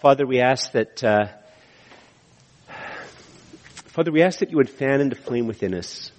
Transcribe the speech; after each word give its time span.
Father, 0.00 0.26
we 0.26 0.40
ask 0.40 0.72
that, 0.72 1.02
uh, 1.02 1.28
Father, 3.86 4.12
we 4.12 4.22
ask 4.22 4.40
that 4.40 4.50
you 4.50 4.58
would 4.58 4.68
fan 4.68 5.00
into 5.00 5.16
flame 5.16 5.46
within 5.46 5.72
us 5.72 6.12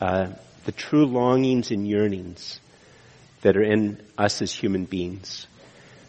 uh, 0.00 0.28
the 0.66 0.72
true 0.72 1.04
longings 1.04 1.72
and 1.72 1.86
yearnings 1.86 2.60
that 3.42 3.56
are 3.56 3.62
in 3.62 4.00
us 4.16 4.40
as 4.40 4.52
human 4.52 4.84
beings. 4.84 5.48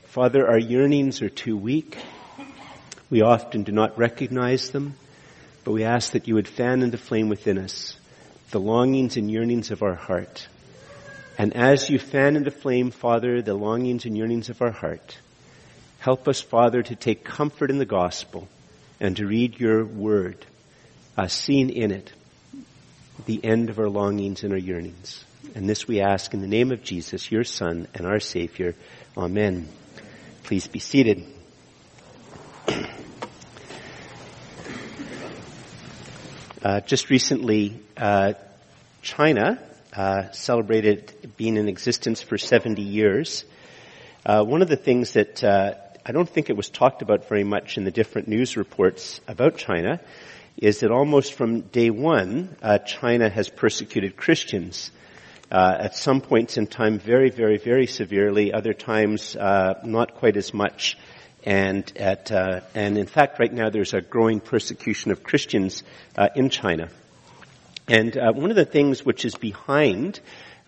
Father, 0.03 0.47
our 0.47 0.59
yearnings 0.59 1.23
are 1.23 1.29
too 1.29 1.57
weak. 1.57 1.97
We 3.09 3.21
often 3.23 3.63
do 3.63 3.71
not 3.71 3.97
recognize 3.97 4.69
them, 4.69 4.93
but 5.63 5.71
we 5.71 5.85
ask 5.85 6.11
that 6.11 6.27
you 6.27 6.35
would 6.35 6.47
fan 6.47 6.83
into 6.83 6.99
flame 6.99 7.27
within 7.27 7.57
us 7.57 7.95
the 8.51 8.59
longings 8.59 9.17
and 9.17 9.31
yearnings 9.31 9.71
of 9.71 9.81
our 9.81 9.95
heart. 9.95 10.47
And 11.39 11.55
as 11.55 11.89
you 11.89 11.97
fan 11.97 12.35
into 12.35 12.51
flame, 12.51 12.91
Father, 12.91 13.41
the 13.41 13.55
longings 13.55 14.05
and 14.05 14.15
yearnings 14.15 14.49
of 14.49 14.61
our 14.61 14.71
heart, 14.71 15.17
help 15.99 16.27
us, 16.27 16.41
Father, 16.41 16.81
to 16.81 16.95
take 16.95 17.23
comfort 17.23 17.69
in 17.69 17.77
the 17.77 17.85
gospel 17.85 18.47
and 18.99 19.15
to 19.17 19.25
read 19.25 19.59
your 19.59 19.85
word, 19.85 20.45
uh, 21.17 21.27
seeing 21.27 21.69
in 21.69 21.91
it 21.91 22.11
the 23.25 23.43
end 23.43 23.69
of 23.69 23.79
our 23.79 23.89
longings 23.89 24.43
and 24.43 24.53
our 24.53 24.59
yearnings. 24.59 25.23
And 25.55 25.69
this 25.69 25.87
we 25.87 26.01
ask 26.01 26.33
in 26.33 26.41
the 26.41 26.47
name 26.47 26.71
of 26.71 26.83
Jesus, 26.83 27.31
your 27.31 27.43
Son 27.43 27.87
and 27.93 28.05
our 28.05 28.19
Savior. 28.19 28.75
Amen. 29.17 29.67
Please 30.43 30.67
be 30.67 30.79
seated. 30.79 31.25
Uh, 36.61 36.81
just 36.81 37.09
recently, 37.09 37.79
uh, 37.95 38.33
China 39.01 39.57
uh, 39.95 40.29
celebrated 40.31 41.31
being 41.37 41.55
in 41.55 41.69
existence 41.69 42.21
for 42.21 42.37
70 42.37 42.81
years. 42.81 43.45
Uh, 44.25 44.43
one 44.43 44.61
of 44.61 44.67
the 44.67 44.75
things 44.75 45.13
that 45.13 45.41
uh, 45.41 45.75
I 46.05 46.11
don't 46.11 46.29
think 46.29 46.49
it 46.49 46.57
was 46.57 46.69
talked 46.69 47.01
about 47.01 47.27
very 47.27 47.43
much 47.43 47.77
in 47.77 47.83
the 47.83 47.91
different 47.91 48.27
news 48.27 48.57
reports 48.57 49.21
about 49.27 49.57
China 49.57 49.99
is 50.57 50.79
that 50.81 50.91
almost 50.91 51.33
from 51.33 51.61
day 51.61 51.89
one, 51.89 52.55
uh, 52.61 52.79
China 52.79 53.29
has 53.29 53.49
persecuted 53.49 54.17
Christians. 54.17 54.91
at 55.51 55.95
some 55.95 56.21
points 56.21 56.57
in 56.57 56.67
time, 56.67 56.99
very, 56.99 57.29
very, 57.29 57.57
very 57.57 57.87
severely. 57.87 58.53
Other 58.53 58.73
times, 58.73 59.35
not 59.35 60.15
quite 60.15 60.37
as 60.37 60.53
much 60.53 60.97
and 61.43 61.91
at 61.97 62.31
uh, 62.31 62.61
and 62.75 62.97
in 62.97 63.05
fact 63.05 63.39
right 63.39 63.51
now 63.51 63.69
there's 63.69 63.93
a 63.93 64.01
growing 64.01 64.39
persecution 64.39 65.11
of 65.11 65.23
Christians 65.23 65.83
uh, 66.17 66.29
in 66.35 66.49
China. 66.49 66.89
And 67.87 68.15
uh, 68.17 68.33
one 68.33 68.51
of 68.51 68.55
the 68.55 68.65
things 68.65 69.03
which 69.03 69.25
is 69.25 69.35
behind 69.35 70.19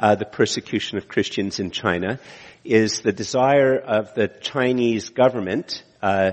uh, 0.01 0.15
the 0.15 0.25
persecution 0.25 0.97
of 0.97 1.07
Christians 1.07 1.59
in 1.59 1.71
China 1.71 2.19
is 2.65 3.01
the 3.01 3.11
desire 3.11 3.77
of 3.77 4.13
the 4.15 4.27
Chinese 4.27 5.09
government 5.09 5.83
uh, 6.01 6.31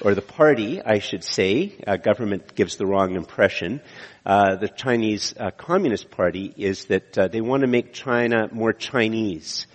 or 0.00 0.14
the 0.14 0.22
party, 0.22 0.80
I 0.80 1.00
should 1.00 1.24
say, 1.24 1.74
uh, 1.86 1.96
government 1.96 2.54
gives 2.54 2.76
the 2.76 2.86
wrong 2.86 3.16
impression. 3.16 3.80
the 4.24 4.70
Chinese 4.74 5.34
Communist 5.56 6.10
Party 6.10 6.54
is 6.56 6.84
that 6.86 7.12
they 7.32 7.40
want 7.40 7.62
to 7.62 7.66
make 7.66 7.92
China 7.92 8.48
more 8.52 8.72
Chinese 8.72 9.66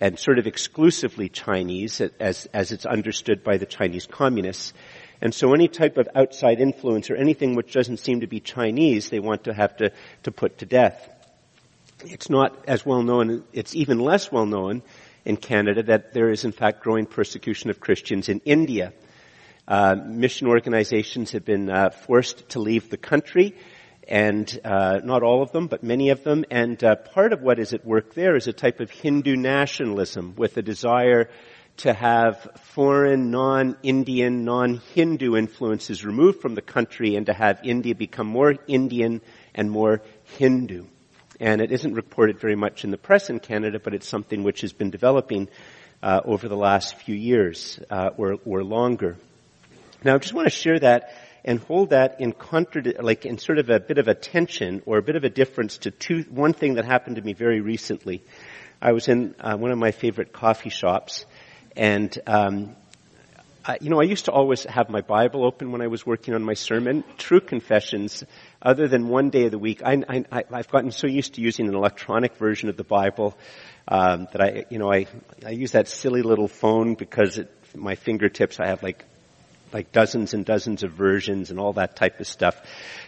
and 0.00 0.18
sort 0.18 0.38
of 0.38 0.46
exclusively 0.46 1.28
Chinese 1.28 2.00
as, 2.20 2.46
as 2.46 2.72
it's 2.72 2.86
understood 2.86 3.42
by 3.42 3.56
the 3.56 3.66
Chinese 3.66 4.06
communists. 4.06 4.72
And 5.20 5.32
so 5.32 5.54
any 5.54 5.68
type 5.68 5.96
of 5.96 6.08
outside 6.14 6.60
influence 6.60 7.10
or 7.10 7.16
anything 7.16 7.54
which 7.54 7.72
doesn't 7.72 7.98
seem 7.98 8.20
to 8.20 8.26
be 8.26 8.40
Chinese, 8.40 9.08
they 9.08 9.20
want 9.20 9.44
to 9.44 9.54
have 9.54 9.76
to, 9.78 9.92
to 10.24 10.30
put 10.32 10.58
to 10.58 10.66
death. 10.66 11.08
It's 12.06 12.28
not 12.28 12.64
as 12.68 12.84
well 12.84 13.02
known, 13.02 13.44
it's 13.52 13.74
even 13.74 13.98
less 13.98 14.30
well 14.30 14.46
known 14.46 14.82
in 15.24 15.36
Canada 15.36 15.82
that 15.84 16.12
there 16.12 16.30
is 16.30 16.44
in 16.44 16.52
fact 16.52 16.82
growing 16.82 17.06
persecution 17.06 17.70
of 17.70 17.80
Christians 17.80 18.28
in 18.28 18.40
India. 18.44 18.92
Uh, 19.66 19.96
mission 20.06 20.46
organizations 20.46 21.32
have 21.32 21.44
been 21.44 21.70
uh, 21.70 21.90
forced 21.90 22.50
to 22.50 22.60
leave 22.60 22.90
the 22.90 22.98
country 22.98 23.56
and 24.06 24.60
uh, 24.64 25.00
not 25.02 25.22
all 25.22 25.42
of 25.42 25.52
them, 25.52 25.66
but 25.66 25.82
many 25.82 26.10
of 26.10 26.22
them. 26.24 26.44
And 26.50 26.82
uh, 26.84 26.96
part 26.96 27.32
of 27.32 27.40
what 27.40 27.58
is 27.58 27.72
at 27.72 27.86
work 27.86 28.12
there 28.12 28.36
is 28.36 28.46
a 28.46 28.52
type 28.52 28.80
of 28.80 28.90
Hindu 28.90 29.36
nationalism 29.36 30.34
with 30.36 30.58
a 30.58 30.62
desire 30.62 31.30
to 31.78 31.92
have 31.92 32.36
foreign, 32.62 33.30
non-Indian, 33.30 34.44
non-Hindu 34.44 35.36
influences 35.36 36.04
removed 36.04 36.40
from 36.40 36.54
the 36.54 36.62
country 36.62 37.16
and 37.16 37.26
to 37.26 37.32
have 37.32 37.60
India 37.64 37.94
become 37.94 38.26
more 38.26 38.54
Indian 38.68 39.22
and 39.54 39.70
more 39.70 40.02
Hindu. 40.38 40.84
And 41.44 41.60
it 41.60 41.70
isn't 41.72 41.92
reported 41.92 42.40
very 42.40 42.56
much 42.56 42.84
in 42.84 42.90
the 42.90 42.96
press 42.96 43.28
in 43.28 43.38
Canada, 43.38 43.78
but 43.78 43.92
it's 43.92 44.08
something 44.08 44.44
which 44.44 44.62
has 44.62 44.72
been 44.72 44.88
developing 44.88 45.48
uh, 46.02 46.22
over 46.24 46.48
the 46.48 46.56
last 46.56 46.96
few 46.96 47.14
years 47.14 47.78
uh, 47.90 48.12
or, 48.16 48.38
or 48.46 48.64
longer. 48.64 49.18
Now, 50.02 50.14
I 50.14 50.18
just 50.18 50.32
want 50.32 50.46
to 50.46 50.50
share 50.50 50.78
that 50.78 51.14
and 51.44 51.60
hold 51.60 51.90
that 51.90 52.18
in 52.18 52.32
like 52.98 53.26
in 53.26 53.36
sort 53.36 53.58
of 53.58 53.68
a 53.68 53.78
bit 53.78 53.98
of 53.98 54.08
a 54.08 54.14
tension 54.14 54.80
or 54.86 54.96
a 54.96 55.02
bit 55.02 55.16
of 55.16 55.24
a 55.24 55.28
difference 55.28 55.76
to 55.78 55.90
two, 55.90 56.22
one 56.30 56.54
thing 56.54 56.76
that 56.76 56.86
happened 56.86 57.16
to 57.16 57.22
me 57.22 57.34
very 57.34 57.60
recently. 57.60 58.22
I 58.80 58.92
was 58.92 59.08
in 59.08 59.34
uh, 59.38 59.58
one 59.58 59.70
of 59.70 59.76
my 59.76 59.90
favorite 59.90 60.32
coffee 60.32 60.70
shops 60.70 61.26
and, 61.76 62.18
um, 62.26 62.74
I, 63.66 63.76
you 63.82 63.90
know, 63.90 64.00
I 64.00 64.04
used 64.04 64.26
to 64.26 64.32
always 64.32 64.64
have 64.64 64.88
my 64.88 65.02
Bible 65.02 65.44
open 65.44 65.72
when 65.72 65.82
I 65.82 65.88
was 65.88 66.06
working 66.06 66.32
on 66.32 66.42
my 66.42 66.54
sermon. 66.54 67.04
True 67.18 67.40
confessions, 67.40 68.24
other 68.64 68.88
than 68.88 69.08
one 69.08 69.30
day 69.30 69.44
of 69.44 69.50
the 69.50 69.58
week, 69.58 69.82
I, 69.84 70.24
have 70.32 70.70
gotten 70.70 70.90
so 70.90 71.06
used 71.06 71.34
to 71.34 71.40
using 71.40 71.68
an 71.68 71.74
electronic 71.74 72.36
version 72.36 72.68
of 72.68 72.76
the 72.76 72.84
Bible 72.84 73.36
um, 73.86 74.26
that 74.32 74.40
I, 74.40 74.64
you 74.70 74.78
know, 74.78 74.90
I, 74.92 75.06
I 75.44 75.50
use 75.50 75.72
that 75.72 75.88
silly 75.88 76.22
little 76.22 76.48
phone 76.48 76.94
because 76.94 77.38
at 77.38 77.48
my 77.74 77.94
fingertips 77.94 78.58
I 78.60 78.68
have 78.68 78.82
like 78.82 79.04
like 79.74 79.90
dozens 79.90 80.34
and 80.34 80.44
dozens 80.44 80.84
of 80.84 80.92
versions 80.92 81.50
and 81.50 81.58
all 81.58 81.72
that 81.72 81.96
type 81.96 82.20
of 82.20 82.28
stuff. 82.28 82.54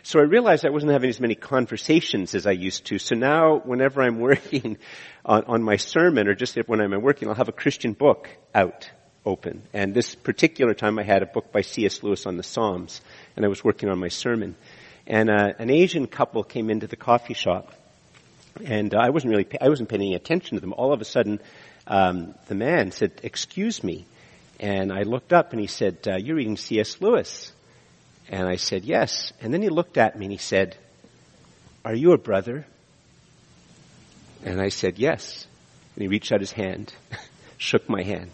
So 0.02 0.18
I 0.18 0.24
realized 0.24 0.66
I 0.66 0.70
wasn't 0.70 0.92
having 0.92 1.08
as 1.08 1.20
many 1.20 1.36
conversations 1.36 2.34
as 2.34 2.44
I 2.44 2.50
used 2.50 2.86
to. 2.86 2.98
So 2.98 3.14
now 3.14 3.58
whenever 3.58 4.02
I'm 4.02 4.18
working 4.20 4.76
on, 5.24 5.44
on 5.44 5.62
my 5.62 5.76
sermon 5.76 6.26
or 6.26 6.34
just 6.34 6.56
when 6.66 6.80
I'm 6.80 7.00
working, 7.00 7.28
I'll 7.28 7.36
have 7.36 7.48
a 7.48 7.52
Christian 7.52 7.92
book 7.92 8.28
out 8.52 8.90
open. 9.24 9.62
And 9.72 9.94
this 9.94 10.16
particular 10.16 10.74
time 10.74 10.98
I 10.98 11.04
had 11.04 11.22
a 11.22 11.26
book 11.26 11.52
by 11.52 11.60
C.S. 11.60 12.02
Lewis 12.02 12.26
on 12.26 12.36
the 12.36 12.42
Psalms 12.42 13.00
and 13.36 13.44
I 13.44 13.48
was 13.48 13.62
working 13.62 13.88
on 13.88 14.00
my 14.00 14.08
sermon. 14.08 14.56
And 15.06 15.30
uh, 15.30 15.52
an 15.58 15.70
Asian 15.70 16.06
couple 16.06 16.42
came 16.42 16.70
into 16.70 16.86
the 16.86 16.96
coffee 16.96 17.34
shop 17.34 17.72
and 18.64 18.94
uh, 18.94 18.98
I 18.98 19.10
wasn't 19.10 19.32
really, 19.32 19.46
I 19.60 19.68
wasn't 19.68 19.88
paying 19.88 20.02
any 20.02 20.14
attention 20.14 20.56
to 20.56 20.60
them. 20.60 20.72
All 20.72 20.92
of 20.92 21.00
a 21.00 21.04
sudden, 21.04 21.40
um, 21.86 22.34
the 22.48 22.54
man 22.54 22.90
said, 22.90 23.12
excuse 23.22 23.82
me. 23.84 24.06
And 24.58 24.92
I 24.92 25.02
looked 25.02 25.32
up 25.32 25.52
and 25.52 25.60
he 25.60 25.66
said, 25.66 25.98
uh, 26.06 26.16
you're 26.16 26.36
reading 26.36 26.56
C.S. 26.56 27.00
Lewis. 27.00 27.52
And 28.28 28.48
I 28.48 28.56
said, 28.56 28.84
yes. 28.84 29.32
And 29.40 29.52
then 29.52 29.62
he 29.62 29.68
looked 29.68 29.98
at 29.98 30.18
me 30.18 30.26
and 30.26 30.32
he 30.32 30.38
said, 30.38 30.76
are 31.84 31.94
you 31.94 32.12
a 32.12 32.18
brother? 32.18 32.66
And 34.44 34.60
I 34.60 34.70
said, 34.70 34.98
yes. 34.98 35.46
And 35.94 36.02
he 36.02 36.08
reached 36.08 36.32
out 36.32 36.40
his 36.40 36.52
hand, 36.52 36.92
shook 37.58 37.88
my 37.88 38.02
hand. 38.02 38.30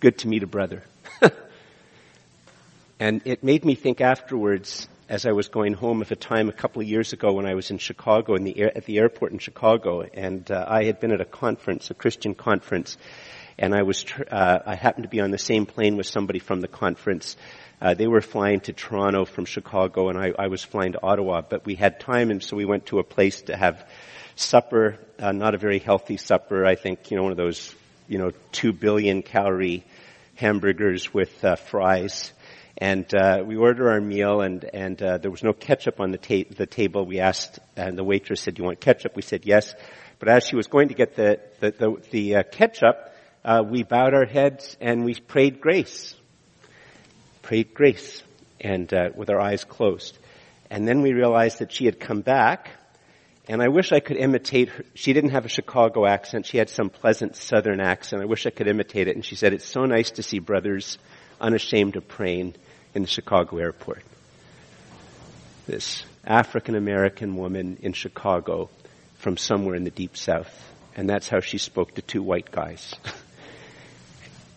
Good 0.00 0.18
to 0.18 0.28
meet 0.28 0.42
a 0.42 0.46
brother. 0.46 0.82
and 2.98 3.22
it 3.24 3.44
made 3.44 3.64
me 3.64 3.74
think 3.74 4.00
afterwards, 4.00 4.88
as 5.08 5.26
I 5.26 5.32
was 5.32 5.48
going 5.48 5.74
home 5.74 6.00
of 6.00 6.10
a 6.10 6.16
time 6.16 6.48
a 6.48 6.52
couple 6.52 6.82
of 6.82 6.88
years 6.88 7.12
ago 7.12 7.32
when 7.32 7.46
I 7.46 7.54
was 7.54 7.70
in 7.70 7.78
Chicago, 7.78 8.34
in 8.34 8.44
the 8.44 8.58
air, 8.58 8.76
at 8.76 8.84
the 8.84 8.98
airport 8.98 9.32
in 9.32 9.38
Chicago, 9.38 10.02
and 10.02 10.48
uh, 10.50 10.64
I 10.68 10.84
had 10.84 11.00
been 11.00 11.12
at 11.12 11.20
a 11.20 11.26
conference, 11.26 11.90
a 11.90 11.94
Christian 11.94 12.34
conference, 12.34 12.96
and 13.58 13.74
I 13.74 13.82
was 13.82 14.04
uh, 14.30 14.60
I 14.64 14.74
happened 14.74 15.04
to 15.04 15.08
be 15.08 15.20
on 15.20 15.30
the 15.30 15.38
same 15.38 15.66
plane 15.66 15.96
with 15.96 16.06
somebody 16.06 16.38
from 16.38 16.60
the 16.60 16.68
conference. 16.68 17.36
Uh, 17.80 17.94
they 17.94 18.06
were 18.06 18.20
flying 18.20 18.60
to 18.60 18.72
Toronto 18.72 19.24
from 19.24 19.44
Chicago, 19.44 20.08
and 20.08 20.18
I, 20.18 20.32
I, 20.38 20.46
was 20.46 20.62
flying 20.62 20.92
to 20.92 21.02
Ottawa. 21.02 21.42
But 21.42 21.66
we 21.66 21.74
had 21.74 21.98
time, 21.98 22.30
and 22.30 22.42
so 22.42 22.56
we 22.56 22.64
went 22.64 22.86
to 22.86 23.00
a 23.00 23.04
place 23.04 23.42
to 23.42 23.56
have 23.56 23.84
supper. 24.36 24.98
Uh, 25.18 25.32
not 25.32 25.54
a 25.54 25.58
very 25.58 25.80
healthy 25.80 26.16
supper, 26.16 26.64
I 26.64 26.76
think. 26.76 27.10
You 27.10 27.16
know, 27.16 27.24
one 27.24 27.32
of 27.32 27.38
those 27.38 27.74
you 28.08 28.18
know 28.18 28.30
two 28.52 28.72
billion 28.72 29.22
calorie 29.22 29.84
hamburgers 30.36 31.12
with 31.12 31.44
uh, 31.44 31.56
fries. 31.56 32.32
And 32.78 33.06
uh, 33.14 33.42
we 33.46 33.56
ordered 33.56 33.88
our 33.88 34.00
meal, 34.00 34.40
and 34.40 34.64
and 34.64 35.02
uh, 35.02 35.18
there 35.18 35.30
was 35.30 35.42
no 35.42 35.52
ketchup 35.52 36.00
on 36.00 36.10
the, 36.10 36.18
ta- 36.18 36.50
the 36.56 36.66
table. 36.66 37.04
We 37.04 37.20
asked, 37.20 37.58
and 37.76 37.98
the 37.98 38.04
waitress 38.04 38.40
said, 38.40 38.54
"Do 38.54 38.62
you 38.62 38.66
want 38.66 38.80
ketchup?" 38.80 39.14
We 39.14 39.22
said 39.22 39.44
yes. 39.44 39.74
But 40.18 40.28
as 40.28 40.46
she 40.46 40.56
was 40.56 40.68
going 40.68 40.88
to 40.88 40.94
get 40.94 41.16
the 41.16 41.40
the, 41.60 41.70
the, 41.70 42.02
the 42.10 42.36
uh, 42.36 42.42
ketchup, 42.44 43.12
uh, 43.44 43.62
we 43.68 43.82
bowed 43.82 44.14
our 44.14 44.24
heads 44.24 44.76
and 44.80 45.04
we 45.04 45.14
prayed 45.14 45.60
grace. 45.60 46.14
Prayed 47.42 47.74
grace 47.74 48.22
and 48.60 48.92
uh, 48.94 49.10
with 49.14 49.30
our 49.30 49.40
eyes 49.40 49.64
closed. 49.64 50.16
And 50.70 50.86
then 50.86 51.02
we 51.02 51.12
realized 51.12 51.58
that 51.58 51.72
she 51.72 51.86
had 51.86 51.98
come 51.98 52.20
back 52.20 52.70
and 53.48 53.60
I 53.60 53.68
wish 53.68 53.90
I 53.90 53.98
could 53.98 54.16
imitate 54.16 54.68
her. 54.68 54.84
She 54.94 55.12
didn't 55.12 55.30
have 55.30 55.44
a 55.44 55.48
Chicago 55.48 56.06
accent. 56.06 56.46
She 56.46 56.58
had 56.58 56.70
some 56.70 56.88
pleasant 56.88 57.34
southern 57.34 57.80
accent. 57.80 58.22
I 58.22 58.26
wish 58.26 58.46
I 58.46 58.50
could 58.50 58.68
imitate 58.68 59.08
it. 59.08 59.16
And 59.16 59.24
she 59.24 59.34
said, 59.34 59.52
it's 59.52 59.66
so 59.66 59.84
nice 59.84 60.12
to 60.12 60.22
see 60.22 60.38
brothers 60.38 60.98
unashamed 61.40 61.96
of 61.96 62.06
praying 62.06 62.54
in 62.94 63.02
the 63.02 63.08
Chicago 63.08 63.58
airport. 63.58 64.02
This 65.66 66.04
African 66.24 66.74
American 66.74 67.36
woman 67.36 67.78
in 67.82 67.92
Chicago 67.92 68.70
from 69.16 69.36
somewhere 69.36 69.74
in 69.74 69.84
the 69.84 69.90
deep 69.90 70.16
south. 70.16 70.50
And 70.96 71.08
that's 71.08 71.28
how 71.28 71.40
she 71.40 71.58
spoke 71.58 71.94
to 71.94 72.02
two 72.02 72.22
white 72.22 72.50
guys. 72.50 72.94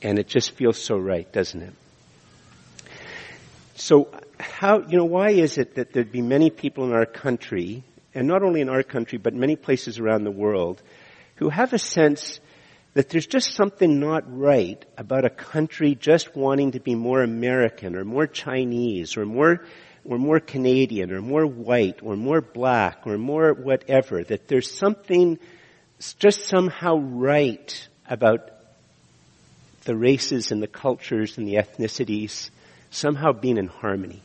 And 0.02 0.20
it 0.20 0.28
just 0.28 0.52
feels 0.52 0.78
so 0.78 1.00
right, 1.00 1.32
doesn't 1.32 1.64
it? 1.64 1.74
So 3.74 4.12
how, 4.40 4.82
you 4.82 4.98
know, 4.98 5.06
why 5.06 5.32
is 5.32 5.58
it 5.58 5.76
that 5.76 5.94
there'd 5.94 6.12
be 6.12 6.22
many 6.22 6.52
people 6.52 6.84
in 6.84 6.94
our 6.94 7.08
country, 7.08 7.84
and 8.14 8.28
not 8.28 8.44
only 8.44 8.62
in 8.62 8.70
our 8.70 8.84
country, 8.84 9.18
but 9.18 9.34
many 9.34 9.56
places 9.56 9.98
around 9.98 10.24
the 10.24 10.32
world, 10.32 10.80
who 11.38 11.50
have 11.50 11.74
a 11.74 11.80
sense 11.80 12.40
that 12.96 13.10
there's 13.10 13.28
just 13.28 13.54
something 13.54 14.00
not 14.00 14.24
right 14.26 14.84
about 14.98 15.26
a 15.26 15.30
country 15.30 15.96
just 15.96 16.36
wanting 16.36 16.72
to 16.72 16.80
be 16.80 16.96
more 16.96 17.22
American 17.22 17.96
or 17.96 18.06
more 18.06 18.26
Chinese 18.26 19.18
or 19.18 19.26
more 19.26 19.66
or 20.06 20.18
more 20.18 20.40
Canadian 20.40 21.12
or 21.12 21.22
more 21.22 21.46
white 21.46 22.00
or 22.02 22.16
more 22.16 22.40
black 22.40 23.06
or 23.06 23.18
more 23.18 23.54
whatever, 23.54 24.24
that 24.24 24.48
there's 24.48 24.72
something 24.72 25.38
just 26.20 26.48
somehow 26.48 26.96
right 26.98 27.88
about 28.10 28.50
the 29.84 29.96
races 29.96 30.52
and 30.52 30.64
the 30.64 30.68
cultures 30.68 31.38
and 31.38 31.48
the 31.48 31.56
ethnicities 31.56 32.50
somehow 32.92 33.34
being 33.34 33.58
in 33.58 33.68
harmony. 33.68 34.22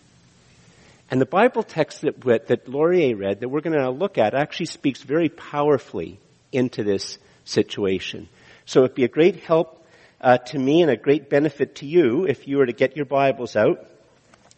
And 1.10 1.20
the 1.20 1.26
Bible 1.26 1.64
text 1.64 2.02
that, 2.02 2.20
that 2.46 2.68
Laurier 2.68 3.16
read 3.16 3.40
that 3.40 3.48
we're 3.48 3.62
going 3.62 3.76
to 3.76 3.90
look 3.90 4.16
at 4.16 4.34
actually 4.34 4.66
speaks 4.66 5.02
very 5.02 5.28
powerfully 5.28 6.20
into 6.52 6.84
this 6.84 7.18
situation. 7.44 8.28
So 8.70 8.84
it'd 8.84 8.94
be 8.94 9.02
a 9.02 9.08
great 9.08 9.42
help 9.42 9.84
uh, 10.20 10.38
to 10.38 10.56
me 10.56 10.82
and 10.82 10.92
a 10.92 10.96
great 10.96 11.28
benefit 11.28 11.74
to 11.76 11.86
you 11.86 12.24
if 12.28 12.46
you 12.46 12.58
were 12.58 12.66
to 12.66 12.72
get 12.72 12.96
your 12.96 13.04
Bibles 13.04 13.56
out 13.56 13.84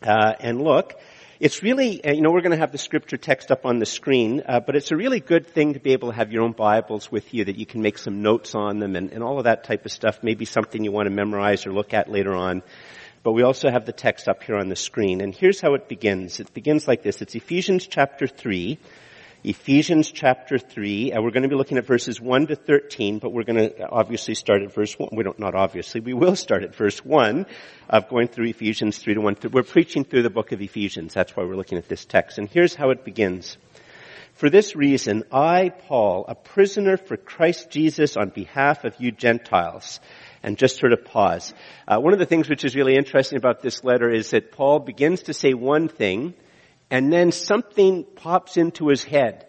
uh, 0.03 0.35
and 0.39 0.61
look. 0.61 1.01
It's 1.41 1.63
really, 1.63 2.05
uh, 2.05 2.13
you 2.13 2.21
know, 2.21 2.31
we're 2.31 2.43
going 2.43 2.51
to 2.51 2.59
have 2.59 2.73
the 2.73 2.77
scripture 2.77 3.17
text 3.17 3.51
up 3.51 3.65
on 3.65 3.79
the 3.79 3.87
screen, 3.87 4.43
uh, 4.47 4.61
but 4.61 4.77
it's 4.77 4.91
a 4.91 4.97
really 4.99 5.21
good 5.21 5.47
thing 5.47 5.73
to 5.73 5.81
be 5.81 5.95
able 5.95 6.11
to 6.11 6.15
have 6.15 6.31
your 6.31 6.43
own 6.43 6.53
Bibles 6.53 7.11
with 7.11 7.33
you 7.33 7.47
that 7.47 7.57
you 7.57 7.65
can 7.65 7.81
make 7.81 7.97
some 7.97 8.21
notes 8.21 8.55
on 8.55 8.81
them 8.81 8.97
and, 8.97 9.13
and 9.13 9.23
all 9.25 9.39
of 9.39 9.45
that 9.45 9.65
type 9.65 9.87
of 9.87 9.93
stuff. 9.93 10.19
Maybe 10.23 10.45
something 10.45 10.85
you 10.85 10.93
want 10.93 11.07
to 11.07 11.11
memorize 11.11 11.65
or 11.65 11.73
look 11.73 11.95
at 11.95 12.11
later 12.11 12.35
on. 12.35 12.63
But 13.23 13.33
we 13.33 13.45
also 13.45 13.71
have 13.71 13.87
the 13.87 13.93
text 13.93 14.29
up 14.29 14.43
here 14.43 14.57
on 14.57 14.69
the 14.69 14.77
screen. 14.77 15.23
And 15.23 15.35
here's 15.35 15.63
how 15.63 15.73
it 15.73 15.89
begins. 15.89 16.39
It 16.39 16.53
begins 16.53 16.87
like 16.87 17.03
this. 17.03 17.23
It's 17.23 17.35
Ephesians 17.35 17.87
chapter 17.87 18.27
3, 18.27 18.79
Ephesians 19.45 20.13
chapter 20.13 20.57
3. 20.57 21.13
Uh, 21.13 21.21
we're 21.21 21.33
going 21.33 21.43
to 21.43 21.49
be 21.49 21.57
looking 21.57 21.77
at 21.77 21.85
verses 21.85 22.21
1 22.21 22.47
to 22.47 22.55
13, 22.55 23.19
but 23.19 23.33
we're 23.33 23.43
going 23.43 23.59
to 23.59 23.89
obviously 23.89 24.37
start 24.37 24.63
at 24.63 24.73
verse 24.73 24.97
1. 24.97 25.09
We 25.13 25.25
don't, 25.25 25.39
not 25.41 25.57
obviously, 25.57 26.01
we 26.01 26.15
will 26.15 26.37
start 26.37 26.63
at 26.63 26.77
verse 26.77 27.05
1 27.05 27.47
of 27.91 28.09
going 28.09 28.29
through 28.29 28.47
Ephesians 28.47 28.99
3 28.99 29.15
to 29.15 29.21
1. 29.21 29.37
We're 29.51 29.65
preaching 29.65 30.05
through 30.05 30.23
the 30.23 30.31
book 30.31 30.53
of 30.53 30.63
Ephesians. 30.63 31.13
That's 31.13 31.37
why 31.37 31.43
we're 31.43 31.57
looking 31.57 31.79
at 31.79 31.89
this 31.89 32.05
text. 32.05 32.39
And 32.39 32.49
here's 32.49 32.77
how 32.77 32.91
it 32.91 33.05
begins. 33.05 33.57
For 34.35 34.49
this 34.49 34.77
reason, 34.77 35.25
I, 35.33 35.71
Paul, 35.71 36.25
a 36.29 36.37
prisoner 36.37 36.97
for 36.97 37.17
Christ 37.17 37.69
Jesus 37.69 38.17
on 38.17 38.29
behalf 38.29 38.85
of 38.85 38.95
you 39.01 39.11
Gentiles, 39.11 39.99
and 40.45 40.57
just 40.57 40.79
sort 40.79 40.93
of 40.93 41.05
pause. 41.05 41.53
Uh, 41.89 41.99
one 41.99 42.13
of 42.13 42.21
the 42.21 42.27
things 42.27 42.49
which 42.49 42.65
is 42.65 42.77
really 42.77 42.95
interesting 42.95 43.39
about 43.39 43.61
this 43.61 43.83
letter 43.83 44.09
is 44.09 44.31
that 44.31 44.53
Paul 44.53 44.79
begins 44.79 45.23
to 45.25 45.35
say 45.35 45.53
one 45.53 45.89
thing, 45.89 46.35
and 46.93 47.11
then 47.11 47.33
something 47.33 48.05
pops 48.05 48.59
into 48.59 48.89
his 48.89 49.03
head. 49.03 49.47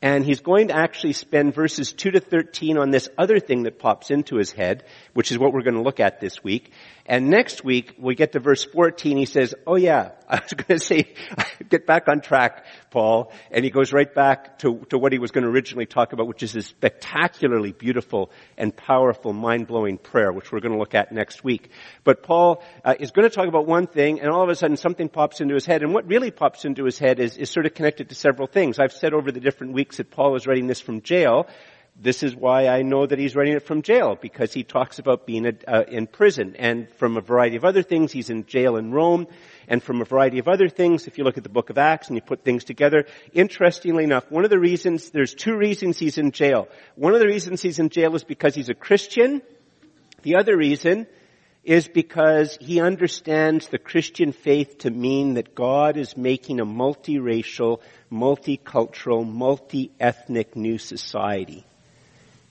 And 0.00 0.24
he's 0.24 0.40
going 0.40 0.68
to 0.68 0.76
actually 0.76 1.14
spend 1.14 1.52
verses 1.52 1.92
2 1.92 2.12
to 2.12 2.20
13 2.20 2.78
on 2.78 2.90
this 2.90 3.08
other 3.18 3.40
thing 3.40 3.64
that 3.64 3.80
pops 3.80 4.12
into 4.12 4.36
his 4.36 4.52
head, 4.52 4.84
which 5.12 5.32
is 5.32 5.38
what 5.38 5.52
we're 5.52 5.62
going 5.62 5.74
to 5.74 5.82
look 5.82 5.98
at 5.98 6.20
this 6.20 6.44
week. 6.44 6.70
And 7.08 7.30
next 7.30 7.64
week, 7.64 7.94
we 7.98 8.16
get 8.16 8.32
to 8.32 8.40
verse 8.40 8.64
14, 8.64 9.16
he 9.16 9.26
says, 9.26 9.54
oh 9.66 9.76
yeah, 9.76 10.10
I 10.28 10.40
was 10.40 10.52
going 10.52 10.78
to 10.78 10.84
say, 10.84 11.14
get 11.68 11.86
back 11.86 12.08
on 12.08 12.20
track, 12.20 12.66
Paul. 12.90 13.32
And 13.52 13.64
he 13.64 13.70
goes 13.70 13.92
right 13.92 14.12
back 14.12 14.58
to, 14.60 14.84
to 14.90 14.98
what 14.98 15.12
he 15.12 15.18
was 15.18 15.30
going 15.30 15.44
to 15.44 15.50
originally 15.50 15.86
talk 15.86 16.12
about, 16.12 16.26
which 16.26 16.42
is 16.42 16.52
this 16.52 16.66
spectacularly 16.66 17.70
beautiful 17.72 18.30
and 18.58 18.76
powerful, 18.76 19.32
mind-blowing 19.32 19.98
prayer, 19.98 20.32
which 20.32 20.50
we're 20.50 20.60
going 20.60 20.72
to 20.72 20.78
look 20.78 20.94
at 20.94 21.12
next 21.12 21.44
week. 21.44 21.70
But 22.02 22.24
Paul 22.24 22.62
uh, 22.84 22.94
is 22.98 23.12
going 23.12 23.28
to 23.28 23.34
talk 23.34 23.46
about 23.46 23.66
one 23.66 23.86
thing, 23.86 24.20
and 24.20 24.30
all 24.30 24.42
of 24.42 24.48
a 24.48 24.56
sudden 24.56 24.76
something 24.76 25.08
pops 25.08 25.40
into 25.40 25.54
his 25.54 25.64
head. 25.64 25.82
And 25.82 25.94
what 25.94 26.08
really 26.08 26.32
pops 26.32 26.64
into 26.64 26.84
his 26.84 26.98
head 26.98 27.20
is, 27.20 27.36
is 27.36 27.50
sort 27.50 27.66
of 27.66 27.74
connected 27.74 28.08
to 28.08 28.16
several 28.16 28.48
things. 28.48 28.80
I've 28.80 28.92
said 28.92 29.14
over 29.14 29.30
the 29.30 29.40
different 29.40 29.74
weeks 29.74 29.98
that 29.98 30.10
Paul 30.10 30.34
is 30.34 30.46
writing 30.46 30.66
this 30.66 30.80
from 30.80 31.02
jail, 31.02 31.46
this 31.98 32.22
is 32.22 32.36
why 32.36 32.68
I 32.68 32.82
know 32.82 33.06
that 33.06 33.18
he's 33.18 33.34
writing 33.34 33.54
it 33.54 33.62
from 33.62 33.80
jail, 33.80 34.18
because 34.20 34.52
he 34.52 34.64
talks 34.64 34.98
about 34.98 35.26
being 35.26 35.46
a, 35.46 35.52
uh, 35.66 35.84
in 35.88 36.06
prison. 36.06 36.54
And 36.58 36.90
from 36.96 37.16
a 37.16 37.22
variety 37.22 37.56
of 37.56 37.64
other 37.64 37.82
things, 37.82 38.12
he's 38.12 38.28
in 38.28 38.44
jail 38.44 38.76
in 38.76 38.92
Rome. 38.92 39.26
And 39.66 39.82
from 39.82 40.02
a 40.02 40.04
variety 40.04 40.38
of 40.38 40.46
other 40.46 40.68
things, 40.68 41.06
if 41.06 41.16
you 41.16 41.24
look 41.24 41.38
at 41.38 41.42
the 41.42 41.48
book 41.48 41.70
of 41.70 41.78
Acts 41.78 42.08
and 42.08 42.16
you 42.16 42.20
put 42.20 42.44
things 42.44 42.64
together, 42.64 43.06
interestingly 43.32 44.04
enough, 44.04 44.30
one 44.30 44.44
of 44.44 44.50
the 44.50 44.58
reasons, 44.58 45.10
there's 45.10 45.34
two 45.34 45.56
reasons 45.56 45.98
he's 45.98 46.18
in 46.18 46.32
jail. 46.32 46.68
One 46.96 47.14
of 47.14 47.20
the 47.20 47.26
reasons 47.26 47.62
he's 47.62 47.78
in 47.78 47.88
jail 47.88 48.14
is 48.14 48.24
because 48.24 48.54
he's 48.54 48.68
a 48.68 48.74
Christian. 48.74 49.40
The 50.20 50.36
other 50.36 50.56
reason 50.56 51.06
is 51.64 51.88
because 51.88 52.58
he 52.60 52.78
understands 52.78 53.68
the 53.68 53.78
Christian 53.78 54.32
faith 54.32 54.78
to 54.78 54.90
mean 54.90 55.34
that 55.34 55.54
God 55.54 55.96
is 55.96 56.16
making 56.16 56.60
a 56.60 56.66
multiracial, 56.66 57.80
multicultural, 58.12 59.26
multi-ethnic 59.26 60.54
new 60.54 60.76
society 60.76 61.64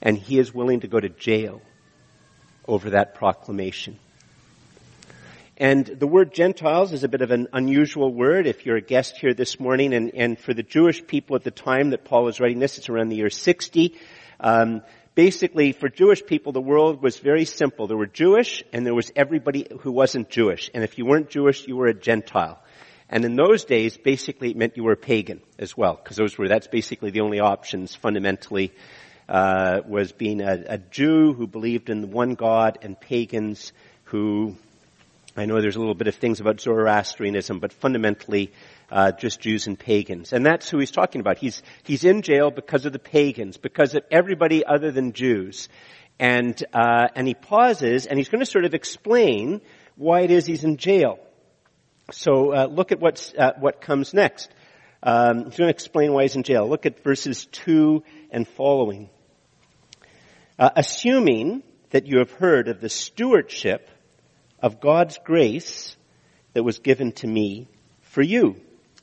and 0.06 0.18
he 0.18 0.38
is 0.38 0.54
willing 0.54 0.82
to 0.82 0.88
go 0.88 1.00
to 1.00 1.10
jail 1.10 1.62
over 2.68 2.92
that 2.92 3.16
proclamation. 3.16 3.98
And 5.58 5.86
the 5.86 6.06
word 6.06 6.34
Gentiles 6.34 6.94
is 6.94 7.04
a 7.04 7.08
bit 7.08 7.22
of 7.22 7.32
an 7.32 7.48
unusual 7.54 8.14
word 8.14 8.46
if 8.46 8.66
you're 8.66 8.76
a 8.76 8.82
guest 8.82 9.18
here 9.18 9.34
this 9.34 9.60
morning. 9.60 9.94
And, 9.94 10.14
and 10.14 10.38
for 10.38 10.54
the 10.54 10.64
Jewish 10.64 11.06
people 11.08 11.36
at 11.36 11.44
the 11.44 11.52
time 11.52 11.90
that 11.90 12.06
Paul 12.06 12.26
was 12.26 12.40
writing 12.40 12.60
this, 12.60 12.78
it's 12.78 12.90
around 12.90 13.10
the 13.10 13.16
year 13.16 13.30
60. 13.32 13.96
Um, 14.40 14.84
basically, 15.16 15.72
for 15.72 15.90
Jewish 15.90 16.24
people, 16.24 16.52
the 16.52 16.62
world 16.62 17.02
was 17.02 17.18
very 17.18 17.46
simple. 17.46 17.88
There 17.88 17.98
were 17.98 18.06
Jewish 18.06 18.64
and 18.74 18.86
there 18.86 18.94
was 18.94 19.12
everybody 19.16 19.66
who 19.80 19.92
wasn't 19.92 20.30
Jewish. 20.30 20.70
And 20.74 20.84
if 20.84 21.00
you 21.00 21.06
weren't 21.06 21.30
Jewish, 21.30 21.68
you 21.68 21.78
were 21.78 21.88
a 21.88 21.94
Gentile. 21.96 22.62
And 23.10 23.24
in 23.26 23.36
those 23.36 23.66
days, 23.66 23.98
basically 23.98 24.52
it 24.52 24.58
meant 24.58 24.78
you 24.78 24.84
were 24.84 24.94
a 24.94 24.98
pagan 24.98 25.42
as 25.58 25.76
well, 25.76 25.96
because 25.96 26.18
those 26.18 26.38
were, 26.38 26.48
that's 26.48 26.68
basically 26.68 27.12
the 27.12 27.22
only 27.22 27.40
options 27.40 27.96
fundamentally 27.96 28.74
uh, 29.28 29.82
was 29.88 30.12
being 30.12 30.42
a, 30.42 30.64
a, 30.68 30.78
Jew 30.78 31.34
who 31.34 31.48
believed 31.48 31.90
in 31.90 32.12
one 32.12 32.36
God 32.36 32.78
and 32.82 33.00
pagans 33.00 33.74
who, 34.06 34.56
I 35.36 35.46
know 35.46 35.62
there's 35.62 35.76
a 35.76 35.80
little 35.80 35.96
bit 35.96 36.08
of 36.08 36.16
things 36.16 36.40
about 36.40 36.62
Zoroastrianism, 36.62 37.60
but 37.60 37.74
fundamentally 37.74 38.52
uh, 38.92 39.14
just 39.14 39.40
Jews 39.40 39.66
and 39.66 39.80
pagans. 39.80 40.32
And 40.32 40.46
that's 40.46 40.70
who 40.70 40.78
he's 40.78 40.92
talking 40.92 41.22
about. 41.22 41.40
He's, 41.40 41.64
he's 41.84 42.04
in 42.04 42.22
jail 42.22 42.52
because 42.52 42.86
of 42.86 42.94
the 42.94 43.00
pagans, 43.00 43.58
because 43.58 43.96
of 43.96 44.04
everybody 44.12 44.64
other 44.64 44.92
than 44.92 45.14
Jews. 45.14 45.70
And, 46.20 46.64
uh, 46.72 47.08
and 47.16 47.28
he 47.28 47.34
pauses 47.34 48.06
and 48.06 48.20
he's 48.20 48.30
going 48.30 48.40
to 48.40 48.46
sort 48.46 48.66
of 48.66 48.74
explain 48.76 49.62
why 49.96 50.22
it 50.22 50.32
is 50.32 50.46
he's 50.46 50.64
in 50.64 50.78
jail. 50.78 51.20
So 52.12 52.54
uh, 52.54 52.68
look 52.68 52.92
at 52.92 53.00
what's, 53.00 53.34
uh, 53.34 53.54
what 53.60 53.82
comes 53.82 54.14
next. 54.14 54.50
Um, 55.02 55.46
he's 55.46 55.58
going 55.58 55.68
to 55.68 55.70
explain 55.70 56.14
why 56.14 56.24
he's 56.24 56.36
in 56.36 56.44
jail. 56.44 56.70
Look 56.70 56.86
at 56.86 57.04
verses 57.04 57.48
2 57.52 58.04
and 58.30 58.48
following 58.48 59.10
uh, 60.58 60.70
assuming 60.76 61.64
that 61.92 62.08
you 62.08 62.20
have 62.20 62.32
heard 62.32 62.68
of 62.68 62.82
the 62.82 62.90
stewardship 62.90 63.90
of 64.60 64.80
God's 64.80 65.18
grace 65.24 65.96
that 66.54 66.64
was 66.64 66.80
given 66.80 67.12
to 67.14 67.28
me 67.28 67.68
for 68.02 68.22
you. 68.22 68.56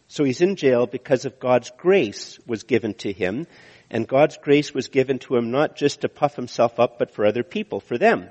So 0.08 0.24
he's 0.24 0.40
in 0.40 0.56
jail 0.56 0.86
because 0.86 1.24
of 1.24 1.40
God's 1.40 1.70
grace 1.76 2.38
was 2.46 2.64
given 2.64 2.94
to 2.94 3.12
him, 3.12 3.46
and 3.90 4.08
God's 4.08 4.38
grace 4.38 4.74
was 4.74 4.88
given 4.88 5.18
to 5.20 5.36
him 5.36 5.50
not 5.50 5.76
just 5.76 6.02
to 6.02 6.08
puff 6.08 6.36
himself 6.36 6.80
up, 6.80 6.98
but 6.98 7.10
for 7.10 7.26
other 7.26 7.42
people, 7.42 7.80
for 7.80 7.98
them. 7.98 8.28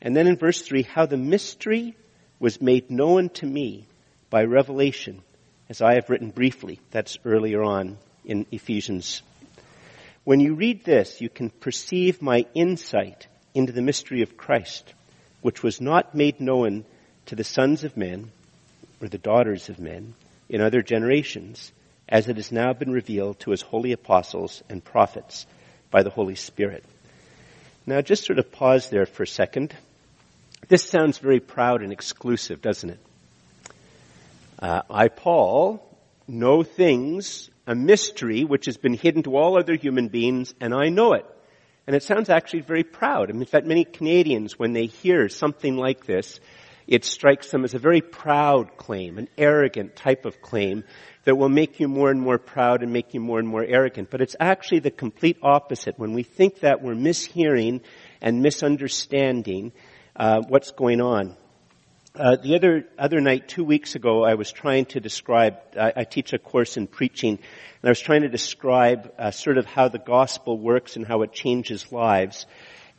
And 0.00 0.16
then 0.16 0.26
in 0.26 0.36
verse 0.36 0.62
3, 0.62 0.82
how 0.82 1.06
the 1.06 1.16
mystery 1.16 1.96
was 2.38 2.60
made 2.60 2.90
known 2.90 3.28
to 3.30 3.46
me 3.46 3.86
by 4.30 4.44
revelation, 4.44 5.22
as 5.68 5.80
I 5.80 5.94
have 5.94 6.10
written 6.10 6.30
briefly. 6.30 6.80
That's 6.90 7.18
earlier 7.24 7.62
on 7.62 7.98
in 8.24 8.46
Ephesians 8.50 9.22
when 10.24 10.40
you 10.40 10.54
read 10.54 10.84
this, 10.84 11.20
you 11.20 11.28
can 11.28 11.50
perceive 11.50 12.22
my 12.22 12.46
insight 12.54 13.26
into 13.54 13.72
the 13.72 13.82
mystery 13.82 14.22
of 14.22 14.36
Christ, 14.36 14.92
which 15.40 15.62
was 15.62 15.80
not 15.80 16.14
made 16.14 16.40
known 16.40 16.84
to 17.26 17.34
the 17.34 17.44
sons 17.44 17.84
of 17.84 17.96
men 17.96 18.30
or 19.00 19.08
the 19.08 19.18
daughters 19.18 19.68
of 19.68 19.78
men 19.78 20.14
in 20.48 20.60
other 20.60 20.82
generations, 20.82 21.72
as 22.08 22.28
it 22.28 22.36
has 22.36 22.52
now 22.52 22.72
been 22.72 22.92
revealed 22.92 23.40
to 23.40 23.50
his 23.50 23.62
holy 23.62 23.92
apostles 23.92 24.62
and 24.68 24.84
prophets 24.84 25.46
by 25.90 26.02
the 26.02 26.10
Holy 26.10 26.36
Spirit. 26.36 26.84
Now 27.84 28.00
just 28.00 28.24
sort 28.24 28.38
of 28.38 28.52
pause 28.52 28.90
there 28.90 29.06
for 29.06 29.24
a 29.24 29.26
second. 29.26 29.74
This 30.68 30.88
sounds 30.88 31.18
very 31.18 31.40
proud 31.40 31.82
and 31.82 31.92
exclusive, 31.92 32.62
doesn't 32.62 32.90
it? 32.90 33.00
Uh, 34.58 34.82
I, 34.88 35.08
Paul, 35.08 35.84
know 36.28 36.62
things 36.62 37.50
a 37.66 37.74
mystery 37.74 38.44
which 38.44 38.66
has 38.66 38.76
been 38.76 38.94
hidden 38.94 39.22
to 39.24 39.36
all 39.36 39.58
other 39.58 39.74
human 39.74 40.08
beings, 40.08 40.54
and 40.60 40.74
I 40.74 40.88
know 40.88 41.12
it. 41.14 41.26
And 41.86 41.96
it 41.96 42.02
sounds 42.02 42.28
actually 42.30 42.60
very 42.60 42.84
proud. 42.84 43.28
I 43.28 43.32
mean, 43.32 43.42
in 43.42 43.46
fact, 43.46 43.66
many 43.66 43.84
Canadians, 43.84 44.58
when 44.58 44.72
they 44.72 44.86
hear 44.86 45.28
something 45.28 45.76
like 45.76 46.06
this, 46.06 46.40
it 46.86 47.04
strikes 47.04 47.50
them 47.50 47.64
as 47.64 47.74
a 47.74 47.78
very 47.78 48.00
proud 48.00 48.76
claim, 48.76 49.18
an 49.18 49.28
arrogant 49.38 49.96
type 49.96 50.24
of 50.24 50.42
claim 50.42 50.84
that 51.24 51.36
will 51.36 51.48
make 51.48 51.78
you 51.80 51.88
more 51.88 52.10
and 52.10 52.20
more 52.20 52.38
proud 52.38 52.82
and 52.82 52.92
make 52.92 53.14
you 53.14 53.20
more 53.20 53.38
and 53.38 53.48
more 53.48 53.64
arrogant. 53.64 54.10
But 54.10 54.20
it's 54.20 54.36
actually 54.38 54.80
the 54.80 54.90
complete 54.90 55.38
opposite. 55.42 55.98
When 55.98 56.12
we 56.12 56.24
think 56.24 56.60
that, 56.60 56.82
we're 56.82 56.94
mishearing 56.94 57.82
and 58.20 58.42
misunderstanding 58.42 59.72
uh, 60.16 60.42
what's 60.48 60.72
going 60.72 61.00
on. 61.00 61.36
Uh, 62.14 62.36
the 62.36 62.54
other 62.56 62.84
other 62.98 63.22
night, 63.22 63.48
two 63.48 63.64
weeks 63.64 63.94
ago, 63.94 64.22
I 64.22 64.34
was 64.34 64.52
trying 64.52 64.84
to 64.86 65.00
describe. 65.00 65.56
I, 65.80 65.92
I 65.96 66.04
teach 66.04 66.34
a 66.34 66.38
course 66.38 66.76
in 66.76 66.86
preaching, 66.86 67.38
and 67.38 67.84
I 67.84 67.88
was 67.88 68.00
trying 68.00 68.20
to 68.20 68.28
describe 68.28 69.14
uh, 69.18 69.30
sort 69.30 69.56
of 69.56 69.64
how 69.64 69.88
the 69.88 69.98
gospel 69.98 70.58
works 70.58 70.96
and 70.96 71.06
how 71.06 71.22
it 71.22 71.32
changes 71.32 71.90
lives. 71.90 72.44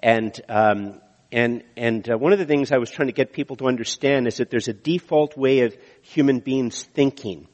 And 0.02 0.34
um, 0.50 1.00
and 1.32 1.64
and 1.78 2.10
uh, 2.10 2.18
one 2.18 2.34
of 2.34 2.40
the 2.40 2.46
things 2.48 2.72
I 2.72 2.80
was 2.80 2.90
trying 2.90 3.08
to 3.08 3.14
get 3.14 3.34
people 3.34 3.56
to 3.58 3.68
understand 3.68 4.28
is 4.28 4.38
that 4.38 4.50
there's 4.50 4.68
a 4.68 4.74
default 4.74 5.38
way 5.38 5.60
of 5.60 5.78
human 6.02 6.40
beings 6.40 6.82
thinking. 6.82 7.48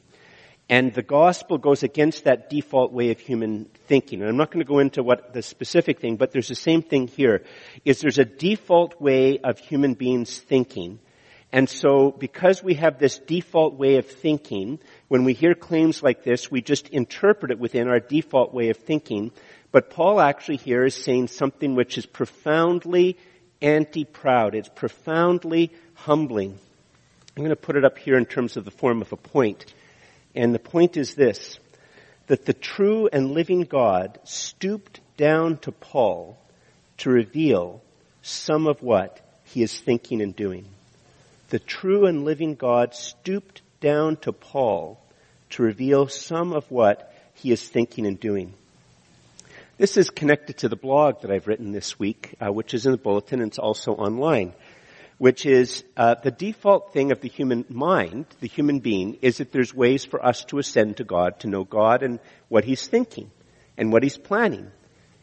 And 0.70 0.94
the 0.94 1.02
gospel 1.02 1.58
goes 1.58 1.82
against 1.82 2.24
that 2.24 2.48
default 2.48 2.90
way 2.90 3.10
of 3.10 3.18
human 3.18 3.68
thinking. 3.86 4.22
And 4.22 4.30
I'm 4.30 4.36
not 4.38 4.50
going 4.50 4.64
to 4.64 4.72
go 4.72 4.78
into 4.78 5.02
what 5.02 5.34
the 5.34 5.42
specific 5.42 6.00
thing, 6.00 6.16
but 6.16 6.30
there's 6.30 6.48
the 6.48 6.54
same 6.54 6.80
thing 6.80 7.06
here. 7.06 7.44
Is 7.84 8.00
there's 8.00 8.18
a 8.18 8.24
default 8.24 8.98
way 8.98 9.40
of 9.40 9.58
human 9.58 9.92
beings 9.92 10.38
thinking. 10.38 11.00
And 11.52 11.68
so 11.68 12.12
because 12.12 12.62
we 12.62 12.74
have 12.74 12.98
this 12.98 13.18
default 13.18 13.74
way 13.74 13.96
of 13.96 14.06
thinking, 14.06 14.78
when 15.08 15.24
we 15.24 15.32
hear 15.32 15.54
claims 15.54 16.02
like 16.02 16.22
this, 16.22 16.50
we 16.50 16.62
just 16.62 16.88
interpret 16.88 17.50
it 17.50 17.58
within 17.58 17.88
our 17.88 17.98
default 17.98 18.54
way 18.54 18.70
of 18.70 18.76
thinking. 18.76 19.32
But 19.72 19.90
Paul 19.90 20.20
actually 20.20 20.58
here 20.58 20.84
is 20.84 20.94
saying 20.94 21.28
something 21.28 21.74
which 21.74 21.98
is 21.98 22.06
profoundly 22.06 23.18
anti-proud. 23.60 24.54
It's 24.54 24.68
profoundly 24.68 25.72
humbling. 25.94 26.58
I'm 27.36 27.42
going 27.42 27.50
to 27.50 27.56
put 27.56 27.76
it 27.76 27.84
up 27.84 27.98
here 27.98 28.16
in 28.16 28.26
terms 28.26 28.56
of 28.56 28.64
the 28.64 28.70
form 28.70 29.02
of 29.02 29.12
a 29.12 29.16
point. 29.16 29.72
And 30.34 30.54
the 30.54 30.60
point 30.60 30.96
is 30.96 31.14
this, 31.14 31.58
that 32.28 32.44
the 32.46 32.52
true 32.52 33.08
and 33.12 33.32
living 33.32 33.62
God 33.62 34.20
stooped 34.22 35.00
down 35.16 35.56
to 35.58 35.72
Paul 35.72 36.38
to 36.98 37.10
reveal 37.10 37.82
some 38.22 38.68
of 38.68 38.82
what 38.82 39.20
he 39.44 39.62
is 39.62 39.78
thinking 39.80 40.22
and 40.22 40.34
doing. 40.34 40.66
The 41.50 41.58
true 41.58 42.06
and 42.06 42.24
living 42.24 42.54
God 42.54 42.94
stooped 42.94 43.62
down 43.80 44.16
to 44.18 44.32
Paul 44.32 45.00
to 45.50 45.62
reveal 45.62 46.08
some 46.08 46.52
of 46.52 46.70
what 46.70 47.14
he 47.34 47.52
is 47.52 47.68
thinking 47.68 48.06
and 48.06 48.18
doing. 48.18 48.54
This 49.76 49.96
is 49.96 50.10
connected 50.10 50.58
to 50.58 50.68
the 50.68 50.76
blog 50.76 51.22
that 51.22 51.30
I've 51.30 51.46
written 51.46 51.72
this 51.72 51.98
week, 51.98 52.34
uh, 52.40 52.52
which 52.52 52.74
is 52.74 52.86
in 52.86 52.92
the 52.92 52.98
bulletin 52.98 53.40
and 53.40 53.50
it's 53.50 53.58
also 53.58 53.92
online 53.94 54.52
which 55.20 55.44
is 55.44 55.84
uh, 55.98 56.14
the 56.14 56.30
default 56.30 56.94
thing 56.94 57.12
of 57.12 57.20
the 57.20 57.28
human 57.28 57.62
mind, 57.68 58.24
the 58.40 58.48
human 58.48 58.78
being, 58.78 59.18
is 59.20 59.36
that 59.36 59.52
there's 59.52 59.74
ways 59.74 60.02
for 60.02 60.24
us 60.24 60.44
to 60.44 60.58
ascend 60.58 60.96
to 60.96 61.04
God, 61.04 61.38
to 61.40 61.46
know 61.46 61.62
God 61.62 62.02
and 62.02 62.18
what 62.48 62.64
He's 62.64 62.86
thinking 62.86 63.30
and 63.76 63.92
what 63.92 64.02
He's 64.02 64.16
planning. 64.16 64.70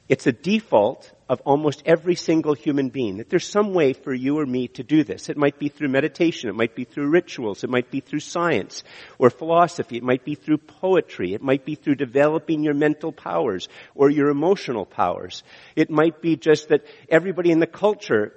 It's 0.07 0.27
a 0.27 0.31
default 0.31 1.12
of 1.29 1.41
almost 1.46 1.84
every 1.86 2.15
single 2.15 2.53
human 2.53 2.89
being 2.89 3.17
that 3.17 3.29
there's 3.29 3.48
some 3.48 3.74
way 3.74 3.93
for 3.93 4.13
you 4.13 4.39
or 4.39 4.46
me 4.46 4.67
to 4.69 4.84
do 4.84 5.03
this. 5.03 5.29
It 5.29 5.38
might 5.38 5.60
be 5.60 5.69
through 5.69 5.89
meditation, 5.89 6.50
it 6.50 6.55
might 6.55 6.75
be 6.75 6.86
through 6.86 7.10
rituals, 7.10 7.63
it 7.63 7.69
might 7.69 7.91
be 7.91 8.00
through 8.00 8.22
science 8.22 8.84
or 9.19 9.29
philosophy, 9.29 9.98
it 9.98 10.03
might 10.03 10.24
be 10.24 10.36
through 10.36 10.60
poetry, 10.60 11.34
it 11.34 11.41
might 11.41 11.65
be 11.65 11.75
through 11.75 11.96
developing 11.96 12.63
your 12.63 12.74
mental 12.74 13.12
powers 13.12 13.67
or 13.96 14.10
your 14.10 14.29
emotional 14.29 14.86
powers. 14.86 15.43
It 15.75 15.89
might 15.89 16.22
be 16.22 16.38
just 16.38 16.69
that 16.69 16.86
everybody 17.10 17.51
in 17.51 17.60
the 17.60 17.67
culture 17.67 18.34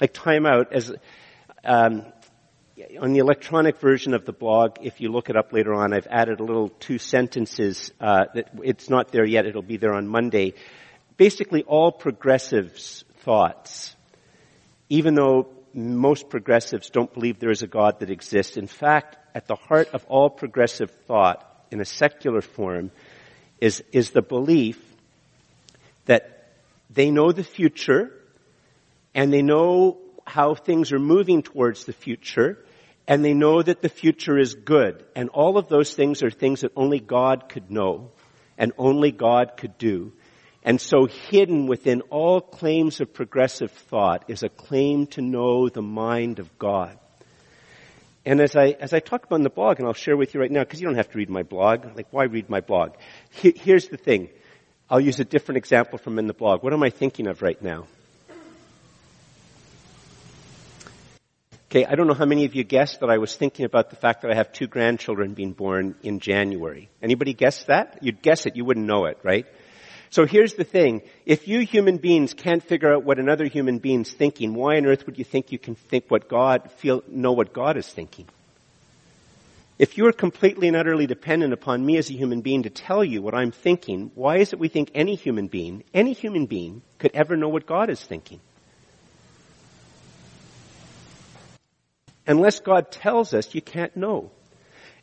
like 0.00 0.12
time 0.12 0.46
out 0.46 0.72
as 0.72 0.92
um, 1.64 2.06
on 3.00 3.12
the 3.12 3.18
electronic 3.18 3.80
version 3.80 4.14
of 4.14 4.24
the 4.24 4.32
blog, 4.32 4.76
if 4.82 5.00
you 5.00 5.10
look 5.10 5.30
it 5.30 5.36
up 5.36 5.52
later 5.52 5.74
on, 5.74 5.92
I've 5.92 6.06
added 6.08 6.38
a 6.38 6.44
little 6.44 6.68
two 6.68 6.98
sentences. 6.98 7.92
Uh, 8.00 8.26
that 8.34 8.50
it's 8.62 8.88
not 8.88 9.10
there 9.10 9.26
yet. 9.26 9.46
It'll 9.46 9.62
be 9.62 9.76
there 9.78 9.94
on 9.94 10.06
Monday. 10.06 10.54
Basically, 11.18 11.62
all 11.64 11.92
progressives' 11.92 13.04
thoughts, 13.18 13.94
even 14.88 15.14
though 15.14 15.48
most 15.74 16.30
progressives 16.30 16.88
don't 16.88 17.12
believe 17.12 17.38
there 17.38 17.50
is 17.50 17.62
a 17.62 17.66
God 17.66 18.00
that 18.00 18.08
exists. 18.08 18.56
In 18.56 18.68
fact, 18.68 19.18
at 19.34 19.46
the 19.46 19.56
heart 19.56 19.90
of 19.92 20.04
all 20.06 20.30
progressive 20.30 20.90
thought, 21.06 21.44
in 21.70 21.80
a 21.80 21.84
secular 21.84 22.40
form, 22.40 22.90
is 23.60 23.82
is 23.92 24.12
the 24.12 24.22
belief 24.22 24.80
that 26.06 26.54
they 26.88 27.10
know 27.10 27.32
the 27.32 27.44
future 27.44 28.10
and 29.14 29.32
they 29.32 29.42
know 29.42 29.98
how 30.24 30.54
things 30.54 30.92
are 30.92 30.98
moving 30.98 31.42
towards 31.42 31.84
the 31.84 31.92
future, 31.92 32.58
and 33.06 33.24
they 33.24 33.34
know 33.34 33.62
that 33.62 33.82
the 33.82 33.88
future 33.88 34.38
is 34.38 34.54
good. 34.54 35.04
And 35.16 35.30
all 35.30 35.58
of 35.58 35.68
those 35.68 35.94
things 35.94 36.22
are 36.22 36.30
things 36.30 36.60
that 36.60 36.72
only 36.76 37.00
God 37.00 37.48
could 37.48 37.70
know, 37.70 38.10
and 38.56 38.72
only 38.78 39.10
God 39.10 39.56
could 39.56 39.76
do. 39.78 40.12
And 40.68 40.78
so 40.78 41.06
hidden 41.06 41.66
within 41.66 42.02
all 42.10 42.42
claims 42.42 43.00
of 43.00 43.14
progressive 43.14 43.70
thought 43.70 44.26
is 44.28 44.42
a 44.42 44.50
claim 44.50 45.06
to 45.06 45.22
know 45.22 45.70
the 45.70 45.80
mind 45.80 46.40
of 46.40 46.58
God. 46.58 46.98
And 48.26 48.38
as 48.38 48.54
I, 48.54 48.76
as 48.78 48.92
I 48.92 49.00
talk 49.00 49.24
about 49.24 49.36
in 49.36 49.44
the 49.44 49.48
blog, 49.48 49.78
and 49.78 49.88
I'll 49.88 49.94
share 49.94 50.14
with 50.14 50.34
you 50.34 50.40
right 50.40 50.50
now, 50.50 50.60
because 50.60 50.78
you 50.78 50.86
don't 50.86 50.96
have 50.96 51.10
to 51.10 51.16
read 51.16 51.30
my 51.30 51.42
blog, 51.42 51.96
like 51.96 52.08
why 52.10 52.24
read 52.24 52.50
my 52.50 52.60
blog? 52.60 52.96
here's 53.30 53.88
the 53.88 53.96
thing. 53.96 54.28
I'll 54.90 55.00
use 55.00 55.18
a 55.20 55.24
different 55.24 55.56
example 55.56 55.96
from 55.96 56.18
in 56.18 56.26
the 56.26 56.34
blog. 56.34 56.62
What 56.62 56.74
am 56.74 56.82
I 56.82 56.90
thinking 56.90 57.28
of 57.28 57.40
right 57.40 57.62
now? 57.62 57.86
Okay, 61.70 61.86
I 61.86 61.94
don't 61.94 62.08
know 62.08 62.14
how 62.14 62.26
many 62.26 62.44
of 62.44 62.54
you 62.54 62.64
guessed 62.64 63.00
that 63.00 63.08
I 63.08 63.16
was 63.16 63.34
thinking 63.34 63.64
about 63.64 63.88
the 63.88 63.96
fact 63.96 64.20
that 64.20 64.30
I 64.30 64.34
have 64.34 64.52
two 64.52 64.66
grandchildren 64.66 65.32
being 65.32 65.52
born 65.52 65.94
in 66.02 66.20
January. 66.20 66.90
Anybody 67.02 67.32
guess 67.32 67.64
that? 67.64 68.00
You'd 68.02 68.20
guess 68.20 68.44
it, 68.44 68.54
you 68.54 68.66
wouldn't 68.66 68.84
know 68.84 69.06
it, 69.06 69.16
right? 69.22 69.46
So 70.10 70.24
here's 70.24 70.54
the 70.54 70.64
thing. 70.64 71.02
If 71.26 71.48
you 71.48 71.60
human 71.60 71.98
beings 71.98 72.32
can't 72.32 72.62
figure 72.62 72.94
out 72.94 73.04
what 73.04 73.18
another 73.18 73.46
human 73.46 73.78
being's 73.78 74.12
thinking, 74.12 74.54
why 74.54 74.76
on 74.76 74.86
earth 74.86 75.04
would 75.06 75.18
you 75.18 75.24
think 75.24 75.52
you 75.52 75.58
can 75.58 75.74
think 75.74 76.06
what 76.08 76.28
God, 76.28 76.70
feel, 76.72 77.02
know 77.08 77.32
what 77.32 77.52
God 77.52 77.76
is 77.76 77.88
thinking? 77.88 78.26
If 79.78 79.96
you're 79.96 80.12
completely 80.12 80.66
and 80.66 80.76
utterly 80.76 81.06
dependent 81.06 81.52
upon 81.52 81.84
me 81.84 81.98
as 81.98 82.10
a 82.10 82.14
human 82.14 82.40
being 82.40 82.64
to 82.64 82.70
tell 82.70 83.04
you 83.04 83.22
what 83.22 83.34
I'm 83.34 83.52
thinking, 83.52 84.10
why 84.14 84.38
is 84.38 84.52
it 84.52 84.58
we 84.58 84.68
think 84.68 84.90
any 84.94 85.14
human 85.14 85.46
being, 85.46 85.84
any 85.94 86.14
human 86.14 86.46
being, 86.46 86.82
could 86.98 87.12
ever 87.14 87.36
know 87.36 87.48
what 87.48 87.66
God 87.66 87.88
is 87.88 88.02
thinking? 88.02 88.40
Unless 92.26 92.60
God 92.60 92.90
tells 92.90 93.34
us, 93.34 93.54
you 93.54 93.62
can't 93.62 93.96
know. 93.96 94.30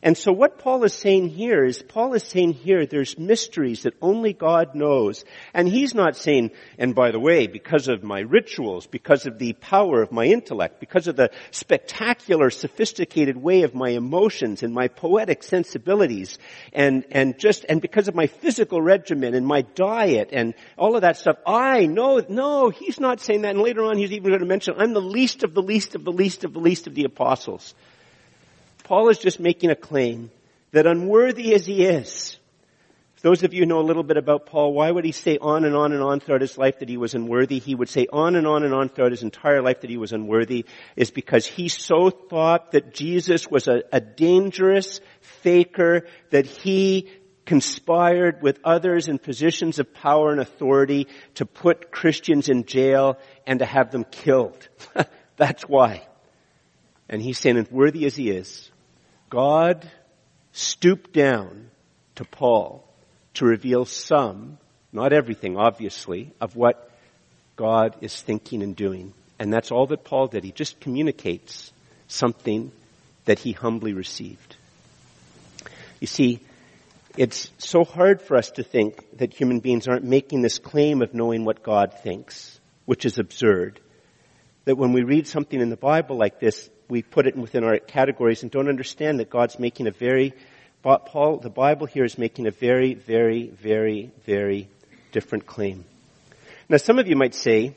And 0.06 0.16
so 0.16 0.30
what 0.30 0.60
Paul 0.60 0.84
is 0.84 0.94
saying 0.94 1.30
here 1.30 1.64
is, 1.64 1.82
Paul 1.82 2.14
is 2.14 2.22
saying 2.22 2.52
here 2.52 2.86
there's 2.86 3.18
mysteries 3.18 3.82
that 3.82 3.96
only 4.00 4.32
God 4.32 4.76
knows. 4.76 5.24
And 5.52 5.68
he's 5.68 5.96
not 5.96 6.14
saying, 6.14 6.52
and 6.78 6.94
by 6.94 7.10
the 7.10 7.18
way, 7.18 7.48
because 7.48 7.88
of 7.88 8.04
my 8.04 8.20
rituals, 8.20 8.86
because 8.86 9.26
of 9.26 9.40
the 9.40 9.54
power 9.54 10.02
of 10.02 10.12
my 10.12 10.26
intellect, 10.26 10.78
because 10.78 11.08
of 11.08 11.16
the 11.16 11.32
spectacular, 11.50 12.50
sophisticated 12.50 13.36
way 13.36 13.64
of 13.64 13.74
my 13.74 13.88
emotions 13.88 14.62
and 14.62 14.72
my 14.72 14.86
poetic 14.86 15.42
sensibilities, 15.42 16.38
and, 16.72 17.04
and 17.10 17.36
just, 17.36 17.64
and 17.68 17.82
because 17.82 18.06
of 18.06 18.14
my 18.14 18.28
physical 18.28 18.80
regimen 18.80 19.34
and 19.34 19.44
my 19.44 19.62
diet 19.62 20.28
and 20.30 20.54
all 20.78 20.94
of 20.94 21.02
that 21.02 21.16
stuff, 21.16 21.38
I 21.44 21.86
know, 21.86 22.24
no, 22.28 22.70
he's 22.70 23.00
not 23.00 23.18
saying 23.18 23.42
that. 23.42 23.56
And 23.56 23.60
later 23.60 23.82
on 23.82 23.98
he's 23.98 24.12
even 24.12 24.28
going 24.28 24.38
to 24.38 24.46
mention, 24.46 24.74
I'm 24.78 24.92
the 24.92 25.00
least 25.00 25.42
of 25.42 25.52
the 25.52 25.62
least 25.62 25.96
of 25.96 26.04
the 26.04 26.12
least 26.12 26.44
of 26.44 26.52
the 26.52 26.60
least 26.60 26.86
of 26.86 26.94
the 26.94 27.02
apostles. 27.02 27.74
Paul 28.86 29.08
is 29.08 29.18
just 29.18 29.40
making 29.40 29.70
a 29.70 29.74
claim 29.74 30.30
that 30.70 30.86
unworthy 30.86 31.54
as 31.54 31.66
he 31.66 31.84
is, 31.84 32.38
those 33.20 33.42
of 33.42 33.52
you 33.52 33.62
who 33.62 33.66
know 33.66 33.80
a 33.80 33.82
little 33.82 34.04
bit 34.04 34.16
about 34.16 34.46
Paul, 34.46 34.74
why 34.74 34.88
would 34.88 35.04
he 35.04 35.10
say 35.10 35.38
on 35.40 35.64
and 35.64 35.74
on 35.74 35.90
and 35.90 36.00
on 36.00 36.20
throughout 36.20 36.40
his 36.40 36.56
life 36.56 36.78
that 36.78 36.88
he 36.88 36.96
was 36.96 37.12
unworthy? 37.12 37.58
He 37.58 37.74
would 37.74 37.88
say 37.88 38.06
on 38.12 38.36
and 38.36 38.46
on 38.46 38.62
and 38.62 38.72
on 38.72 38.88
throughout 38.88 39.10
his 39.10 39.24
entire 39.24 39.60
life 39.60 39.80
that 39.80 39.90
he 39.90 39.96
was 39.96 40.12
unworthy 40.12 40.66
is 40.94 41.10
because 41.10 41.44
he 41.44 41.68
so 41.68 42.10
thought 42.10 42.70
that 42.70 42.94
Jesus 42.94 43.50
was 43.50 43.66
a, 43.66 43.82
a 43.92 44.00
dangerous 44.00 45.00
faker, 45.20 46.06
that 46.30 46.46
he 46.46 47.10
conspired 47.44 48.40
with 48.40 48.60
others 48.62 49.08
in 49.08 49.18
positions 49.18 49.80
of 49.80 49.92
power 49.92 50.30
and 50.30 50.40
authority 50.40 51.08
to 51.34 51.44
put 51.44 51.90
Christians 51.90 52.48
in 52.48 52.66
jail 52.66 53.18
and 53.48 53.58
to 53.58 53.66
have 53.66 53.90
them 53.90 54.04
killed. 54.04 54.68
That's 55.36 55.64
why. 55.64 56.06
And 57.08 57.20
he's 57.20 57.40
saying, 57.40 57.66
worthy 57.72 58.06
as 58.06 58.14
he 58.14 58.30
is, 58.30 58.70
God 59.28 59.88
stooped 60.52 61.12
down 61.12 61.70
to 62.16 62.24
Paul 62.24 62.84
to 63.34 63.44
reveal 63.44 63.84
some, 63.84 64.58
not 64.92 65.12
everything 65.12 65.56
obviously, 65.56 66.32
of 66.40 66.56
what 66.56 66.90
God 67.56 67.96
is 68.00 68.20
thinking 68.20 68.62
and 68.62 68.76
doing. 68.76 69.12
And 69.38 69.52
that's 69.52 69.70
all 69.70 69.86
that 69.88 70.04
Paul 70.04 70.28
did. 70.28 70.44
He 70.44 70.52
just 70.52 70.80
communicates 70.80 71.72
something 72.08 72.72
that 73.24 73.38
he 73.38 73.52
humbly 73.52 73.92
received. 73.92 74.56
You 76.00 76.06
see, 76.06 76.40
it's 77.16 77.50
so 77.58 77.84
hard 77.84 78.20
for 78.20 78.36
us 78.36 78.50
to 78.52 78.62
think 78.62 79.04
that 79.18 79.32
human 79.32 79.60
beings 79.60 79.88
aren't 79.88 80.04
making 80.04 80.42
this 80.42 80.58
claim 80.58 81.02
of 81.02 81.14
knowing 81.14 81.44
what 81.44 81.62
God 81.62 81.94
thinks, 82.02 82.60
which 82.84 83.04
is 83.04 83.18
absurd. 83.18 83.80
That 84.66 84.76
when 84.76 84.92
we 84.92 85.02
read 85.02 85.26
something 85.26 85.60
in 85.60 85.70
the 85.70 85.76
Bible 85.76 86.16
like 86.16 86.40
this, 86.40 86.68
we 86.88 87.02
put 87.02 87.26
it 87.26 87.36
within 87.36 87.64
our 87.64 87.78
categories 87.78 88.42
and 88.42 88.50
don't 88.50 88.68
understand 88.68 89.20
that 89.20 89.30
God's 89.30 89.58
making 89.58 89.86
a 89.86 89.90
very, 89.90 90.34
Paul, 90.82 91.38
the 91.38 91.50
Bible 91.50 91.86
here 91.86 92.04
is 92.04 92.18
making 92.18 92.46
a 92.46 92.50
very, 92.50 92.94
very, 92.94 93.48
very, 93.48 94.12
very 94.24 94.68
different 95.12 95.46
claim. 95.46 95.84
Now 96.68 96.76
some 96.76 96.98
of 96.98 97.08
you 97.08 97.16
might 97.16 97.34
say, 97.34 97.74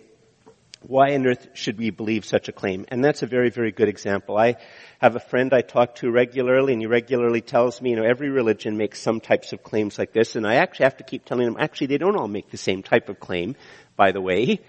why 0.81 1.13
on 1.13 1.27
earth 1.27 1.49
should 1.53 1.77
we 1.77 1.89
believe 1.89 2.23
such 2.23 2.47
a 2.47 2.51
claim? 2.51 2.85
And 2.87 3.03
that's 3.03 3.21
a 3.21 3.27
very, 3.27 3.49
very 3.49 3.71
good 3.71 3.89
example. 3.89 4.37
I 4.37 4.55
have 4.99 5.15
a 5.15 5.19
friend 5.19 5.53
I 5.53 5.61
talk 5.61 5.95
to 5.95 6.09
regularly 6.09 6.73
and 6.73 6.81
he 6.81 6.87
regularly 6.87 7.41
tells 7.41 7.81
me, 7.81 7.91
you 7.91 7.95
know, 7.97 8.03
every 8.03 8.29
religion 8.29 8.77
makes 8.77 9.01
some 9.01 9.19
types 9.19 9.51
of 9.51 9.63
claims 9.63 9.97
like 9.97 10.13
this 10.13 10.35
and 10.35 10.47
I 10.47 10.55
actually 10.55 10.85
have 10.85 10.97
to 10.97 11.03
keep 11.03 11.25
telling 11.25 11.47
him, 11.47 11.57
actually 11.59 11.87
they 11.87 11.97
don't 11.97 12.15
all 12.15 12.27
make 12.27 12.49
the 12.49 12.57
same 12.57 12.81
type 12.81 13.09
of 13.09 13.19
claim, 13.19 13.55
by 13.97 14.11
the 14.11 14.21
way. 14.21 14.61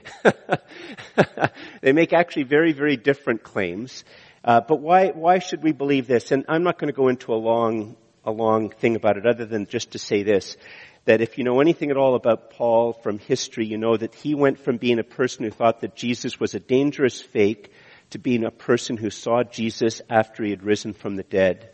they 1.81 1.93
make 1.93 2.13
actually 2.13 2.43
very, 2.45 2.73
very 2.73 2.97
different 2.97 3.45
claims. 3.45 4.05
Uh, 4.45 4.61
but 4.61 4.81
why, 4.81 5.09
why 5.09 5.39
should 5.39 5.63
we 5.63 5.73
believe 5.73 6.07
this? 6.07 6.33
And 6.33 6.45
I'm 6.49 6.63
not 6.63 6.79
going 6.79 6.93
to 6.93 6.97
go 6.97 7.09
into 7.09 7.33
a 7.33 7.37
long, 7.37 7.97
a 8.25 8.31
long 8.31 8.71
thing 8.71 8.97
about 8.97 9.17
it 9.17 9.27
other 9.27 9.45
than 9.45 9.67
just 9.67 9.93
to 9.93 9.99
say 9.99 10.23
this 10.23 10.57
that 11.07 11.23
if 11.23 11.39
you 11.39 11.45
know 11.45 11.61
anything 11.61 11.91
at 11.91 11.97
all 11.97 12.15
about 12.15 12.51
Paul 12.51 12.93
from 12.93 13.19
history, 13.19 13.67
you 13.67 13.79
know 13.79 13.97
that 13.97 14.15
he 14.15 14.35
went 14.35 14.59
from 14.59 14.77
being 14.77 14.99
a 14.99 15.05
person 15.05 15.45
who 15.45 15.51
thought 15.51 15.81
that 15.81 15.97
Jesus 15.97 16.39
was 16.39 16.55
a 16.55 16.61
dangerous 16.61 17.23
fake 17.23 17.73
to 18.11 18.19
being 18.19 18.45
a 18.45 18.51
person 18.51 18.97
who 18.97 19.11
saw 19.11 19.43
Jesus 19.43 20.03
after 20.11 20.45
he 20.45 20.51
had 20.51 20.63
risen 20.63 20.93
from 20.93 21.17
the 21.17 21.23
dead. 21.23 21.71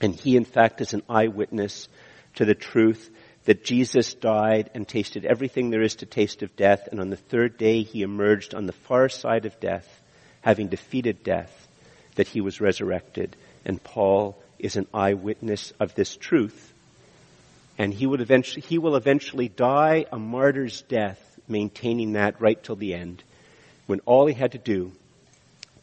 And 0.00 0.14
he 0.14 0.36
in 0.36 0.44
fact 0.44 0.80
is 0.80 0.92
an 0.92 1.02
eyewitness 1.08 1.88
to 2.36 2.44
the 2.44 2.54
truth 2.54 3.10
that 3.44 3.64
Jesus 3.64 4.14
died 4.14 4.70
and 4.74 4.86
tasted 4.86 5.24
everything 5.24 5.70
there 5.70 5.82
is 5.82 5.96
to 5.96 6.06
taste 6.06 6.42
of 6.42 6.56
death 6.56 6.88
and 6.90 7.00
on 7.00 7.10
the 7.10 7.16
third 7.16 7.56
day 7.56 7.82
he 7.82 8.02
emerged 8.02 8.54
on 8.54 8.66
the 8.66 8.72
far 8.72 9.08
side 9.08 9.46
of 9.46 9.60
death, 9.60 9.99
having 10.42 10.68
defeated 10.68 11.22
death, 11.22 11.68
that 12.14 12.28
he 12.28 12.40
was 12.40 12.60
resurrected. 12.60 13.36
And 13.64 13.82
Paul 13.82 14.36
is 14.58 14.76
an 14.76 14.86
eyewitness 14.92 15.72
of 15.80 15.94
this 15.94 16.16
truth 16.16 16.70
and 17.80 17.94
he 17.94 18.06
would 18.06 18.20
eventually, 18.20 18.60
he 18.60 18.76
will 18.76 18.94
eventually 18.94 19.48
die 19.48 20.04
a 20.12 20.18
martyr's 20.18 20.82
death, 20.82 21.18
maintaining 21.48 22.12
that 22.12 22.38
right 22.38 22.62
till 22.62 22.76
the 22.76 22.92
end, 22.92 23.22
when 23.86 24.00
all 24.00 24.26
he 24.26 24.34
had 24.34 24.52
to 24.52 24.58
do 24.58 24.92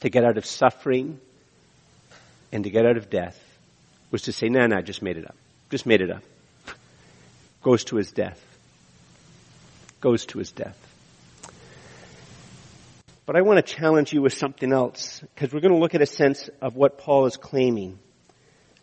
to 0.02 0.10
get 0.12 0.24
out 0.24 0.38
of 0.38 0.46
suffering 0.46 1.20
and 2.52 2.66
to 2.66 2.70
get 2.70 2.86
out 2.86 2.98
of 2.98 3.10
death 3.10 3.44
was 4.12 4.22
to 4.22 4.32
say, 4.32 4.48
nah, 4.48 4.68
nah, 4.68 4.82
just 4.82 5.02
made 5.02 5.18
it 5.18 5.26
up. 5.26 5.36
Just 5.72 5.88
made 5.88 6.02
it 6.02 6.12
up. 6.12 6.22
Goes 7.64 7.84
to 7.86 7.96
his 7.96 8.12
death. 8.12 8.40
Goes 10.00 10.28
to 10.28 10.38
his 10.38 10.52
death. 10.52 10.78
But 13.28 13.36
I 13.36 13.42
want 13.42 13.58
to 13.58 13.74
challenge 13.76 14.14
you 14.14 14.22
with 14.22 14.32
something 14.32 14.72
else, 14.72 15.20
because 15.20 15.54
we're 15.54 15.60
going 15.60 15.74
to 15.74 15.80
look 15.80 15.94
at 15.94 16.02
a 16.02 16.06
sense 16.06 16.50
of 16.62 16.78
what 16.78 16.98
Paul 16.98 17.26
is 17.26 17.36
claiming. 17.36 18.00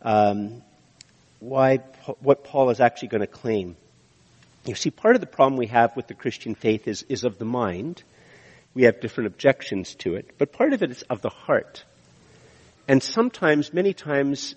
Um, 0.02 0.62
why, 1.40 1.78
what 2.20 2.44
Paul 2.44 2.68
is 2.68 2.78
actually 2.78 3.08
going 3.08 3.22
to 3.22 3.26
claim. 3.26 3.74
You 4.66 4.74
see, 4.74 4.90
part 4.90 5.14
of 5.14 5.22
the 5.22 5.26
problem 5.26 5.58
we 5.58 5.68
have 5.68 5.96
with 5.96 6.08
the 6.08 6.14
Christian 6.14 6.54
faith 6.54 6.86
is, 6.86 7.04
is 7.08 7.24
of 7.24 7.38
the 7.38 7.46
mind. 7.46 8.02
We 8.74 8.82
have 8.82 9.00
different 9.00 9.28
objections 9.28 9.94
to 10.00 10.16
it, 10.16 10.32
but 10.36 10.52
part 10.52 10.74
of 10.74 10.82
it 10.82 10.90
is 10.90 11.00
of 11.08 11.22
the 11.22 11.30
heart. 11.30 11.82
And 12.86 13.02
sometimes, 13.02 13.72
many 13.72 13.94
times, 13.94 14.54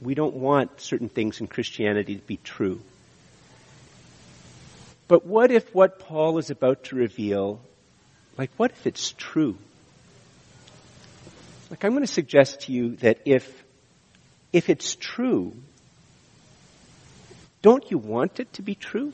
we 0.00 0.16
don't 0.16 0.34
want 0.34 0.80
certain 0.80 1.08
things 1.08 1.40
in 1.40 1.46
Christianity 1.46 2.16
to 2.16 2.26
be 2.26 2.38
true. 2.38 2.80
But 5.06 5.24
what 5.24 5.52
if 5.52 5.72
what 5.72 6.00
Paul 6.00 6.38
is 6.38 6.50
about 6.50 6.84
to 6.84 6.96
reveal, 6.96 7.60
like 8.38 8.50
what 8.56 8.70
if 8.70 8.86
it's 8.86 9.12
true? 9.18 9.58
Like 11.70 11.84
I'm 11.84 11.90
going 11.90 12.04
to 12.04 12.06
suggest 12.06 12.62
to 12.62 12.72
you 12.72 12.96
that 12.96 13.18
if, 13.26 13.64
if 14.52 14.70
it's 14.70 14.94
true, 14.94 15.54
don't 17.60 17.90
you 17.90 17.98
want 17.98 18.40
it 18.40 18.50
to 18.54 18.62
be 18.62 18.76
true? 18.76 19.12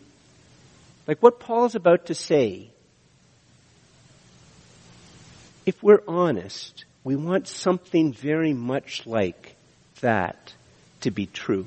Like 1.06 1.22
what 1.22 1.40
Paul's 1.40 1.74
about 1.74 2.06
to 2.06 2.14
say. 2.14 2.70
If 5.66 5.82
we're 5.82 6.02
honest, 6.06 6.84
we 7.02 7.16
want 7.16 7.48
something 7.48 8.12
very 8.12 8.52
much 8.52 9.06
like 9.06 9.56
that 10.00 10.52
to 11.00 11.10
be 11.10 11.24
true. 11.24 11.66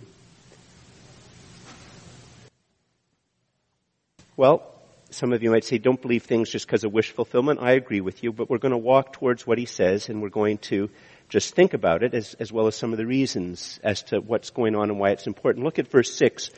Well, 4.35 4.76
some 5.09 5.31
of 5.33 5.41
you 5.41 5.51
might 5.51 5.63
say, 5.63 5.77
don't 5.77 6.01
believe 6.01 6.23
things 6.23 6.49
just 6.49 6.67
because 6.67 6.83
of 6.83 6.91
wish 6.91 7.11
fulfillment. 7.11 7.59
I 7.61 7.73
agree 7.73 8.01
with 8.01 8.23
you, 8.23 8.33
but 8.33 8.49
we're 8.49 8.57
going 8.57 8.71
to 8.71 8.77
walk 8.77 9.13
towards 9.13 9.47
what 9.47 9.57
he 9.57 9.65
says 9.65 10.09
and 10.09 10.21
we're 10.21 10.29
going 10.29 10.57
to 10.59 10.89
just 11.29 11.55
think 11.55 11.73
about 11.73 12.03
it 12.03 12.13
as, 12.13 12.33
as 12.35 12.51
well 12.51 12.67
as 12.67 12.75
some 12.75 12.93
of 12.93 12.97
the 12.97 13.05
reasons 13.05 13.79
as 13.83 14.03
to 14.03 14.19
what's 14.19 14.49
going 14.49 14.75
on 14.75 14.89
and 14.89 14.99
why 14.99 15.11
it's 15.11 15.27
important. 15.27 15.65
Look 15.65 15.79
at 15.79 15.89
verse 15.89 16.13
6. 16.15 16.51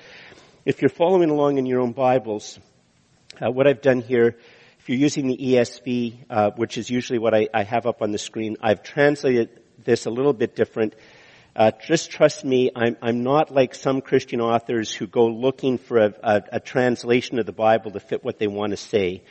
If 0.66 0.82
you're 0.82 0.90
following 0.90 1.30
along 1.30 1.58
in 1.58 1.66
your 1.66 1.80
own 1.80 1.92
Bibles, 1.92 2.60
uh, 3.42 3.52
what 3.52 3.68
I've 3.68 3.82
done 3.82 4.02
here, 4.02 4.38
if 4.80 4.90
you're 4.90 4.98
using 4.98 5.28
the 5.28 5.38
ESV, 5.38 6.26
uh, 6.30 6.52
which 6.52 6.78
is 6.78 6.90
usually 6.90 7.20
what 7.20 7.34
I, 7.34 7.48
I, 7.54 7.64
have 7.64 7.86
up 7.86 8.02
on 8.02 8.12
the 8.12 8.18
screen, 8.18 8.58
I've 8.62 8.84
translated 8.84 9.50
this 9.84 10.06
a 10.06 10.10
little 10.10 10.34
bit 10.34 10.56
different. 10.56 10.96
Uh, 11.56 11.72
just 11.86 12.12
trust 12.12 12.46
me, 12.46 12.72
I'm, 12.76 12.96
I'm, 13.02 13.24
not 13.24 13.52
like 13.52 13.74
some 13.74 14.02
Christian 14.02 14.40
authors 14.40 14.94
who 14.94 15.08
go 15.08 15.28
looking 15.28 15.78
for 15.78 15.98
a, 15.98 16.14
a, 16.22 16.44
a 16.54 16.60
translation 16.60 17.40
of 17.40 17.46
the 17.46 17.52
Bible 17.52 17.92
to 17.92 18.00
fit 18.00 18.24
what 18.24 18.38
they 18.38 18.48
want 18.48 18.72
to 18.72 18.78
say. 18.78 19.24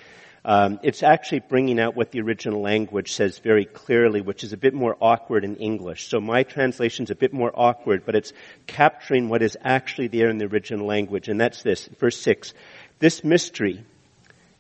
Um, 0.45 0.81
it's 0.83 1.03
actually 1.03 1.41
bringing 1.41 1.79
out 1.79 1.97
what 1.97 2.11
the 2.11 2.21
original 2.21 2.61
language 2.61 3.13
says 3.13 3.39
very 3.39 3.65
clearly, 3.65 4.21
which 4.21 4.45
is 4.45 4.53
a 4.53 4.57
bit 4.57 4.75
more 4.75 4.97
awkward 5.01 5.45
in 5.45 5.57
English. 5.57 6.09
So 6.09 6.21
my 6.21 6.43
translation's 6.43 7.11
a 7.11 7.15
bit 7.15 7.33
more 7.33 7.53
awkward, 7.55 8.05
but 8.05 8.15
it's 8.15 8.33
capturing 8.67 9.29
what 9.29 9.43
is 9.43 9.57
actually 9.63 10.09
there 10.09 10.29
in 10.29 10.39
the 10.39 10.47
original 10.47 10.87
language, 10.87 11.29
and 11.29 11.41
that's 11.41 11.63
this, 11.63 11.87
verse 11.99 12.21
6. 12.21 12.53
This 12.99 13.23
mystery 13.23 13.85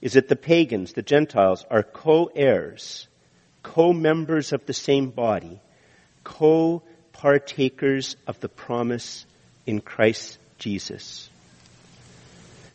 is 0.01 0.13
that 0.13 0.29
the 0.29 0.37
pagans, 0.37 0.93
the 0.93 1.03
Gentiles, 1.03 1.65
are 1.71 1.83
co-heirs, 1.83 3.09
co-members 3.63 4.53
of 4.53 4.65
the 4.67 4.75
same 4.75 5.11
body, 5.11 5.61
co-partakers 7.19 8.17
of 8.29 8.39
the 8.39 8.49
promise 8.49 9.27
in 9.67 9.81
Christ 9.81 10.39
Jesus. 10.59 11.29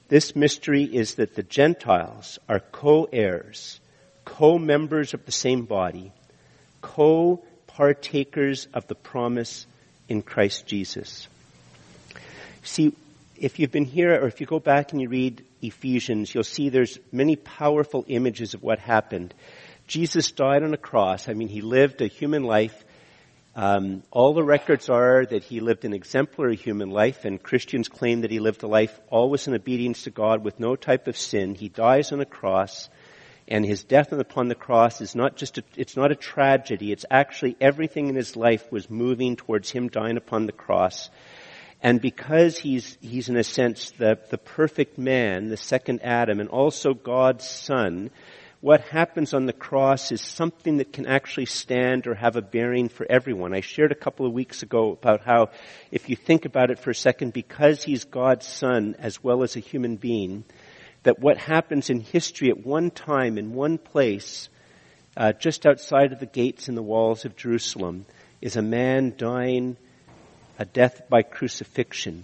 This 0.09 0.35
mystery 0.35 0.83
is 0.83 1.15
that 1.15 1.35
the 1.35 1.43
Gentiles 1.43 2.39
are 2.49 2.59
co-heirs, 2.59 3.79
co-members 4.25 5.13
of 5.13 5.25
the 5.25 5.31
same 5.31 5.63
body, 5.63 6.11
co-partakers 6.81 8.67
of 8.73 8.85
the 8.87 8.95
promise 8.95 9.65
in 10.09 10.21
Christ 10.21 10.67
Jesus. 10.67 11.29
See, 12.63 12.93
if 13.37 13.59
you've 13.59 13.71
been 13.71 13.85
here 13.85 14.13
or 14.21 14.27
if 14.27 14.41
you 14.41 14.45
go 14.45 14.59
back 14.59 14.91
and 14.91 15.01
you 15.01 15.07
read 15.07 15.41
Ephesians, 15.61 16.33
you'll 16.35 16.43
see 16.43 16.67
there's 16.67 16.99
many 17.13 17.37
powerful 17.37 18.03
images 18.09 18.53
of 18.53 18.61
what 18.61 18.79
happened. 18.79 19.33
Jesus 19.87 20.31
died 20.31 20.63
on 20.63 20.73
a 20.73 20.77
cross. 20.77 21.29
I 21.29 21.33
mean, 21.33 21.47
he 21.47 21.61
lived 21.61 22.01
a 22.01 22.07
human 22.07 22.43
life 22.43 22.83
um, 23.55 24.01
all 24.09 24.33
the 24.33 24.43
records 24.43 24.89
are 24.89 25.25
that 25.25 25.43
he 25.43 25.59
lived 25.59 25.85
an 25.85 25.93
exemplary 25.93 26.55
human 26.55 26.89
life, 26.89 27.23
and 27.23 27.41
Christians 27.41 27.87
claim 27.87 28.21
that 28.21 28.31
he 28.31 28.39
lived 28.39 28.63
a 28.63 28.67
life 28.67 28.99
always 29.09 29.47
in 29.47 29.53
obedience 29.53 30.03
to 30.03 30.09
God 30.09 30.43
with 30.43 30.59
no 30.59 30.75
type 30.75 31.07
of 31.07 31.17
sin. 31.17 31.53
He 31.53 31.69
dies 31.69 32.11
on 32.11 32.19
a 32.19 32.25
cross, 32.25 32.89
and 33.47 33.63
his 33.63 33.83
death 33.83 34.11
upon 34.11 34.47
the 34.47 34.55
cross 34.55 35.01
is 35.01 35.13
not 35.13 35.35
just 35.35 35.59
a, 35.59 35.63
it's 35.75 35.95
not 35.95 36.11
a 36.11 36.15
tragedy. 36.15 36.91
It's 36.91 37.05
actually 37.11 37.55
everything 37.61 38.07
in 38.07 38.15
his 38.15 38.35
life 38.35 38.71
was 38.71 38.89
moving 38.89 39.35
towards 39.35 39.69
him 39.69 39.87
dying 39.87 40.17
upon 40.17 40.47
the 40.47 40.51
cross. 40.51 41.11
And 41.83 42.01
because 42.01 42.57
he's, 42.57 42.97
he's 43.01 43.29
in 43.29 43.35
a 43.35 43.43
sense 43.43 43.91
the, 43.91 44.17
the 44.31 44.37
perfect 44.37 44.97
man, 44.97 45.49
the 45.49 45.57
second 45.57 45.99
Adam, 46.01 46.39
and 46.39 46.49
also 46.49 46.93
God's 46.93 47.47
son, 47.47 48.09
what 48.63 48.79
happens 48.79 49.33
on 49.33 49.45
the 49.45 49.51
cross 49.51 50.13
is 50.13 50.21
something 50.21 50.77
that 50.77 50.93
can 50.93 51.05
actually 51.05 51.47
stand 51.47 52.07
or 52.07 52.15
have 52.15 52.37
a 52.37 52.41
bearing 52.41 52.87
for 52.87 53.05
everyone. 53.09 53.53
I 53.53 53.59
shared 53.59 53.91
a 53.91 53.95
couple 53.95 54.25
of 54.25 54.31
weeks 54.31 54.63
ago 54.63 54.93
about 54.93 55.25
how, 55.25 55.49
if 55.91 56.07
you 56.07 56.15
think 56.15 56.45
about 56.45 56.71
it 56.71 56.79
for 56.79 56.89
a 56.89 56.95
second, 56.95 57.33
because 57.33 57.83
he's 57.83 58.05
God's 58.05 58.47
son 58.47 58.95
as 58.99 59.21
well 59.21 59.43
as 59.43 59.57
a 59.57 59.59
human 59.59 59.97
being, 59.97 60.45
that 61.03 61.19
what 61.19 61.37
happens 61.37 61.89
in 61.89 61.99
history 61.99 62.47
at 62.47 62.65
one 62.65 62.89
time 62.89 63.37
in 63.37 63.53
one 63.53 63.77
place, 63.77 64.47
uh, 65.17 65.33
just 65.33 65.65
outside 65.65 66.13
of 66.13 66.21
the 66.21 66.25
gates 66.25 66.69
and 66.69 66.77
the 66.77 66.81
walls 66.81 67.25
of 67.25 67.35
Jerusalem, 67.35 68.05
is 68.39 68.55
a 68.55 68.61
man 68.61 69.13
dying 69.17 69.75
a 70.57 70.63
death 70.63 71.01
by 71.09 71.23
crucifixion. 71.23 72.23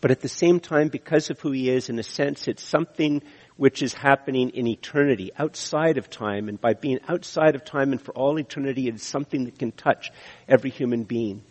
But 0.00 0.10
at 0.10 0.22
the 0.22 0.28
same 0.28 0.60
time, 0.60 0.88
because 0.88 1.28
of 1.28 1.38
who 1.40 1.50
he 1.50 1.68
is, 1.68 1.90
in 1.90 1.98
a 1.98 2.02
sense, 2.02 2.48
it's 2.48 2.62
something 2.62 3.22
which 3.56 3.82
is 3.82 3.94
happening 3.94 4.50
in 4.50 4.66
eternity, 4.66 5.30
outside 5.38 5.98
of 5.98 6.10
time, 6.10 6.48
and 6.48 6.60
by 6.60 6.74
being 6.74 6.98
outside 7.08 7.54
of 7.54 7.64
time 7.64 7.92
and 7.92 8.00
for 8.00 8.12
all 8.12 8.38
eternity, 8.38 8.88
it 8.88 8.94
is 8.94 9.02
something 9.02 9.44
that 9.44 9.58
can 9.58 9.72
touch 9.72 10.10
every 10.48 10.70
human 10.70 11.04
being. 11.04 11.42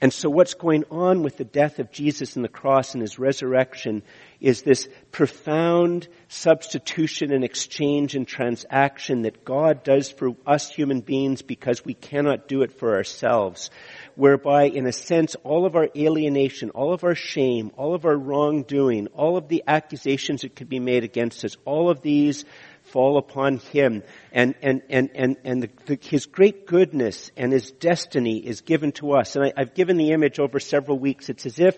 And 0.00 0.12
so 0.12 0.28
what's 0.28 0.52
going 0.52 0.84
on 0.90 1.22
with 1.22 1.38
the 1.38 1.44
death 1.44 1.78
of 1.78 1.90
Jesus 1.90 2.36
and 2.36 2.44
the 2.44 2.48
cross 2.50 2.92
and 2.92 3.00
his 3.00 3.18
resurrection 3.18 4.02
is 4.38 4.60
this 4.60 4.86
profound 5.12 6.08
substitution 6.28 7.32
and 7.32 7.42
exchange 7.42 8.14
and 8.14 8.28
transaction 8.28 9.22
that 9.22 9.46
God 9.46 9.82
does 9.82 10.10
for 10.10 10.36
us 10.46 10.68
human 10.68 11.00
beings 11.00 11.40
because 11.40 11.86
we 11.86 11.94
cannot 11.94 12.48
do 12.48 12.62
it 12.62 12.72
for 12.72 12.96
ourselves 12.96 13.70
whereby 14.16 14.64
in 14.64 14.86
a 14.86 14.92
sense 14.92 15.34
all 15.44 15.66
of 15.66 15.76
our 15.76 15.88
alienation, 15.96 16.70
all 16.70 16.92
of 16.92 17.04
our 17.04 17.14
shame, 17.14 17.70
all 17.76 17.94
of 17.94 18.04
our 18.04 18.16
wrongdoing, 18.16 19.08
all 19.08 19.36
of 19.36 19.48
the 19.48 19.64
accusations 19.66 20.42
that 20.42 20.54
could 20.56 20.68
be 20.68 20.80
made 20.80 21.04
against 21.04 21.44
us, 21.44 21.56
all 21.64 21.90
of 21.90 22.02
these 22.02 22.44
fall 22.82 23.16
upon 23.16 23.56
him 23.56 24.02
and, 24.30 24.54
and, 24.62 24.82
and, 24.90 25.10
and, 25.14 25.36
and 25.44 25.62
the, 25.62 25.70
the, 25.86 25.98
his 26.02 26.26
great 26.26 26.66
goodness 26.66 27.30
and 27.36 27.52
his 27.52 27.70
destiny 27.70 28.38
is 28.38 28.60
given 28.60 28.92
to 28.92 29.12
us. 29.12 29.36
And 29.36 29.46
I, 29.46 29.52
I've 29.56 29.74
given 29.74 29.96
the 29.96 30.10
image 30.10 30.38
over 30.38 30.60
several 30.60 30.98
weeks. 30.98 31.28
It's 31.28 31.46
as 31.46 31.58
if 31.58 31.76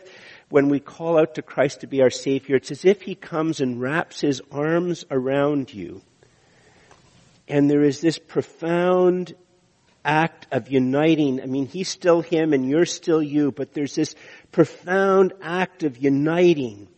when 0.48 0.68
we 0.68 0.80
call 0.80 1.18
out 1.18 1.34
to 1.34 1.42
Christ 1.42 1.80
to 1.80 1.86
be 1.86 2.02
our 2.02 2.10
Savior, 2.10 2.56
it's 2.56 2.70
as 2.70 2.84
if 2.84 3.02
He 3.02 3.14
comes 3.14 3.60
and 3.60 3.80
wraps 3.80 4.20
His 4.20 4.42
arms 4.50 5.04
around 5.10 5.72
you. 5.74 6.02
And 7.48 7.70
there 7.70 7.82
is 7.82 8.00
this 8.00 8.18
profound 8.18 9.34
act 10.06 10.46
of 10.52 10.68
uniting. 10.68 11.42
I 11.42 11.46
mean, 11.46 11.66
He's 11.66 11.88
still 11.88 12.22
Him 12.22 12.52
and 12.52 12.68
you're 12.68 12.86
still 12.86 13.22
you, 13.22 13.52
but 13.52 13.74
there's 13.74 13.94
this 13.94 14.14
profound 14.52 15.32
act 15.42 15.82
of 15.82 15.98
uniting 15.98 16.88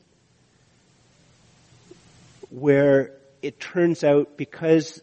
where 2.51 3.13
it 3.43 3.59
turns 3.59 4.05
out 4.05 4.37
because 4.37 5.01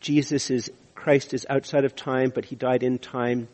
Jesus 0.00 0.50
is, 0.50 0.70
Christ 0.94 1.34
is 1.34 1.46
outside 1.50 1.84
of 1.84 1.96
time, 1.96 2.30
but 2.34 2.44
He 2.44 2.56
died 2.56 2.82
in 2.82 2.98
time, 2.98 3.48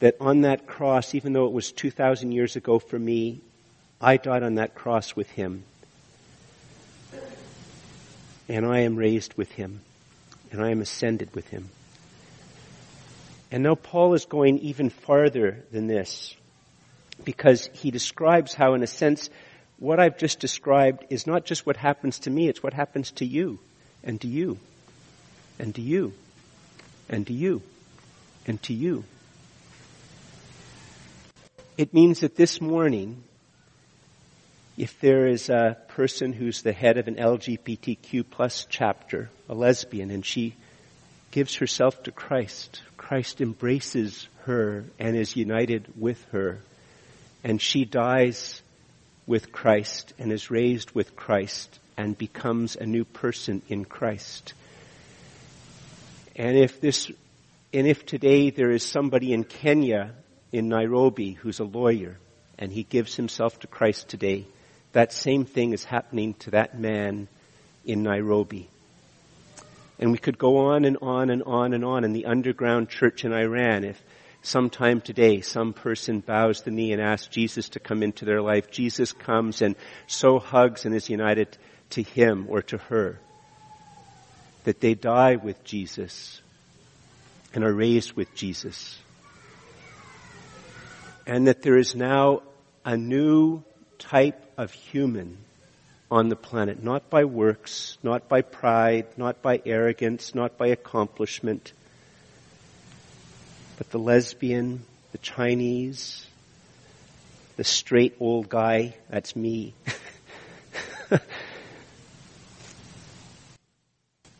that 0.00 0.16
on 0.20 0.42
that 0.42 0.66
cross, 0.66 1.14
even 1.14 1.32
though 1.32 1.46
it 1.46 1.52
was 1.52 1.72
2,000 1.72 2.32
years 2.32 2.56
ago 2.56 2.78
for 2.78 2.98
me, 2.98 3.40
I 4.00 4.16
died 4.16 4.42
on 4.42 4.54
that 4.54 4.74
cross 4.74 5.14
with 5.14 5.28
him. 5.30 5.62
And 8.48 8.66
I 8.66 8.80
am 8.80 8.96
raised 8.96 9.34
with 9.34 9.52
him. 9.52 9.82
And 10.50 10.62
I 10.62 10.70
am 10.70 10.80
ascended 10.80 11.34
with 11.34 11.48
him. 11.48 11.68
And 13.50 13.62
now 13.62 13.74
Paul 13.74 14.14
is 14.14 14.26
going 14.26 14.58
even 14.58 14.90
farther 14.90 15.64
than 15.72 15.86
this 15.86 16.36
because 17.24 17.68
he 17.72 17.90
describes 17.90 18.54
how 18.54 18.74
in 18.74 18.82
a 18.82 18.86
sense 18.86 19.28
what 19.78 19.98
I've 19.98 20.18
just 20.18 20.40
described 20.40 21.04
is 21.10 21.26
not 21.26 21.44
just 21.44 21.66
what 21.66 21.76
happens 21.76 22.20
to 22.20 22.30
me, 22.30 22.48
it's 22.48 22.62
what 22.62 22.74
happens 22.74 23.10
to 23.12 23.26
you 23.26 23.58
and 24.04 24.20
to 24.20 24.28
you 24.28 24.58
and 25.58 25.74
to 25.74 25.80
you 25.80 26.12
and 27.08 27.26
to 27.26 27.32
you 27.32 27.62
and 28.46 28.62
to 28.62 28.74
you. 28.74 29.04
It 31.76 31.94
means 31.94 32.20
that 32.20 32.36
this 32.36 32.60
morning, 32.60 33.24
if 34.76 35.00
there 35.00 35.26
is 35.26 35.48
a 35.48 35.78
person 35.88 36.32
who's 36.32 36.62
the 36.62 36.72
head 36.72 36.98
of 36.98 37.08
an 37.08 37.16
LGBTQ 37.16 38.24
plus 38.30 38.66
chapter, 38.68 39.30
a 39.48 39.54
lesbian, 39.54 40.10
and 40.10 40.24
she 40.24 40.54
gives 41.30 41.54
herself 41.56 42.02
to 42.02 42.12
Christ, 42.12 42.82
Christ 43.10 43.40
embraces 43.40 44.28
her 44.44 44.84
and 45.00 45.16
is 45.16 45.34
united 45.34 45.84
with 45.98 46.24
her, 46.30 46.60
and 47.42 47.60
she 47.60 47.84
dies 47.84 48.62
with 49.26 49.50
Christ 49.50 50.12
and 50.20 50.30
is 50.30 50.48
raised 50.48 50.92
with 50.92 51.16
Christ 51.16 51.80
and 51.96 52.16
becomes 52.16 52.76
a 52.76 52.86
new 52.86 53.04
person 53.04 53.62
in 53.68 53.84
Christ. 53.84 54.54
And 56.36 56.56
if 56.56 56.80
this, 56.80 57.10
and 57.74 57.88
if 57.88 58.06
today 58.06 58.50
there 58.50 58.70
is 58.70 58.84
somebody 58.84 59.32
in 59.32 59.42
Kenya 59.42 60.12
in 60.52 60.68
Nairobi 60.68 61.32
who's 61.32 61.58
a 61.58 61.64
lawyer 61.64 62.16
and 62.60 62.70
he 62.70 62.84
gives 62.84 63.16
himself 63.16 63.58
to 63.58 63.66
Christ 63.66 64.08
today, 64.08 64.46
that 64.92 65.12
same 65.12 65.46
thing 65.46 65.72
is 65.72 65.82
happening 65.82 66.34
to 66.34 66.52
that 66.52 66.78
man 66.78 67.26
in 67.84 68.04
Nairobi. 68.04 68.68
And 70.00 70.10
we 70.10 70.18
could 70.18 70.38
go 70.38 70.56
on 70.56 70.84
and 70.84 70.96
on 71.02 71.30
and 71.30 71.42
on 71.44 71.74
and 71.74 71.84
on 71.84 72.02
in 72.04 72.12
the 72.12 72.26
underground 72.26 72.88
church 72.88 73.24
in 73.24 73.32
Iran 73.32 73.84
if 73.84 74.02
sometime 74.42 75.00
today 75.00 75.42
some 75.42 75.72
person 75.72 76.20
bows 76.20 76.62
the 76.62 76.70
knee 76.72 76.92
and 76.92 77.00
asks 77.00 77.28
Jesus 77.28 77.68
to 77.70 77.80
come 77.80 78.02
into 78.02 78.24
their 78.24 78.40
life. 78.40 78.70
Jesus 78.70 79.12
comes 79.12 79.60
and 79.60 79.76
so 80.06 80.38
hugs 80.38 80.86
and 80.86 80.94
is 80.94 81.08
united 81.08 81.56
to 81.90 82.02
him 82.02 82.46
or 82.48 82.62
to 82.62 82.78
her 82.78 83.20
that 84.64 84.80
they 84.80 84.94
die 84.94 85.36
with 85.36 85.62
Jesus 85.64 86.40
and 87.54 87.62
are 87.62 87.72
raised 87.72 88.14
with 88.14 88.34
Jesus 88.34 88.98
and 91.26 91.46
that 91.46 91.62
there 91.62 91.76
is 91.76 91.94
now 91.94 92.42
a 92.84 92.96
new 92.96 93.62
type 93.98 94.50
of 94.56 94.72
human 94.72 95.38
on 96.10 96.28
the 96.28 96.36
planet, 96.36 96.82
not 96.82 97.08
by 97.08 97.24
works, 97.24 97.96
not 98.02 98.28
by 98.28 98.42
pride, 98.42 99.06
not 99.16 99.40
by 99.42 99.62
arrogance, 99.64 100.34
not 100.34 100.58
by 100.58 100.66
accomplishment, 100.68 101.72
but 103.78 103.88
the 103.90 103.98
lesbian, 103.98 104.84
the 105.12 105.18
Chinese, 105.18 106.26
the 107.56 107.64
straight 107.64 108.16
old 108.18 108.48
guy, 108.48 108.94
that's 109.08 109.36
me. 109.36 109.74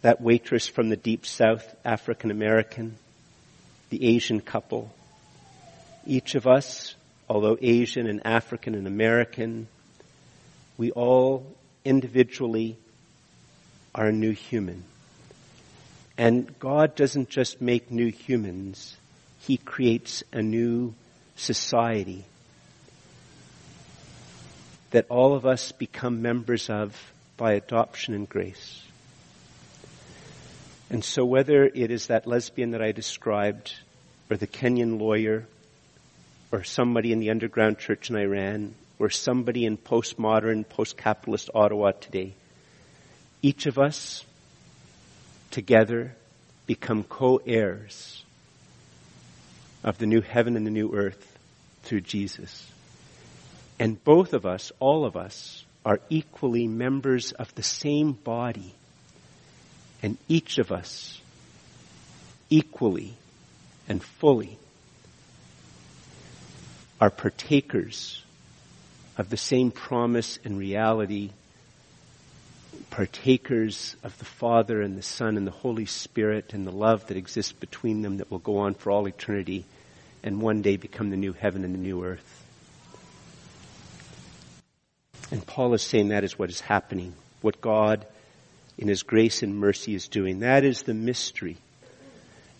that 0.02 0.20
waitress 0.20 0.66
from 0.66 0.88
the 0.88 0.96
deep 0.96 1.24
south, 1.24 1.76
African 1.84 2.30
American, 2.30 2.96
the 3.90 4.16
Asian 4.16 4.40
couple, 4.40 4.92
each 6.06 6.34
of 6.34 6.46
us, 6.46 6.94
although 7.28 7.56
Asian 7.60 8.08
and 8.08 8.26
African 8.26 8.74
and 8.74 8.86
American, 8.86 9.68
we 10.76 10.90
all 10.90 11.46
individually 11.84 12.76
are 13.94 14.06
a 14.06 14.12
new 14.12 14.32
human. 14.32 14.84
And 16.16 16.58
God 16.58 16.94
doesn't 16.96 17.28
just 17.30 17.60
make 17.60 17.90
new 17.90 18.08
humans, 18.08 18.96
He 19.40 19.56
creates 19.56 20.22
a 20.32 20.42
new 20.42 20.94
society 21.36 22.24
that 24.90 25.06
all 25.08 25.34
of 25.34 25.46
us 25.46 25.72
become 25.72 26.20
members 26.20 26.68
of 26.68 26.94
by 27.36 27.52
adoption 27.52 28.12
and 28.12 28.28
grace. 28.28 28.82
And 30.90 31.04
so 31.04 31.24
whether 31.24 31.64
it 31.64 31.90
is 31.90 32.08
that 32.08 32.26
lesbian 32.26 32.72
that 32.72 32.82
I 32.82 32.92
described, 32.92 33.74
or 34.28 34.36
the 34.36 34.48
Kenyan 34.48 35.00
lawyer, 35.00 35.46
or 36.52 36.64
somebody 36.64 37.12
in 37.12 37.20
the 37.20 37.30
underground 37.30 37.78
church 37.78 38.10
in 38.10 38.16
Iran, 38.16 38.74
or 39.00 39.08
somebody 39.08 39.64
in 39.64 39.78
postmodern, 39.78 40.68
post-capitalist 40.68 41.48
Ottawa 41.54 41.92
today. 41.92 42.34
Each 43.40 43.64
of 43.64 43.78
us 43.78 44.24
together 45.50 46.14
become 46.66 47.02
co-heirs 47.02 48.22
of 49.82 49.96
the 49.96 50.06
new 50.06 50.20
heaven 50.20 50.54
and 50.54 50.66
the 50.66 50.70
new 50.70 50.92
earth 50.94 51.38
through 51.82 52.02
Jesus. 52.02 52.70
And 53.78 54.04
both 54.04 54.34
of 54.34 54.44
us, 54.44 54.70
all 54.78 55.06
of 55.06 55.16
us, 55.16 55.64
are 55.82 56.00
equally 56.10 56.68
members 56.68 57.32
of 57.32 57.54
the 57.54 57.62
same 57.62 58.12
body. 58.12 58.74
And 60.02 60.18
each 60.28 60.58
of 60.58 60.70
us 60.70 61.18
equally 62.50 63.14
and 63.88 64.02
fully 64.02 64.58
are 67.00 67.08
partakers 67.08 68.22
of 69.20 69.28
the 69.28 69.36
same 69.36 69.70
promise 69.70 70.38
and 70.44 70.56
reality, 70.56 71.28
partakers 72.88 73.94
of 74.02 74.18
the 74.18 74.24
Father 74.24 74.80
and 74.80 74.96
the 74.96 75.02
Son 75.02 75.36
and 75.36 75.46
the 75.46 75.50
Holy 75.50 75.84
Spirit 75.84 76.54
and 76.54 76.66
the 76.66 76.72
love 76.72 77.06
that 77.08 77.18
exists 77.18 77.52
between 77.52 78.00
them 78.00 78.16
that 78.16 78.30
will 78.30 78.38
go 78.38 78.56
on 78.56 78.72
for 78.72 78.90
all 78.90 79.06
eternity 79.06 79.66
and 80.22 80.40
one 80.40 80.62
day 80.62 80.78
become 80.78 81.10
the 81.10 81.18
new 81.18 81.34
heaven 81.34 81.64
and 81.64 81.74
the 81.74 81.78
new 81.78 82.02
earth. 82.02 82.46
And 85.30 85.46
Paul 85.46 85.74
is 85.74 85.82
saying 85.82 86.08
that 86.08 86.24
is 86.24 86.38
what 86.38 86.48
is 86.48 86.60
happening, 86.62 87.12
what 87.42 87.60
God 87.60 88.06
in 88.78 88.88
His 88.88 89.02
grace 89.02 89.42
and 89.42 89.54
mercy 89.54 89.94
is 89.94 90.08
doing. 90.08 90.40
That 90.40 90.64
is 90.64 90.84
the 90.84 90.94
mystery. 90.94 91.58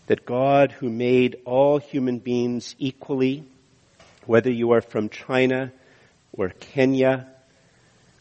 That 0.09 0.27
God 0.27 0.73
who 0.73 0.91
made 0.91 1.37
all 1.47 1.79
human 1.79 2.19
beings 2.19 2.75
equally 2.79 3.45
whether 4.27 4.51
you 4.51 4.73
are 4.73 4.83
from 4.83 5.09
China 5.09 5.73
or 6.33 6.51
Kenya 6.51 7.29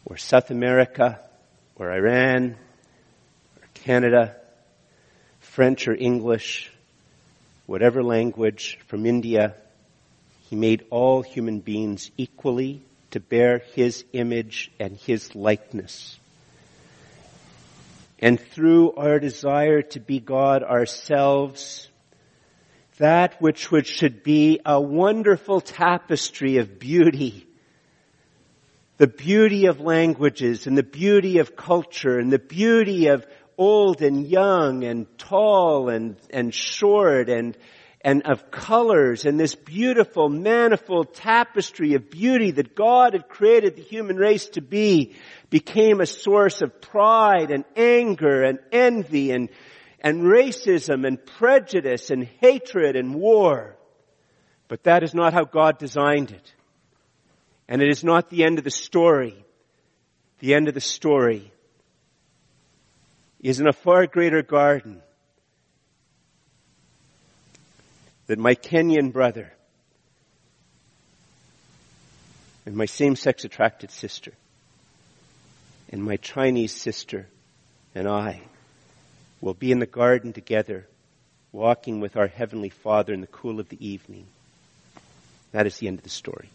or 0.06 0.18
South 0.18 0.52
America 0.52 1.20
or 1.76 1.92
Iran 1.92 2.56
or 3.58 3.68
Canada, 3.74 4.36
French 5.40 5.88
or 5.88 5.96
English, 5.96 6.72
whatever 7.66 8.04
language, 8.04 8.80
from 8.88 9.06
India, 9.06 9.56
he 10.50 10.56
made 10.56 10.86
all 10.90 11.22
human 11.22 11.60
beings 11.60 12.10
equally 12.18 12.82
to 13.12 13.20
bear 13.20 13.60
his 13.74 14.04
image 14.14 14.72
and 14.80 14.98
his 14.98 15.36
likeness. 15.36 16.18
And 18.20 18.40
through 18.40 18.94
our 18.94 19.20
desire 19.20 19.82
to 19.82 20.00
be 20.00 20.20
God 20.20 20.64
ourselves, 20.64 21.88
that 22.98 23.42
which, 23.42 23.72
which 23.72 23.88
should 23.88 24.24
be 24.24 24.60
a 24.66 24.80
wonderful 24.80 25.62
tapestry 25.62 26.58
of 26.58 26.80
beauty. 26.80 27.46
The 29.00 29.08
beauty 29.08 29.68
of 29.68 29.80
languages 29.80 30.68
and 30.68 30.78
the 30.78 30.84
beauty 30.84 31.40
of 31.40 31.56
culture 31.56 32.20
and 32.20 32.32
the 32.32 32.38
beauty 32.38 33.08
of 33.08 33.26
old 33.58 34.02
and 34.02 34.28
young 34.28 34.84
and 34.84 35.08
tall 35.18 35.88
and, 35.88 36.18
and 36.30 36.54
short 36.54 37.30
and, 37.30 37.58
and 38.02 38.24
of 38.24 38.52
colors 38.52 39.26
and 39.26 39.40
this 39.40 39.56
beautiful 39.56 40.28
manifold 40.28 41.14
tapestry 41.14 41.94
of 41.94 42.10
beauty 42.10 42.52
that 42.52 42.76
God 42.76 43.14
had 43.14 43.30
created 43.30 43.78
the 43.78 43.82
human 43.82 44.18
race 44.18 44.50
to 44.50 44.62
be 44.62 45.16
became 45.50 46.02
a 46.02 46.06
source 46.06 46.62
of 46.62 46.82
pride 46.82 47.52
and 47.52 47.64
anger 47.78 48.44
and 48.44 48.60
envy 48.70 49.32
and, 49.32 49.48
and 50.02 50.24
racism 50.24 51.08
and 51.08 51.26
prejudice 51.26 52.10
and 52.10 52.26
hatred 52.42 52.98
and 52.98 53.16
war. 53.16 53.78
But 54.68 54.84
that 54.84 55.04
is 55.04 55.14
not 55.14 55.34
how 55.34 55.46
God 55.46 55.78
designed 55.78 56.32
it. 56.32 56.54
And 57.70 57.84
it 57.84 57.90
is 57.90 58.04
not 58.04 58.32
the 58.32 58.44
end 58.44 58.58
of 58.58 58.64
the 58.64 58.72
story. 58.72 59.36
The 60.40 60.56
end 60.56 60.68
of 60.68 60.74
the 60.74 60.82
story 60.82 61.52
is 63.40 63.60
in 63.60 63.68
a 63.68 63.74
far 63.74 64.08
greater 64.08 64.42
garden 64.42 65.02
that 68.26 68.40
my 68.40 68.56
Kenyan 68.56 69.14
brother 69.14 69.54
and 72.66 72.76
my 72.76 72.86
same-sex 72.86 73.46
attracted 73.46 73.92
sister 73.92 74.34
and 75.92 76.04
my 76.04 76.18
Chinese 76.18 76.74
sister 76.74 77.28
and 77.94 78.08
I 78.08 78.42
will 79.42 79.54
be 79.54 79.72
in 79.72 79.80
the 79.80 79.86
garden 79.86 80.34
together, 80.34 80.88
walking 81.52 82.00
with 82.00 82.18
our 82.18 82.28
Heavenly 82.28 82.70
Father 82.70 83.14
in 83.14 83.22
the 83.22 83.28
cool 83.28 83.60
of 83.60 83.70
the 83.70 83.88
evening. 83.88 84.26
That 85.52 85.68
is 85.68 85.78
the 85.78 85.88
end 85.88 86.00
of 86.00 86.04
the 86.04 86.10
story. 86.10 86.50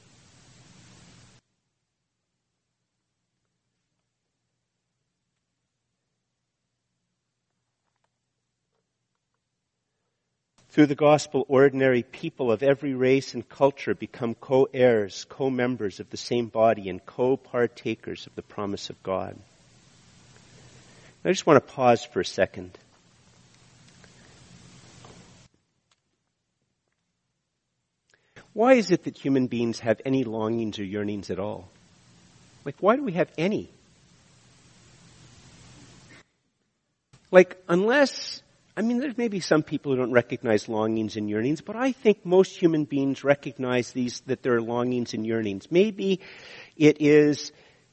Through 10.75 10.87
the 10.87 10.97
gospel, 10.97 11.47
ordinary 11.49 12.03
people 12.03 12.51
of 12.51 12.65
every 12.65 12.95
race 12.95 13.33
and 13.33 13.49
culture 13.49 13.95
become 13.95 14.35
co-heirs, 14.35 15.25
co-members 15.29 16.01
of 16.01 16.11
the 16.11 16.17
same 16.17 16.49
body, 16.49 16.89
and 16.89 17.07
co-partakers 17.07 18.27
of 18.27 18.35
the 18.35 18.43
promise 18.43 18.91
of 18.91 19.01
God. 19.05 19.39
I 21.25 21.29
just 21.29 21.47
want 21.47 21.65
to 21.65 21.73
pause 21.73 22.05
for 22.05 22.19
a 22.19 22.25
second. 22.25 22.77
Why 28.53 28.73
is 28.73 28.91
it 28.91 29.05
that 29.05 29.17
human 29.17 29.47
beings 29.47 29.79
have 29.79 30.01
any 30.05 30.25
longings 30.25 30.81
or 30.81 30.85
yearnings 30.85 31.31
at 31.31 31.39
all? 31.39 31.69
Like, 32.65 32.75
why 32.81 32.97
do 32.97 33.05
we 33.05 33.13
have 33.13 33.31
any? 33.39 33.71
Like, 37.31 37.63
unless 37.69 38.43
I 38.77 38.83
mean, 38.83 38.99
there's 38.99 39.17
maybe 39.17 39.39
some 39.39 39.63
people 39.63 39.93
who 39.93 39.99
don't 39.99 40.11
recognize 40.11 40.69
longings 40.69 41.17
and 41.17 41.31
yearnings, 41.31 41.61
but 41.61 41.77
I 41.77 41.93
think 41.93 42.27
most 42.27 42.57
human 42.57 42.85
beings 42.85 43.23
recognize 43.23 43.93
these, 43.93 44.21
that 44.23 44.43
there 44.43 44.55
are 44.55 44.61
longings 44.61 45.15
and 45.15 45.25
yearnings. 45.25 45.71
Maybe 45.71 46.21
it 46.77 47.01
is 47.01 47.53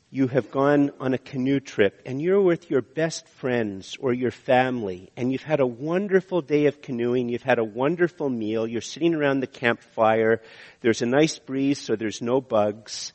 you 0.09 0.27
have 0.27 0.49
gone 0.49 0.91
on 0.99 1.13
a 1.13 1.19
canoe 1.19 1.59
trip 1.59 2.01
and 2.07 2.19
you're 2.19 2.41
with 2.41 2.71
your 2.71 2.81
best 2.81 3.27
friends 3.27 3.95
or 3.99 4.11
your 4.11 4.31
family 4.31 5.11
and 5.15 5.31
you've 5.31 5.43
had 5.43 5.59
a 5.59 5.67
wonderful 5.67 6.41
day 6.41 6.65
of 6.65 6.81
canoeing, 6.81 7.29
you've 7.29 7.43
had 7.43 7.59
a 7.59 7.63
wonderful 7.63 8.27
meal, 8.27 8.65
you're 8.65 8.81
sitting 8.81 9.13
around 9.13 9.39
the 9.39 9.47
campfire, 9.47 10.41
there's 10.81 11.03
a 11.03 11.05
nice 11.05 11.37
breeze 11.37 11.79
so 11.79 11.95
there's 11.95 12.23
no 12.23 12.41
bugs, 12.41 13.13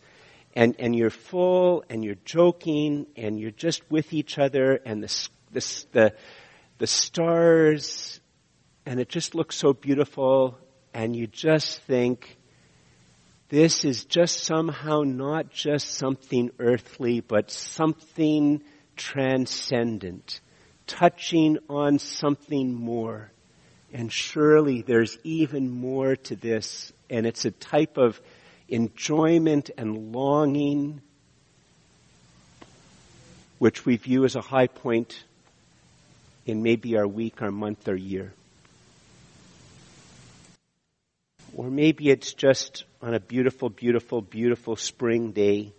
and, 0.55 0.77
and 0.79 0.95
you're 0.95 1.11
full 1.11 1.85
and 1.91 2.05
you're 2.05 2.17
joking 2.25 3.07
and 3.17 3.41
you're 3.41 3.51
just 3.51 3.83
with 3.91 4.13
each 4.13 4.39
other 4.39 4.81
and 4.87 5.03
the, 5.03 5.29
the, 5.53 5.85
the 5.93 6.15
the 6.79 6.87
stars, 6.87 8.21
and 8.85 9.01
it 9.01 9.09
just 9.09 9.35
looks 9.35 9.57
so 9.57 9.73
beautiful, 9.73 10.59
and 10.93 11.17
you 11.17 11.27
just 11.27 11.81
think, 11.83 12.37
this 13.49 13.85
is 13.85 14.05
just 14.05 14.45
somehow 14.45 15.03
not 15.03 15.51
just 15.51 15.95
something 15.95 16.51
earthly, 16.59 17.21
but 17.21 17.51
something 17.51 18.63
transcendent, 18.97 20.41
touching 20.87 21.59
on 21.69 21.99
something 21.99 22.75
more. 22.75 23.31
And 23.93 24.13
surely 24.13 24.83
there's 24.83 25.17
even 25.23 25.71
more 25.71 26.17
to 26.17 26.37
this, 26.37 26.93
and 27.09 27.25
it's 27.25 27.45
a 27.45 27.53
type 27.53 27.99
of 27.99 28.21
enjoyment 28.69 29.71
and 29.79 30.13
longing 30.13 31.01
which 33.59 33.87
we 33.87 33.97
view 33.97 34.25
as 34.25 34.37
a 34.37 34.41
high 34.41 34.67
point 34.67 35.25
in 36.47 36.63
maybe 36.63 36.97
our 36.97 37.07
week, 37.07 37.43
our 37.43 37.51
month, 37.51 37.89
or 37.89 37.97
year. 37.97 38.33
Or 41.57 41.69
maybe 41.71 42.11
it's 42.11 42.33
just 42.35 42.85
on 43.03 43.15
a 43.15 43.21
beautiful, 43.21 43.69
beautiful, 43.69 44.21
beautiful 44.21 44.77
spring 44.77 45.33
day. 45.33 45.73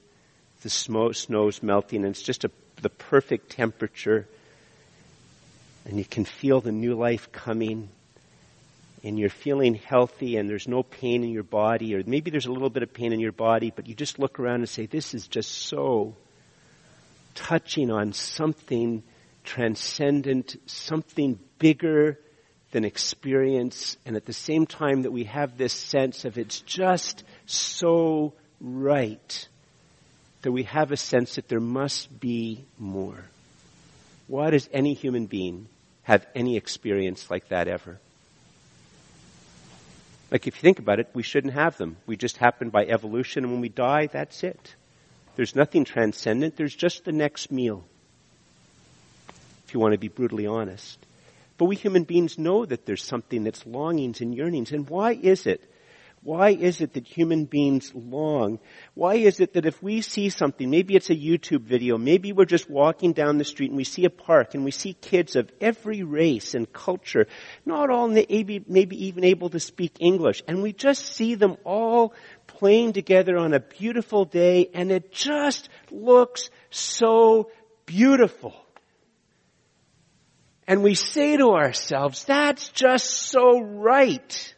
The 0.63 0.69
snow, 0.69 1.12
snow's 1.12 1.62
melting 1.62 2.03
and 2.03 2.10
it's 2.10 2.23
just 2.23 2.43
a, 2.43 2.51
the 2.82 2.89
perfect 2.89 3.51
temperature. 3.51 4.27
And 5.86 5.97
you 5.97 6.06
can 6.06 6.25
feel 6.25 6.62
the 6.62 6.71
new 6.71 6.95
life 6.95 7.32
coming. 7.32 7.89
And 9.03 9.19
you're 9.19 9.30
feeling 9.30 9.75
healthy 9.75 10.38
and 10.38 10.49
there's 10.49 10.67
no 10.67 10.82
pain 10.82 11.23
in 11.23 11.30
your 11.30 11.43
body. 11.43 11.95
Or 11.95 12.01
maybe 12.06 12.32
there's 12.32 12.47
a 12.47 12.51
little 12.51 12.71
bit 12.71 12.82
of 12.82 12.91
pain 12.91 13.13
in 13.13 13.19
your 13.19 13.32
body, 13.32 13.71
but 13.73 13.88
you 13.88 13.93
just 13.93 14.17
look 14.17 14.39
around 14.39 14.62
and 14.62 14.69
say, 14.69 14.88
this 14.88 15.13
is 15.13 15.27
just 15.27 15.51
so 15.51 16.15
touching 17.36 17.91
on 17.91 18.13
something 18.13 19.03
transcendent, 19.47 20.57
something 20.65 21.39
bigger 21.57 22.19
than 22.71 22.83
experience, 22.83 23.97
and 24.05 24.15
at 24.15 24.25
the 24.25 24.33
same 24.33 24.67
time 24.67 25.03
that 25.03 25.12
we 25.12 25.23
have 25.23 25.57
this 25.57 25.73
sense 25.73 26.25
of 26.25 26.38
it's 26.38 26.60
just 26.62 27.23
so 27.45 28.33
right, 28.60 29.47
that 30.41 30.51
we 30.51 30.63
have 30.63 30.91
a 30.91 30.97
sense 30.97 31.36
that 31.36 31.47
there 31.47 31.62
must 31.62 32.19
be 32.19 32.65
more. 32.77 33.23
Why 34.27 34.49
does 34.49 34.69
any 34.73 34.93
human 34.93 35.25
being 35.25 35.67
have 36.03 36.27
any 36.36 36.57
experience 36.57 37.31
like 37.31 37.47
that 37.47 37.69
ever? 37.69 37.99
Like 40.29 40.45
if 40.45 40.57
you 40.57 40.62
think 40.62 40.79
about 40.79 40.99
it, 40.99 41.10
we 41.13 41.23
shouldn't 41.23 41.53
have 41.53 41.77
them. 41.77 41.95
We 42.05 42.17
just 42.17 42.36
happen 42.36 42.69
by 42.69 42.83
evolution 42.86 43.45
and 43.45 43.53
when 43.53 43.62
we 43.62 43.69
die, 43.69 44.07
that's 44.07 44.43
it. 44.43 44.75
There's 45.38 45.55
nothing 45.55 45.86
transcendent, 45.86 46.57
there's 46.57 46.75
just 46.75 47.05
the 47.05 47.13
next 47.13 47.49
meal 47.49 47.86
if 49.67 49.73
you 49.73 49.80
want 49.82 49.91
to 49.91 49.99
be 49.99 50.08
brutally 50.08 50.47
honest. 50.47 51.06
But 51.58 51.65
we 51.65 51.75
human 51.75 52.03
beings 52.03 52.38
know 52.38 52.65
that 52.65 52.86
there's 52.86 53.03
something 53.03 53.43
that's 53.43 53.65
longings 53.65 54.21
and 54.21 54.34
yearnings. 54.34 54.71
And 54.71 54.89
why 54.89 55.12
is 55.12 55.45
it? 55.45 55.69
Why 56.23 56.49
is 56.49 56.82
it 56.82 56.93
that 56.93 57.08
human 57.08 57.45
beings 57.45 57.91
long? 57.93 58.60
Why 58.93 59.15
is 59.15 59.39
it 59.39 59.53
that 59.53 59.65
if 59.65 59.82
we 59.82 60.01
see 60.01 60.30
something, 60.30 60.69
maybe 60.69 60.95
it's 60.95 61.10
a 61.10 61.15
YouTube 61.15 61.62
video, 61.62 61.97
maybe 61.97 62.32
we're 62.32 62.45
just 62.45 62.69
walking 62.69 63.13
down 63.13 63.38
the 63.38 63.43
street 63.43 63.69
and 63.69 63.77
we 63.77 63.84
see 63.84 64.06
a 64.06 64.10
park 64.10 64.53
and 64.53 64.63
we 64.63 64.71
see 64.71 64.93
kids 64.93 65.36
of 65.36 65.51
every 65.62 66.03
race 66.03 66.53
and 66.53 66.71
culture, 66.71 67.27
not 67.65 67.89
all 67.89 68.08
maybe, 68.08 68.63
even 68.69 69.23
able 69.23 69.49
to 69.49 69.60
speak 69.60 69.97
English, 69.99 70.43
and 70.47 70.63
we 70.63 70.73
just 70.73 71.06
see 71.06 71.36
them 71.36 71.58
all 71.63 72.13
playing 72.45 72.93
together 72.93 73.38
on 73.38 73.53
a 73.53 73.60
beautiful 73.60 74.25
day 74.25 74.69
and 74.73 74.91
it 74.91 75.12
just 75.12 75.69
looks 75.91 76.49
so 76.69 77.51
beautiful. 77.86 78.66
And 80.67 80.84
we 80.84 80.95
say 80.95 81.38
to 81.38 81.51
ourselves, 81.51 82.25
that's 82.25 82.67
just 82.69 83.10
so 83.10 83.62
right. 83.62 84.53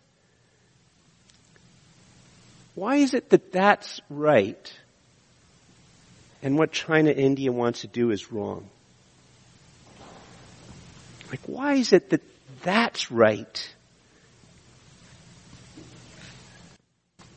Why 2.74 2.96
is 2.96 3.14
it 3.14 3.30
that 3.30 3.52
that's 3.52 4.02
right 4.10 4.74
and 6.42 6.58
what 6.58 6.72
China 6.72 7.12
India 7.12 7.52
wants 7.52 7.82
to 7.82 7.88
do 7.88 8.10
is 8.10 8.32
wrong? 8.32 8.70
Like, 11.30 11.42
why 11.46 11.74
is 11.76 11.94
it 11.94 12.10
that 12.10 12.24
that's 12.64 13.12
right 13.12 13.76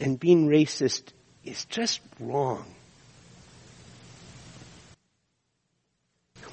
and 0.00 0.18
being 0.18 0.48
racist 0.48 1.02
is 1.44 1.66
just 1.66 2.00
wrong? 2.18 2.64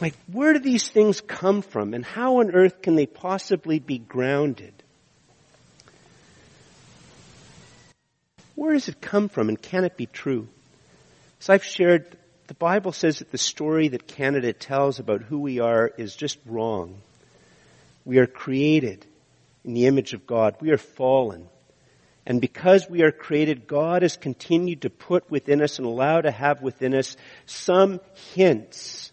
Like, 0.01 0.15
where 0.31 0.53
do 0.53 0.59
these 0.59 0.89
things 0.89 1.19
come 1.19 1.61
from 1.61 1.93
and 1.93 2.05
how 2.05 2.39
on 2.39 2.51
earth 2.51 2.81
can 2.81 2.95
they 2.95 3.05
possibly 3.05 3.79
be 3.79 3.97
grounded? 3.97 4.73
Where 8.55 8.73
does 8.73 8.87
it 8.87 9.01
come 9.01 9.29
from 9.29 9.49
and 9.49 9.61
can 9.61 9.83
it 9.83 9.97
be 9.97 10.05
true? 10.05 10.47
As 11.41 11.49
I've 11.49 11.63
shared, 11.63 12.17
the 12.47 12.53
Bible 12.53 12.91
says 12.91 13.19
that 13.19 13.31
the 13.31 13.37
story 13.37 13.89
that 13.89 14.07
Canada 14.07 14.53
tells 14.53 14.99
about 14.99 15.21
who 15.21 15.39
we 15.39 15.59
are 15.59 15.91
is 15.97 16.15
just 16.15 16.37
wrong. 16.45 17.01
We 18.05 18.19
are 18.19 18.27
created 18.27 19.05
in 19.63 19.73
the 19.73 19.85
image 19.85 20.13
of 20.13 20.25
God. 20.25 20.55
We 20.61 20.71
are 20.71 20.77
fallen. 20.77 21.47
And 22.25 22.39
because 22.39 22.89
we 22.89 23.01
are 23.01 23.11
created, 23.11 23.67
God 23.67 24.01
has 24.01 24.15
continued 24.15 24.81
to 24.81 24.89
put 24.89 25.29
within 25.29 25.61
us 25.61 25.77
and 25.77 25.85
allow 25.85 26.21
to 26.21 26.31
have 26.31 26.61
within 26.61 26.93
us 26.93 27.17
some 27.45 27.99
hints 28.35 29.11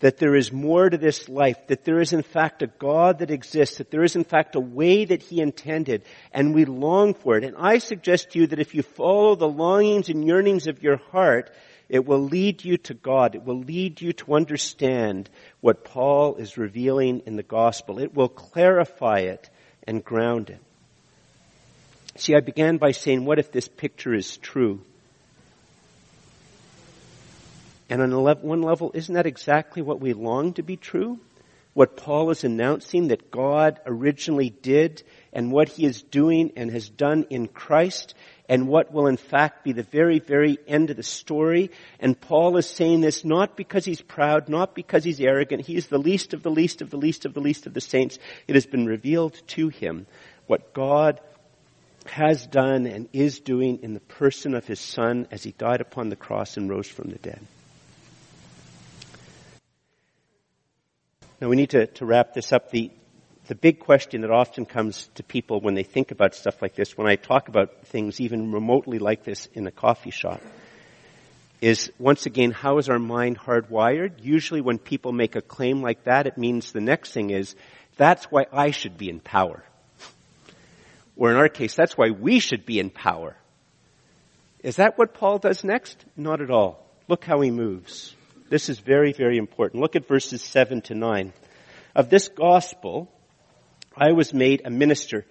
that 0.00 0.18
there 0.18 0.36
is 0.36 0.52
more 0.52 0.88
to 0.88 0.96
this 0.96 1.28
life, 1.28 1.66
that 1.66 1.84
there 1.84 2.00
is 2.00 2.12
in 2.12 2.22
fact 2.22 2.62
a 2.62 2.66
God 2.66 3.18
that 3.18 3.30
exists, 3.30 3.78
that 3.78 3.90
there 3.90 4.04
is 4.04 4.16
in 4.16 4.24
fact 4.24 4.54
a 4.54 4.60
way 4.60 5.04
that 5.04 5.22
He 5.22 5.40
intended, 5.40 6.02
and 6.32 6.54
we 6.54 6.64
long 6.64 7.14
for 7.14 7.36
it. 7.36 7.44
And 7.44 7.56
I 7.56 7.78
suggest 7.78 8.30
to 8.30 8.40
you 8.40 8.46
that 8.48 8.60
if 8.60 8.74
you 8.74 8.82
follow 8.82 9.34
the 9.34 9.48
longings 9.48 10.08
and 10.08 10.24
yearnings 10.24 10.66
of 10.66 10.82
your 10.82 10.98
heart, 11.10 11.50
it 11.88 12.06
will 12.06 12.20
lead 12.20 12.64
you 12.64 12.76
to 12.78 12.94
God. 12.94 13.34
It 13.34 13.44
will 13.44 13.60
lead 13.60 14.00
you 14.00 14.12
to 14.12 14.34
understand 14.34 15.30
what 15.60 15.84
Paul 15.84 16.36
is 16.36 16.58
revealing 16.58 17.22
in 17.26 17.36
the 17.36 17.42
gospel. 17.42 17.98
It 17.98 18.14
will 18.14 18.28
clarify 18.28 19.20
it 19.20 19.48
and 19.86 20.04
ground 20.04 20.50
it. 20.50 20.60
See, 22.16 22.34
I 22.34 22.40
began 22.40 22.76
by 22.76 22.90
saying, 22.90 23.24
what 23.24 23.38
if 23.38 23.52
this 23.52 23.68
picture 23.68 24.12
is 24.12 24.36
true? 24.36 24.80
And 27.88 28.02
on 28.02 28.12
one 28.42 28.62
level, 28.62 28.90
isn't 28.94 29.14
that 29.14 29.26
exactly 29.26 29.82
what 29.82 30.00
we 30.00 30.12
long 30.12 30.52
to 30.54 30.62
be 30.62 30.76
true? 30.76 31.18
What 31.74 31.96
Paul 31.96 32.30
is 32.30 32.44
announcing 32.44 33.08
that 33.08 33.30
God 33.30 33.78
originally 33.86 34.50
did 34.50 35.02
and 35.32 35.52
what 35.52 35.68
he 35.68 35.84
is 35.84 36.02
doing 36.02 36.52
and 36.56 36.70
has 36.72 36.88
done 36.88 37.26
in 37.30 37.46
Christ 37.46 38.14
and 38.48 38.66
what 38.66 38.92
will 38.92 39.06
in 39.06 39.16
fact 39.16 39.62
be 39.62 39.72
the 39.72 39.84
very, 39.84 40.18
very 40.18 40.58
end 40.66 40.90
of 40.90 40.96
the 40.96 41.02
story. 41.02 41.70
And 42.00 42.20
Paul 42.20 42.56
is 42.56 42.66
saying 42.68 43.00
this 43.00 43.24
not 43.24 43.56
because 43.56 43.84
he's 43.84 44.02
proud, 44.02 44.48
not 44.48 44.74
because 44.74 45.04
he's 45.04 45.20
arrogant. 45.20 45.66
He 45.66 45.76
is 45.76 45.86
the 45.86 45.98
least 45.98 46.34
of 46.34 46.42
the 46.42 46.50
least 46.50 46.82
of 46.82 46.90
the 46.90 46.96
least 46.96 47.26
of 47.26 47.34
the 47.34 47.40
least 47.40 47.66
of 47.66 47.74
the 47.74 47.80
saints. 47.80 48.18
It 48.48 48.54
has 48.54 48.66
been 48.66 48.86
revealed 48.86 49.40
to 49.48 49.68
him 49.68 50.06
what 50.46 50.72
God 50.72 51.20
has 52.06 52.46
done 52.46 52.86
and 52.86 53.08
is 53.12 53.40
doing 53.40 53.80
in 53.82 53.94
the 53.94 54.00
person 54.00 54.54
of 54.54 54.66
his 54.66 54.80
son 54.80 55.28
as 55.30 55.44
he 55.44 55.52
died 55.52 55.80
upon 55.80 56.08
the 56.08 56.16
cross 56.16 56.56
and 56.56 56.68
rose 56.68 56.88
from 56.88 57.10
the 57.10 57.18
dead. 57.18 57.40
Now 61.40 61.48
we 61.48 61.56
need 61.56 61.70
to, 61.70 61.86
to 61.86 62.04
wrap 62.04 62.34
this 62.34 62.52
up. 62.52 62.70
The, 62.70 62.90
the 63.46 63.54
big 63.54 63.78
question 63.78 64.22
that 64.22 64.30
often 64.30 64.66
comes 64.66 65.08
to 65.14 65.22
people 65.22 65.60
when 65.60 65.74
they 65.74 65.84
think 65.84 66.10
about 66.10 66.34
stuff 66.34 66.60
like 66.60 66.74
this, 66.74 66.98
when 66.98 67.06
I 67.06 67.14
talk 67.14 67.48
about 67.48 67.86
things 67.86 68.20
even 68.20 68.50
remotely 68.50 68.98
like 68.98 69.24
this 69.24 69.46
in 69.54 69.66
a 69.66 69.70
coffee 69.70 70.10
shop, 70.10 70.40
is 71.60 71.92
once 71.98 72.26
again, 72.26 72.50
how 72.50 72.78
is 72.78 72.88
our 72.88 72.98
mind 72.98 73.38
hardwired? 73.38 74.14
Usually 74.22 74.60
when 74.60 74.78
people 74.78 75.12
make 75.12 75.36
a 75.36 75.40
claim 75.40 75.80
like 75.80 76.04
that, 76.04 76.26
it 76.26 76.38
means 76.38 76.72
the 76.72 76.80
next 76.80 77.12
thing 77.12 77.30
is, 77.30 77.54
that's 77.96 78.24
why 78.26 78.46
I 78.52 78.70
should 78.72 78.98
be 78.98 79.08
in 79.08 79.20
power. 79.20 79.62
Or 81.16 81.30
in 81.30 81.36
our 81.36 81.48
case, 81.48 81.74
that's 81.74 81.96
why 81.96 82.10
we 82.10 82.38
should 82.38 82.64
be 82.64 82.78
in 82.78 82.90
power. 82.90 83.36
Is 84.62 84.76
that 84.76 84.98
what 84.98 85.14
Paul 85.14 85.38
does 85.38 85.64
next? 85.64 86.04
Not 86.16 86.40
at 86.40 86.50
all. 86.50 86.84
Look 87.08 87.24
how 87.24 87.40
he 87.40 87.50
moves. 87.50 88.14
This 88.48 88.68
is 88.68 88.78
very, 88.78 89.12
very 89.12 89.36
important. 89.36 89.82
Look 89.82 89.96
at 89.96 90.08
verses 90.08 90.42
7 90.42 90.80
to 90.82 90.94
9. 90.94 91.32
Of 91.94 92.08
this 92.08 92.28
gospel, 92.28 93.12
I 93.96 94.12
was 94.12 94.32
made 94.32 94.62
a 94.64 94.70
minister. 94.70 95.26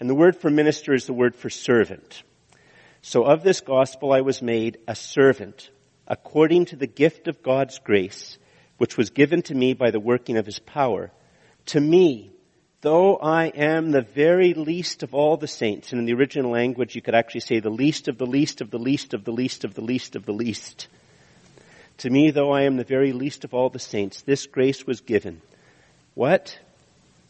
And 0.00 0.08
the 0.08 0.14
word 0.14 0.36
for 0.36 0.50
minister 0.50 0.92
is 0.94 1.06
the 1.06 1.12
word 1.12 1.34
for 1.34 1.50
servant. 1.50 2.22
So 3.00 3.24
of 3.24 3.42
this 3.42 3.60
gospel 3.60 4.12
I 4.12 4.20
was 4.20 4.42
made 4.42 4.78
a 4.86 4.94
servant 4.94 5.70
according 6.06 6.66
to 6.66 6.76
the 6.76 6.86
gift 6.86 7.28
of 7.28 7.42
God's 7.42 7.78
grace, 7.78 8.38
which 8.78 8.96
was 8.96 9.10
given 9.10 9.42
to 9.42 9.54
me 9.54 9.74
by 9.74 9.90
the 9.90 10.00
working 10.00 10.36
of 10.36 10.46
his 10.46 10.58
power. 10.58 11.10
To 11.66 11.80
me, 11.80 12.32
though 12.80 13.16
I 13.16 13.46
am 13.46 13.90
the 13.90 14.02
very 14.02 14.54
least 14.54 15.02
of 15.02 15.14
all 15.14 15.36
the 15.36 15.48
saints, 15.48 15.92
and 15.92 16.00
in 16.00 16.06
the 16.06 16.14
original 16.14 16.50
language 16.50 16.94
you 16.94 17.02
could 17.02 17.14
actually 17.14 17.40
say 17.40 17.60
the 17.60 17.70
least 17.70 18.08
of 18.08 18.18
the 18.18 18.26
least 18.26 18.60
of 18.60 18.70
the 18.70 18.78
least 18.78 19.14
of 19.14 19.24
the 19.24 19.32
least 19.32 19.64
of 19.64 19.74
the 19.74 19.82
least 19.82 20.16
of 20.16 20.24
the 20.24 20.32
least. 20.32 20.88
To 21.98 22.10
me, 22.10 22.30
though 22.30 22.52
I 22.52 22.62
am 22.62 22.76
the 22.76 22.84
very 22.84 23.12
least 23.12 23.44
of 23.44 23.54
all 23.54 23.70
the 23.70 23.78
saints, 23.80 24.22
this 24.22 24.46
grace 24.46 24.86
was 24.86 25.00
given. 25.00 25.40
What? 26.14 26.58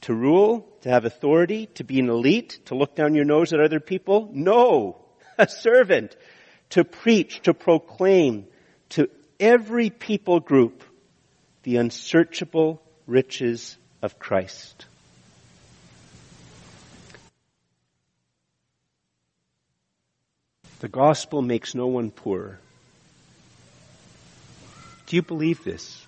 To 0.03 0.15
rule? 0.15 0.69
To 0.83 0.91
have 0.91 1.05
authority? 1.05 1.67
To 1.75 1.85
be 1.85 1.99
an 1.99 2.11
elite? 2.11 2.61
To 2.67 2.75
look 2.75 2.95
down 2.95 3.15
your 3.15 3.25
nose 3.25 3.53
at 3.53 3.61
other 3.61 3.81
people? 3.81 4.29
No! 4.33 4.97
A 5.39 5.49
servant. 5.49 6.17
To 6.71 6.85
preach, 6.85 7.41
to 7.43 7.55
proclaim 7.55 8.47
to 8.91 9.09
every 9.41 9.89
people 9.89 10.41
group 10.41 10.83
the 11.63 11.77
unsearchable 11.77 12.83
riches 13.07 13.77
of 14.03 14.19
Christ. 14.19 14.85
The 20.81 20.89
gospel 20.89 21.41
makes 21.41 21.75
no 21.75 21.87
one 21.87 22.11
poor. 22.11 22.61
Do 25.09 25.17
you 25.17 25.23
believe 25.23 25.65
this? 25.65 26.07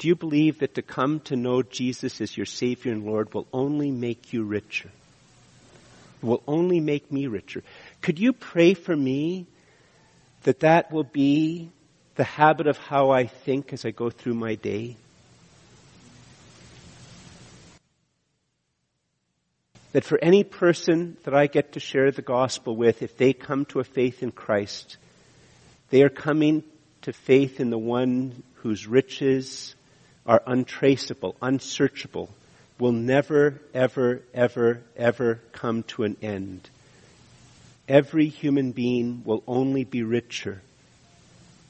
Do 0.00 0.08
you 0.08 0.16
believe 0.16 0.58
that 0.58 0.74
to 0.74 0.82
come 0.82 1.20
to 1.20 1.36
know 1.36 1.62
Jesus 1.62 2.20
as 2.20 2.36
your 2.36 2.46
Savior 2.46 2.90
and 2.90 3.06
Lord 3.06 3.32
will 3.32 3.46
only 3.52 3.92
make 3.92 4.32
you 4.32 4.42
richer? 4.42 4.90
Will 6.20 6.42
only 6.48 6.80
make 6.80 7.12
me 7.12 7.28
richer. 7.28 7.62
Could 8.02 8.18
you 8.18 8.32
pray 8.32 8.74
for 8.74 8.96
me 8.96 9.46
that 10.42 10.60
that 10.60 10.90
will 10.90 11.04
be 11.04 11.70
the 12.16 12.24
habit 12.24 12.66
of 12.66 12.76
how 12.76 13.10
I 13.10 13.26
think 13.26 13.72
as 13.72 13.84
I 13.84 13.92
go 13.92 14.10
through 14.10 14.34
my 14.34 14.56
day? 14.56 14.96
That 19.92 20.02
for 20.02 20.18
any 20.20 20.42
person 20.42 21.18
that 21.22 21.34
I 21.34 21.46
get 21.46 21.74
to 21.74 21.80
share 21.80 22.10
the 22.10 22.20
gospel 22.20 22.74
with, 22.74 23.00
if 23.00 23.16
they 23.16 23.32
come 23.32 23.64
to 23.66 23.78
a 23.78 23.84
faith 23.84 24.24
in 24.24 24.32
Christ, 24.32 24.96
they 25.90 26.02
are 26.02 26.08
coming 26.08 26.64
to 27.04 27.12
faith 27.12 27.60
in 27.60 27.70
the 27.70 27.78
one 27.78 28.42
whose 28.56 28.86
riches 28.86 29.74
are 30.26 30.42
untraceable, 30.46 31.36
unsearchable, 31.42 32.30
will 32.78 32.92
never, 32.92 33.60
ever, 33.74 34.22
ever, 34.32 34.82
ever 34.96 35.40
come 35.52 35.82
to 35.84 36.04
an 36.04 36.16
end. 36.22 36.68
Every 37.86 38.28
human 38.28 38.72
being 38.72 39.22
will 39.24 39.42
only 39.46 39.84
be 39.84 40.02
richer 40.02 40.62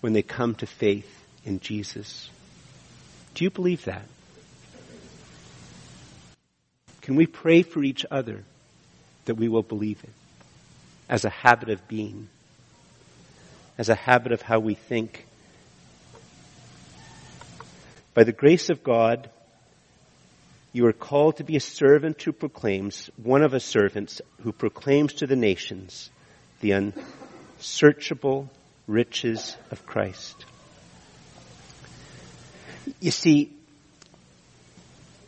when 0.01 0.13
they 0.13 0.23
come 0.23 0.55
to 0.57 0.67
faith 0.67 1.11
in 1.45 1.59
Jesus. 1.59 2.31
Do 3.35 3.43
you 3.43 3.51
believe 3.51 3.85
that? 3.87 4.07
Can 7.03 7.17
we 7.17 7.27
pray 7.27 7.63
for 7.63 7.83
each 7.83 8.07
other 8.09 8.45
that 9.25 9.35
we 9.35 9.49
will 9.49 9.63
believe 9.63 10.03
it 10.05 10.11
as 11.09 11.25
a 11.25 11.31
habit 11.31 11.71
of 11.71 11.89
being? 11.89 12.29
As 13.79 13.89
a 13.89 13.95
habit 13.95 14.33
of 14.33 14.43
how 14.43 14.61
we 14.61 14.75
think. 14.75 15.27
By 18.15 18.25
the 18.25 18.33
grace 18.33 18.71
of 18.71 18.85
God, 18.85 19.31
you 20.73 20.87
are 20.87 20.93
called 20.93 21.37
to 21.37 21.45
be 21.45 21.57
a 21.57 21.61
servant 21.61 22.21
who 22.23 22.33
proclaims, 22.33 23.11
one 23.17 23.43
of 23.43 23.55
us 23.55 23.65
servants 23.65 24.21
who 24.43 24.53
proclaims 24.53 25.15
to 25.15 25.27
the 25.27 25.37
nations 25.37 26.11
the 26.61 26.93
unsearchable 27.59 28.51
riches 28.87 29.57
of 29.71 29.85
Christ. 29.85 30.45
You 33.01 33.11
see, 33.11 33.53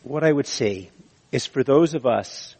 what 0.03 0.23
I 0.23 0.31
would 0.31 0.47
say 0.47 0.89
is 1.31 1.45
for 1.45 1.63
those 1.63 1.93
of 1.93 2.05
us 2.05 2.55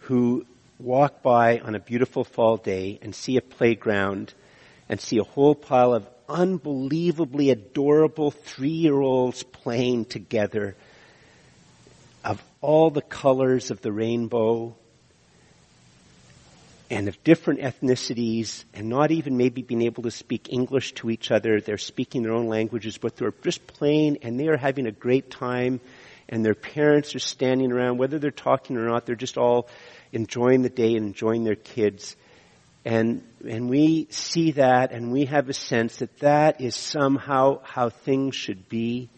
who 0.00 0.44
walk 0.80 1.22
by 1.22 1.58
on 1.58 1.74
a 1.74 1.80
beautiful 1.80 2.24
fall 2.24 2.56
day 2.56 2.98
and 3.02 3.14
see 3.14 3.36
a 3.36 3.42
playground 3.42 4.32
and 4.88 5.00
see 5.00 5.18
a 5.18 5.24
whole 5.24 5.54
pile 5.54 5.94
of 5.94 6.08
unbelievably 6.28 7.50
adorable 7.50 8.30
three-year-olds 8.30 9.42
playing 9.42 10.04
together 10.04 10.76
of 12.24 12.42
all 12.60 12.90
the 12.90 13.02
colors 13.02 13.70
of 13.70 13.80
the 13.82 13.92
rainbow 13.92 14.74
and 16.90 17.08
of 17.08 17.22
different 17.22 17.60
ethnicities 17.60 18.64
and 18.74 18.88
not 18.88 19.10
even 19.10 19.36
maybe 19.36 19.62
being 19.62 19.82
able 19.82 20.02
to 20.02 20.10
speak 20.10 20.52
English 20.52 20.92
to 20.94 21.08
each 21.08 21.30
other. 21.30 21.60
They're 21.60 21.78
speaking 21.78 22.22
their 22.22 22.32
own 22.32 22.48
languages, 22.48 22.98
but 22.98 23.16
they're 23.16 23.32
just 23.42 23.66
playing 23.66 24.18
and 24.22 24.38
they 24.38 24.48
are 24.48 24.56
having 24.56 24.86
a 24.86 24.92
great 24.92 25.30
time 25.30 25.80
and 26.28 26.44
their 26.44 26.54
parents 26.54 27.14
are 27.14 27.20
standing 27.20 27.72
around, 27.72 27.98
whether 27.98 28.18
they're 28.18 28.30
talking 28.30 28.76
or 28.76 28.86
not, 28.86 29.04
they're 29.04 29.16
just 29.16 29.36
all 29.36 29.68
enjoying 30.12 30.62
the 30.62 30.68
day 30.68 30.96
and 30.96 31.06
enjoying 31.06 31.44
their 31.44 31.56
kids. 31.56 32.16
And, 32.84 33.22
and 33.46 33.68
we 33.68 34.06
see 34.10 34.52
that 34.52 34.92
and 34.92 35.12
we 35.12 35.26
have 35.26 35.48
a 35.48 35.54
sense 35.54 35.96
that 35.96 36.18
that 36.20 36.60
is 36.60 36.74
somehow 36.74 37.60
how 37.62 37.90
things 37.90 38.34
should 38.34 38.68
be. 38.68 39.08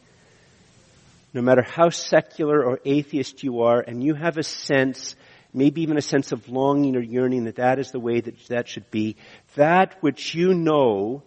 No 1.35 1.41
matter 1.41 1.63
how 1.63 1.89
secular 1.89 2.63
or 2.63 2.81
atheist 2.85 3.43
you 3.43 3.63
are, 3.63 3.81
and 3.81 4.05
you 4.05 4.15
have 4.15 4.37
a 4.37 4.43
sense, 4.43 5.17
maybe 5.55 5.83
even 5.83 5.97
a 5.97 6.03
sense 6.03 6.33
of 6.33 6.49
longing 6.51 6.95
or 6.95 7.01
yearning 7.01 7.45
that 7.45 7.57
that 7.57 7.79
is 7.79 7.91
the 7.91 8.01
way 8.01 8.21
that 8.21 8.47
that 8.49 8.69
should 8.69 8.91
be, 8.91 9.17
that 9.55 9.97
which 10.03 10.35
you 10.35 10.53
know, 10.53 11.23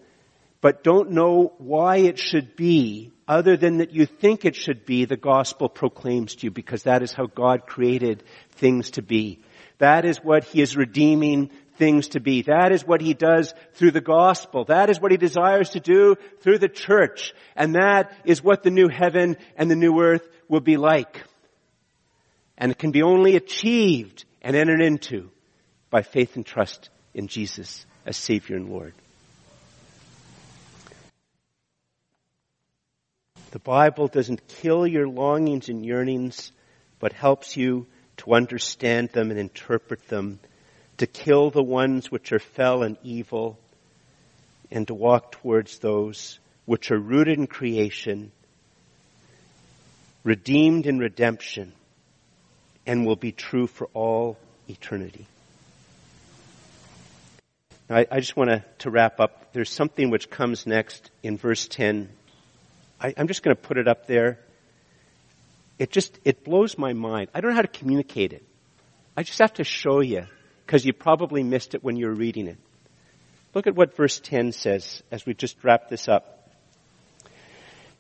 but 0.62 0.84
don't 0.84 1.12
know 1.12 1.54
why 1.58 1.98
it 1.98 2.20
should 2.20 2.56
be, 2.56 3.12
other 3.28 3.58
than 3.58 3.78
that 3.78 3.92
you 3.94 4.06
think 4.06 4.46
it 4.46 4.56
should 4.56 4.86
be, 4.86 5.06
the 5.06 5.18
gospel 5.18 5.70
proclaims 5.70 6.36
to 6.36 6.46
you 6.46 6.52
because 6.52 6.84
that 6.84 7.02
is 7.02 7.12
how 7.12 7.26
God 7.26 7.66
created 7.66 8.24
things 8.52 8.92
to 8.92 9.02
be. 9.02 9.40
That 9.78 10.06
is 10.06 10.18
what 10.18 10.46
he 10.46 10.62
is 10.62 10.78
redeeming 10.78 11.50
things 11.78 12.10
to 12.10 12.20
be. 12.20 12.44
That 12.44 12.72
is 12.72 12.86
what 12.86 13.02
he 13.02 13.14
does 13.14 13.54
through 13.74 13.92
the 13.92 14.02
gospel. 14.02 14.66
That 14.66 14.90
is 14.90 15.00
what 15.00 15.12
he 15.12 15.18
desires 15.18 15.72
to 15.72 15.80
do 15.80 16.16
through 16.42 16.60
the 16.60 16.70
church. 16.70 17.34
And 17.56 17.76
that 17.76 18.16
is 18.24 18.44
what 18.44 18.64
the 18.64 18.72
new 18.72 18.88
heaven 18.88 19.38
and 19.58 19.70
the 19.70 19.76
new 19.76 20.00
earth 20.00 20.28
will 20.48 20.62
be 20.62 20.78
like. 20.78 21.22
And 22.58 22.72
it 22.72 22.78
can 22.78 22.92
be 22.92 23.04
only 23.04 23.36
achieved 23.36 24.24
and 24.42 24.56
entered 24.56 24.82
into 24.82 25.30
by 25.90 26.02
faith 26.02 26.36
and 26.36 26.46
trust 26.46 26.90
in 27.14 27.28
Jesus 27.28 27.86
as 28.06 28.16
Savior 28.16 28.56
and 28.56 28.70
Lord. 28.70 28.94
The 33.52 33.60
Bible 33.60 34.08
doesn't 34.08 34.48
kill 34.48 34.86
your 34.86 35.08
longings 35.08 35.70
and 35.70 35.86
yearnings, 35.86 36.52
but 37.00 37.14
helps 37.14 37.56
you 37.56 37.88
to 38.18 38.34
understand 38.34 39.10
them 39.10 39.32
and 39.32 39.40
interpret 39.40 40.08
them, 40.08 40.40
to 40.98 41.08
kill 41.08 41.50
the 41.50 41.64
ones 41.64 42.10
which 42.10 42.32
are 42.32 42.40
fell 42.40 42.84
and 42.84 42.98
evil, 43.04 43.58
and 44.72 44.88
to 44.88 44.94
walk 44.94 45.32
towards 45.32 45.80
those 45.80 46.40
which 46.66 46.92
are 46.92 46.98
rooted 46.98 47.38
in 47.38 47.48
creation, 47.48 48.32
redeemed 50.24 50.88
in 50.88 50.98
redemption, 50.98 51.74
and 52.86 53.06
will 53.06 53.16
be 53.16 53.32
true 53.32 53.68
for 53.68 53.88
all 53.94 54.38
eternity. 54.68 55.28
Now, 57.90 57.98
I, 57.98 58.08
I 58.12 58.20
just 58.20 58.36
want 58.36 58.64
to, 58.80 58.90
wrap 58.90 59.20
up. 59.20 59.54
There's 59.54 59.70
something 59.70 60.10
which 60.10 60.30
comes 60.30 60.66
next 60.66 61.12
in 61.22 61.38
verse 61.38 61.68
10. 61.68 62.10
I, 63.00 63.14
I'm 63.16 63.28
just 63.28 63.44
going 63.44 63.56
to 63.56 63.62
put 63.62 63.78
it 63.78 63.88
up 63.88 64.08
there. 64.08 64.40
It 65.78 65.92
just, 65.92 66.18
it 66.24 66.44
blows 66.44 66.78
my 66.78 66.94
mind. 66.94 67.30
I 67.34 67.42
don't 67.42 67.52
know 67.52 67.56
how 67.56 67.62
to 67.62 67.68
communicate 67.68 68.34
it. 68.34 68.44
I 69.18 69.24
just 69.24 69.40
have 69.40 69.54
to 69.56 69.64
show 69.64 70.02
you 70.02 70.26
because 70.66 70.86
you 70.86 70.94
probably 70.94 71.44
missed 71.44 71.76
it 71.76 71.84
when 71.84 71.96
you 71.96 72.08
were 72.08 72.14
reading 72.14 72.48
it. 72.48 72.58
Look 73.54 73.68
at 73.68 73.76
what 73.76 73.96
verse 73.96 74.20
10 74.20 74.52
says 74.52 75.04
as 75.12 75.26
we 75.26 75.34
just 75.34 75.64
wrap 75.64 75.90
this 75.90 76.08
up. 76.08 76.45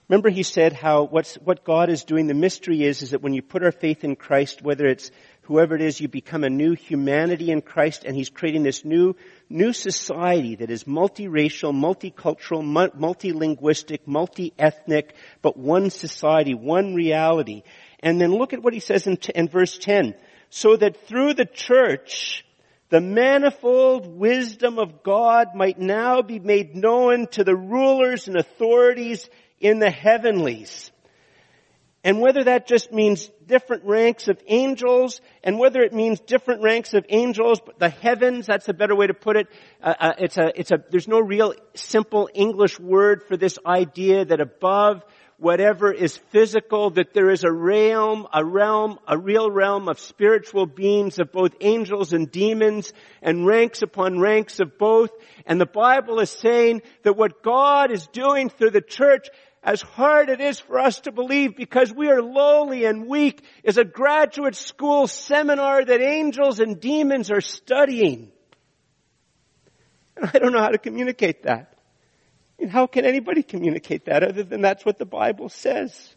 Remember 0.08 0.30
he 0.30 0.44
said 0.44 0.74
how 0.74 1.04
what's, 1.04 1.36
what 1.36 1.64
God 1.64 1.90
is 1.90 2.04
doing, 2.04 2.28
the 2.28 2.36
mystery 2.36 2.84
is, 2.84 3.02
is 3.02 3.12
that 3.12 3.24
when 3.24 3.34
you 3.34 3.42
put 3.42 3.64
our 3.64 3.72
faith 3.72 4.04
in 4.04 4.16
Christ, 4.16 4.62
whether 4.62 4.86
it's 4.86 5.10
whoever 5.44 5.76
it 5.76 5.82
is, 5.82 6.00
you 6.00 6.08
become 6.08 6.44
a 6.44 6.50
new 6.50 6.76
humanity 6.76 7.50
in 7.50 7.62
Christ 7.62 8.04
and 8.04 8.16
he's 8.16 8.30
creating 8.30 8.62
this 8.62 8.86
new, 8.86 9.16
new 9.50 9.74
society 9.74 10.56
that 10.58 10.70
is 10.70 10.84
multiracial, 10.84 11.74
multicultural, 11.74 12.64
multilinguistic, 12.94 14.02
multi-ethnic, 14.06 15.16
but 15.42 15.58
one 15.58 15.90
society, 15.90 16.54
one 16.54 16.94
reality. 16.94 17.64
And 18.00 18.22
then 18.22 18.32
look 18.32 18.54
at 18.54 18.62
what 18.62 18.74
he 18.74 18.82
says 18.82 19.08
in, 19.08 19.18
in 19.34 19.48
verse 19.48 19.76
10. 19.80 20.14
So 20.52 20.76
that 20.78 21.08
through 21.08 21.34
the 21.34 21.46
church, 21.46 22.46
the 22.90 23.02
manifold 23.02 24.06
wisdom 24.06 24.78
of 24.78 25.02
God 25.02 25.56
might 25.56 25.80
now 25.80 26.22
be 26.22 26.40
made 26.40 26.76
known 26.76 27.26
to 27.32 27.44
the 27.44 27.56
rulers 27.56 28.28
and 28.28 28.38
authorities 28.38 29.28
in 29.60 29.80
the 29.80 29.92
heavenlies. 29.92 30.92
And 32.04 32.22
whether 32.22 32.44
that 32.44 32.68
just 32.68 32.92
means 32.92 33.32
different 33.48 33.84
ranks 33.84 34.28
of 34.28 34.40
angels, 34.46 35.22
and 35.44 35.58
whether 35.58 35.82
it 35.82 35.92
means 35.92 36.20
different 36.20 36.62
ranks 36.62 36.94
of 36.94 37.04
angels, 37.10 37.60
the 37.80 37.90
heavens, 37.90 38.46
that's 38.46 38.70
a 38.70 38.76
better 38.76 38.96
way 38.96 39.08
to 39.08 39.16
put 39.16 39.38
it. 39.38 39.48
Uh, 39.82 39.96
uh, 40.00 40.14
it's 40.20 40.38
a, 40.38 40.52
it's 40.56 40.72
a, 40.72 40.84
there's 40.92 41.08
no 41.08 41.20
real 41.20 41.56
simple 41.74 42.30
English 42.36 42.80
word 42.80 43.24
for 43.28 43.38
this 43.38 43.58
idea 43.66 44.24
that 44.24 44.40
above 44.40 45.04
whatever 45.38 45.92
is 45.92 46.16
physical, 46.30 46.92
that 46.92 47.14
there 47.14 47.30
is 47.30 47.44
a 47.44 47.52
realm, 47.52 48.28
a 48.34 48.44
realm, 48.44 48.98
a 49.08 49.18
real 49.18 49.52
realm 49.52 49.90
of 49.90 50.00
spiritual 50.00 50.66
beings 50.66 51.20
of 51.20 51.32
both 51.32 51.54
angels 51.60 52.14
and 52.14 52.32
demons 52.32 52.94
and 53.22 53.46
ranks 53.46 53.82
upon 53.82 54.20
ranks 54.20 54.60
of 54.60 54.78
both. 54.78 55.10
And 55.46 55.60
the 55.60 55.66
Bible 55.66 56.20
is 56.20 56.30
saying 56.30 56.84
that 57.04 57.18
what 57.18 57.44
God 57.44 57.92
is 57.92 58.08
doing 58.08 58.50
through 58.50 58.72
the 58.72 58.82
church 58.82 59.28
as 59.66 59.82
hard 59.82 60.30
it 60.30 60.40
is 60.40 60.60
for 60.60 60.80
us 60.80 61.00
to 61.02 61.12
believe 61.12 61.56
because 61.56 61.92
we 61.92 62.08
are 62.08 62.22
lowly 62.22 62.86
and 62.86 63.08
weak 63.08 63.44
is 63.64 63.80
a 63.80 63.84
graduate 63.84 64.56
school 64.56 65.08
seminar 65.08 65.84
that 65.84 66.02
angels 66.02 66.60
and 66.60 66.80
demons 66.80 67.32
are 67.32 67.42
studying. 67.42 68.32
And 70.16 70.30
I 70.32 70.38
don't 70.38 70.54
know 70.54 70.62
how 70.62 70.70
to 70.70 70.78
communicate 70.78 71.44
that. 71.44 71.80
And 72.60 72.70
how 72.70 72.86
can 72.86 73.06
anybody 73.06 73.42
communicate 73.42 74.06
that 74.06 74.24
other 74.24 74.44
than 74.44 74.62
that's 74.62 74.86
what 74.86 75.00
the 75.00 75.06
Bible 75.06 75.50
says? 75.50 76.14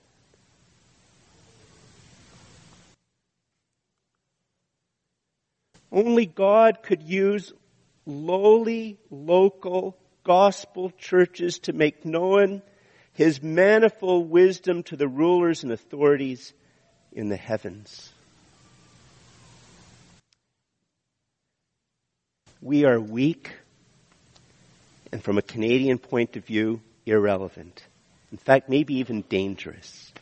Only 5.90 6.26
God 6.26 6.82
could 6.82 7.02
use 7.02 7.50
lowly, 8.04 8.98
local, 9.10 9.96
gospel 10.22 10.92
churches 10.98 11.60
to 11.60 11.72
make 11.72 12.04
known 12.04 12.60
his 13.18 13.42
manifold 13.42 14.30
wisdom 14.30 14.84
to 14.84 14.94
the 14.94 15.08
rulers 15.08 15.64
and 15.64 15.72
authorities 15.72 16.52
in 17.10 17.28
the 17.28 17.36
heavens. 17.36 18.12
We 22.62 22.84
are 22.84 23.00
weak 23.00 23.50
and 25.10 25.20
from 25.20 25.36
a 25.36 25.42
Canadian 25.42 25.98
point 25.98 26.36
of 26.36 26.44
view, 26.44 26.80
irrelevant. 27.06 27.82
In 28.30 28.38
fact, 28.38 28.68
maybe 28.68 28.98
even 28.98 29.22
dangerous. 29.22 30.12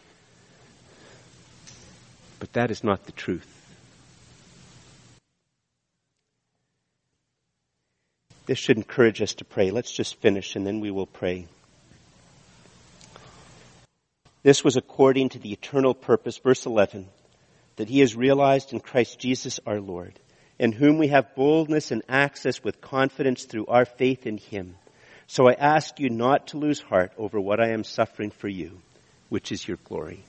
But 2.41 2.55
that 2.55 2.71
is 2.71 2.83
not 2.83 3.05
the 3.05 3.13
truth. 3.13 3.77
This 8.47 8.57
should 8.57 8.79
encourage 8.79 9.21
us 9.21 9.35
to 9.35 9.45
pray. 9.45 9.71
Let's 9.71 9.93
just 9.93 10.15
finish 10.15 10.57
and 10.57 10.67
then 10.67 10.81
we 10.81 10.91
will 10.91 11.05
pray. 11.05 11.47
This 14.47 14.63
was 14.63 14.77
according 14.77 15.31
to 15.31 15.41
the 15.41 15.51
eternal 15.51 15.93
purpose, 15.93 16.39
verse 16.39 16.67
11, 16.67 17.09
that 17.75 17.89
he 17.89 17.99
has 17.99 18.15
realized 18.15 18.73
in 18.73 18.79
Christ 18.79 19.19
Jesus 19.19 19.59
our 19.67 19.81
Lord 19.81 20.21
in 20.57 20.71
whom 20.71 20.99
we 20.99 21.09
have 21.09 21.35
boldness 21.35 21.91
and 21.91 22.05
access 22.09 22.63
with 22.63 22.81
confidence 22.81 23.43
through 23.43 23.67
our 23.67 23.85
faith 23.85 24.25
in 24.25 24.39
him. 24.39 24.77
So 25.27 25.49
I 25.49 25.55
ask 25.55 25.99
you 25.99 26.11
not 26.11 26.47
to 26.49 26.59
lose 26.59 26.81
heart 26.81 27.11
over 27.19 27.41
what 27.41 27.59
I 27.59 27.71
am 27.71 27.83
suffering 27.83 28.31
for 28.31 28.47
you, 28.47 28.79
which 29.31 29.51
is 29.51 29.67
your 29.67 29.79
glory. 29.79 30.23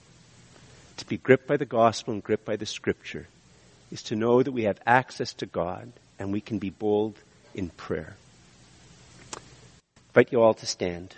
To 0.97 1.05
be 1.05 1.17
gripped 1.17 1.45
by 1.45 1.57
the 1.57 1.65
gospel 1.65 2.15
and 2.15 2.23
gripped 2.23 2.43
by 2.43 2.55
the 2.55 2.65
scripture 2.65 3.27
is 3.91 4.01
to 4.05 4.15
know 4.15 4.41
that 4.41 4.51
we 4.51 4.63
have 4.63 4.79
access 4.87 5.31
to 5.35 5.45
God 5.45 5.93
and 6.17 6.33
we 6.33 6.41
can 6.41 6.57
be 6.57 6.71
bold 6.71 7.19
in 7.53 7.69
prayer. 7.69 8.15
I 9.35 9.39
invite 10.09 10.31
you 10.31 10.41
all 10.41 10.55
to 10.55 10.65
stand. 10.65 11.13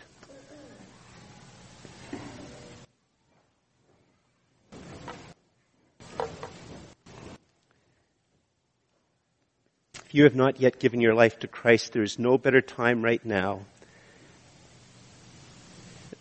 If 10.10 10.16
you 10.16 10.24
have 10.24 10.34
not 10.34 10.60
yet 10.60 10.80
given 10.80 11.01
your 11.01 11.14
life 11.14 11.38
to 11.41 11.47
Christ, 11.47 11.93
there 11.93 12.01
is 12.01 12.18
no 12.18 12.39
better 12.39 12.62
time 12.62 13.03
right 13.03 13.24
now 13.24 13.60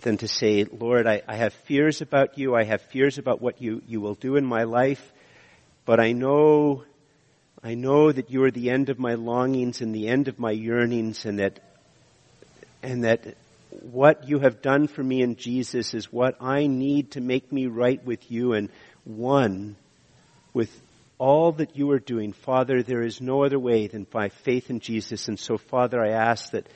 than 0.03 0.19
to 0.19 0.29
say, 0.29 0.65
Lord, 0.65 1.07
I, 1.07 1.23
I, 1.27 1.37
have 1.37 1.55
fears 1.55 2.03
about 2.03 2.37
you. 2.37 2.55
I 2.55 2.65
have 2.65 2.83
fears 2.83 3.17
about 3.17 3.41
what 3.41 3.63
you, 3.63 3.81
you 3.89 4.03
will 4.03 4.13
do 4.13 4.37
in 4.37 4.45
my 4.45 4.65
life. 4.65 5.11
But 5.87 6.01
I 6.01 6.13
know, 6.13 6.85
I 7.65 7.77
know 7.77 8.13
that 8.13 8.31
you 8.31 8.45
are 8.45 8.51
the 8.51 8.69
end 8.69 8.91
of 8.91 8.99
my 8.99 9.15
longings 9.15 9.81
and 9.81 9.95
the 9.95 10.09
end 10.09 10.29
of 10.29 10.39
my 10.39 10.51
yearnings 10.51 11.25
and 11.25 11.39
that, 11.39 11.59
and 12.83 13.05
that 13.05 13.39
what 13.71 14.29
you 14.29 14.41
have 14.41 14.61
done 14.61 14.89
for 14.89 15.03
me 15.03 15.23
in 15.23 15.37
Jesus 15.37 15.95
is 15.95 16.13
what 16.13 16.37
I 16.43 16.67
need 16.67 17.13
to 17.13 17.23
make 17.23 17.51
me 17.51 17.69
right 17.69 18.05
with 18.05 18.31
you 18.31 18.53
and 18.53 18.69
one 19.05 19.77
with 20.53 20.79
all 21.19 21.53
that 21.53 21.77
you 21.77 21.91
are 21.91 21.99
doing, 21.99 22.33
Father, 22.33 22.83
there 22.83 23.03
is 23.03 23.21
no 23.21 23.45
other 23.45 23.59
way 23.59 23.89
than 23.89 24.05
by 24.05 24.29
faith 24.29 24.71
in 24.71 24.81
Jesus. 24.81 25.29
And 25.29 25.39
so, 25.39 25.59
Father, 25.59 26.01
I 26.01 26.11
ask 26.11 26.53
that 26.53 26.67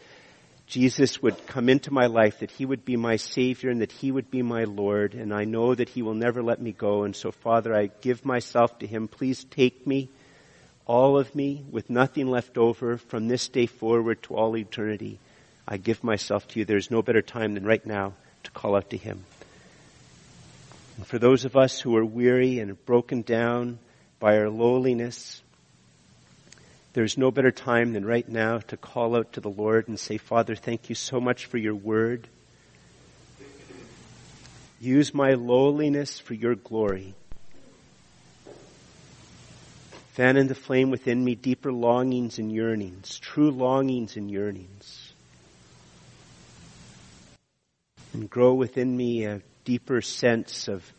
Jesus 0.66 1.22
would 1.22 1.46
come 1.46 1.68
into 1.68 1.92
my 1.92 2.06
life, 2.06 2.40
that 2.40 2.50
He 2.50 2.66
would 2.66 2.84
be 2.84 2.96
my 2.96 3.16
Savior 3.16 3.70
and 3.70 3.80
that 3.82 3.92
He 3.92 4.10
would 4.10 4.30
be 4.30 4.42
my 4.42 4.64
Lord. 4.64 5.14
And 5.14 5.32
I 5.32 5.44
know 5.44 5.74
that 5.74 5.90
He 5.90 6.02
will 6.02 6.14
never 6.14 6.42
let 6.42 6.60
me 6.60 6.72
go. 6.72 7.04
And 7.04 7.14
so, 7.14 7.30
Father, 7.30 7.74
I 7.74 7.90
give 8.00 8.24
myself 8.24 8.78
to 8.80 8.86
Him. 8.86 9.06
Please 9.06 9.44
take 9.44 9.86
me, 9.86 10.08
all 10.86 11.18
of 11.18 11.34
me, 11.34 11.64
with 11.70 11.88
nothing 11.88 12.26
left 12.26 12.58
over 12.58 12.96
from 12.96 13.28
this 13.28 13.48
day 13.48 13.66
forward 13.66 14.22
to 14.24 14.34
all 14.34 14.56
eternity. 14.56 15.20
I 15.68 15.76
give 15.76 16.02
myself 16.02 16.48
to 16.48 16.58
you. 16.58 16.64
There 16.64 16.76
is 16.76 16.90
no 16.90 17.02
better 17.02 17.22
time 17.22 17.54
than 17.54 17.64
right 17.64 17.84
now 17.86 18.14
to 18.42 18.50
call 18.50 18.74
out 18.74 18.90
to 18.90 18.96
Him. 18.96 19.24
And 20.96 21.06
for 21.06 21.18
those 21.18 21.44
of 21.44 21.56
us 21.56 21.80
who 21.80 21.96
are 21.96 22.04
weary 22.04 22.58
and 22.58 22.84
broken 22.84 23.22
down, 23.22 23.78
by 24.22 24.38
our 24.38 24.48
lowliness. 24.48 25.42
There's 26.92 27.18
no 27.18 27.32
better 27.32 27.50
time 27.50 27.92
than 27.92 28.06
right 28.06 28.28
now 28.28 28.58
to 28.68 28.76
call 28.76 29.16
out 29.16 29.32
to 29.32 29.40
the 29.40 29.50
Lord 29.50 29.88
and 29.88 29.98
say, 29.98 30.16
Father, 30.16 30.54
thank 30.54 30.88
you 30.88 30.94
so 30.94 31.20
much 31.20 31.46
for 31.46 31.58
your 31.58 31.74
word. 31.74 32.28
Use 34.80 35.12
my 35.12 35.34
lowliness 35.34 36.20
for 36.20 36.34
your 36.34 36.54
glory. 36.54 37.14
Fan 40.12 40.36
into 40.36 40.54
flame 40.54 40.92
within 40.92 41.24
me 41.24 41.34
deeper 41.34 41.72
longings 41.72 42.38
and 42.38 42.52
yearnings, 42.52 43.18
true 43.18 43.50
longings 43.50 44.16
and 44.16 44.30
yearnings. 44.30 45.14
And 48.12 48.30
grow 48.30 48.54
within 48.54 48.96
me 48.96 49.24
a 49.24 49.42
deeper 49.64 50.00
sense 50.00 50.68
of 50.68 50.92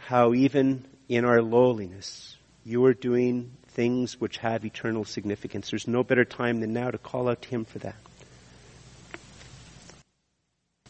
how 0.00 0.34
even 0.34 0.84
in 1.08 1.24
our 1.24 1.42
lowliness, 1.42 2.36
you 2.64 2.84
are 2.86 2.94
doing 2.94 3.52
things 3.68 4.20
which 4.20 4.38
have 4.38 4.64
eternal 4.64 5.04
significance. 5.04 5.70
There's 5.70 5.88
no 5.88 6.02
better 6.02 6.24
time 6.24 6.60
than 6.60 6.72
now 6.72 6.90
to 6.90 6.98
call 6.98 7.28
out 7.28 7.42
to 7.42 7.48
Him 7.48 7.64
for 7.64 7.78
that. 7.80 7.96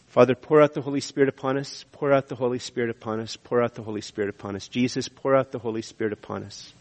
Father, 0.07 0.35
pour 0.35 0.61
out 0.61 0.73
the 0.73 0.81
Holy 0.81 1.01
Spirit 1.01 1.27
upon 1.27 1.57
us, 1.57 1.83
pour 1.91 2.13
out 2.13 2.29
the 2.29 2.35
Holy 2.35 2.59
Spirit 2.59 2.89
upon 2.89 3.19
us, 3.19 3.35
pour 3.35 3.61
out 3.61 3.75
the 3.75 3.83
Holy 3.83 3.99
Spirit 3.99 4.29
upon 4.29 4.55
us. 4.55 4.69
Jesus, 4.69 5.09
pour 5.09 5.35
out 5.35 5.51
the 5.51 5.59
Holy 5.59 5.81
Spirit 5.81 6.13
upon 6.13 6.43
us. 6.43 6.73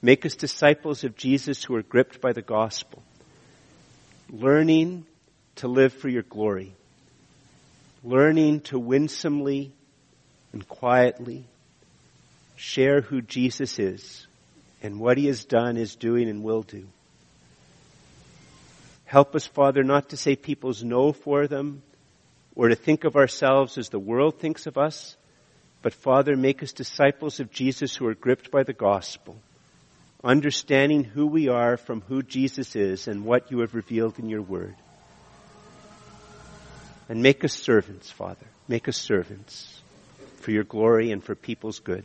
Make 0.00 0.24
us 0.24 0.34
disciples 0.34 1.04
of 1.04 1.16
Jesus 1.16 1.62
who 1.62 1.74
are 1.74 1.82
gripped 1.82 2.22
by 2.22 2.32
the 2.32 2.40
gospel, 2.40 3.02
learning 4.30 5.04
to 5.56 5.68
live 5.68 5.92
for 5.92 6.08
your 6.08 6.22
glory, 6.22 6.72
learning 8.02 8.60
to 8.60 8.78
winsomely 8.78 9.72
and 10.52 10.66
quietly 10.66 11.44
share 12.58 13.00
who 13.00 13.22
Jesus 13.22 13.78
is 13.78 14.26
and 14.82 14.98
what 14.98 15.16
he 15.16 15.26
has 15.26 15.44
done, 15.44 15.76
is 15.76 15.96
doing, 15.96 16.28
and 16.28 16.42
will 16.42 16.62
do. 16.62 16.86
Help 19.04 19.34
us, 19.34 19.46
Father, 19.46 19.82
not 19.82 20.10
to 20.10 20.16
say 20.16 20.36
people's 20.36 20.82
no 20.82 21.12
for 21.12 21.46
them, 21.46 21.82
or 22.54 22.68
to 22.68 22.74
think 22.74 23.04
of 23.04 23.16
ourselves 23.16 23.78
as 23.78 23.88
the 23.88 23.98
world 23.98 24.38
thinks 24.38 24.66
of 24.66 24.76
us, 24.76 25.16
but 25.82 25.94
Father, 25.94 26.36
make 26.36 26.62
us 26.62 26.72
disciples 26.72 27.40
of 27.40 27.52
Jesus 27.52 27.94
who 27.94 28.06
are 28.06 28.14
gripped 28.14 28.50
by 28.50 28.64
the 28.64 28.72
gospel, 28.72 29.36
understanding 30.22 31.04
who 31.04 31.26
we 31.26 31.48
are 31.48 31.76
from 31.76 32.00
who 32.02 32.22
Jesus 32.22 32.74
is 32.74 33.06
and 33.08 33.24
what 33.24 33.50
you 33.50 33.60
have 33.60 33.74
revealed 33.74 34.18
in 34.18 34.28
your 34.28 34.42
word. 34.42 34.74
And 37.08 37.22
make 37.22 37.44
us 37.44 37.52
servants, 37.52 38.10
Father. 38.10 38.46
Make 38.66 38.88
us 38.88 38.96
servants 38.96 39.80
for 40.40 40.50
your 40.50 40.64
glory 40.64 41.12
and 41.12 41.22
for 41.22 41.34
people's 41.34 41.78
good. 41.78 42.04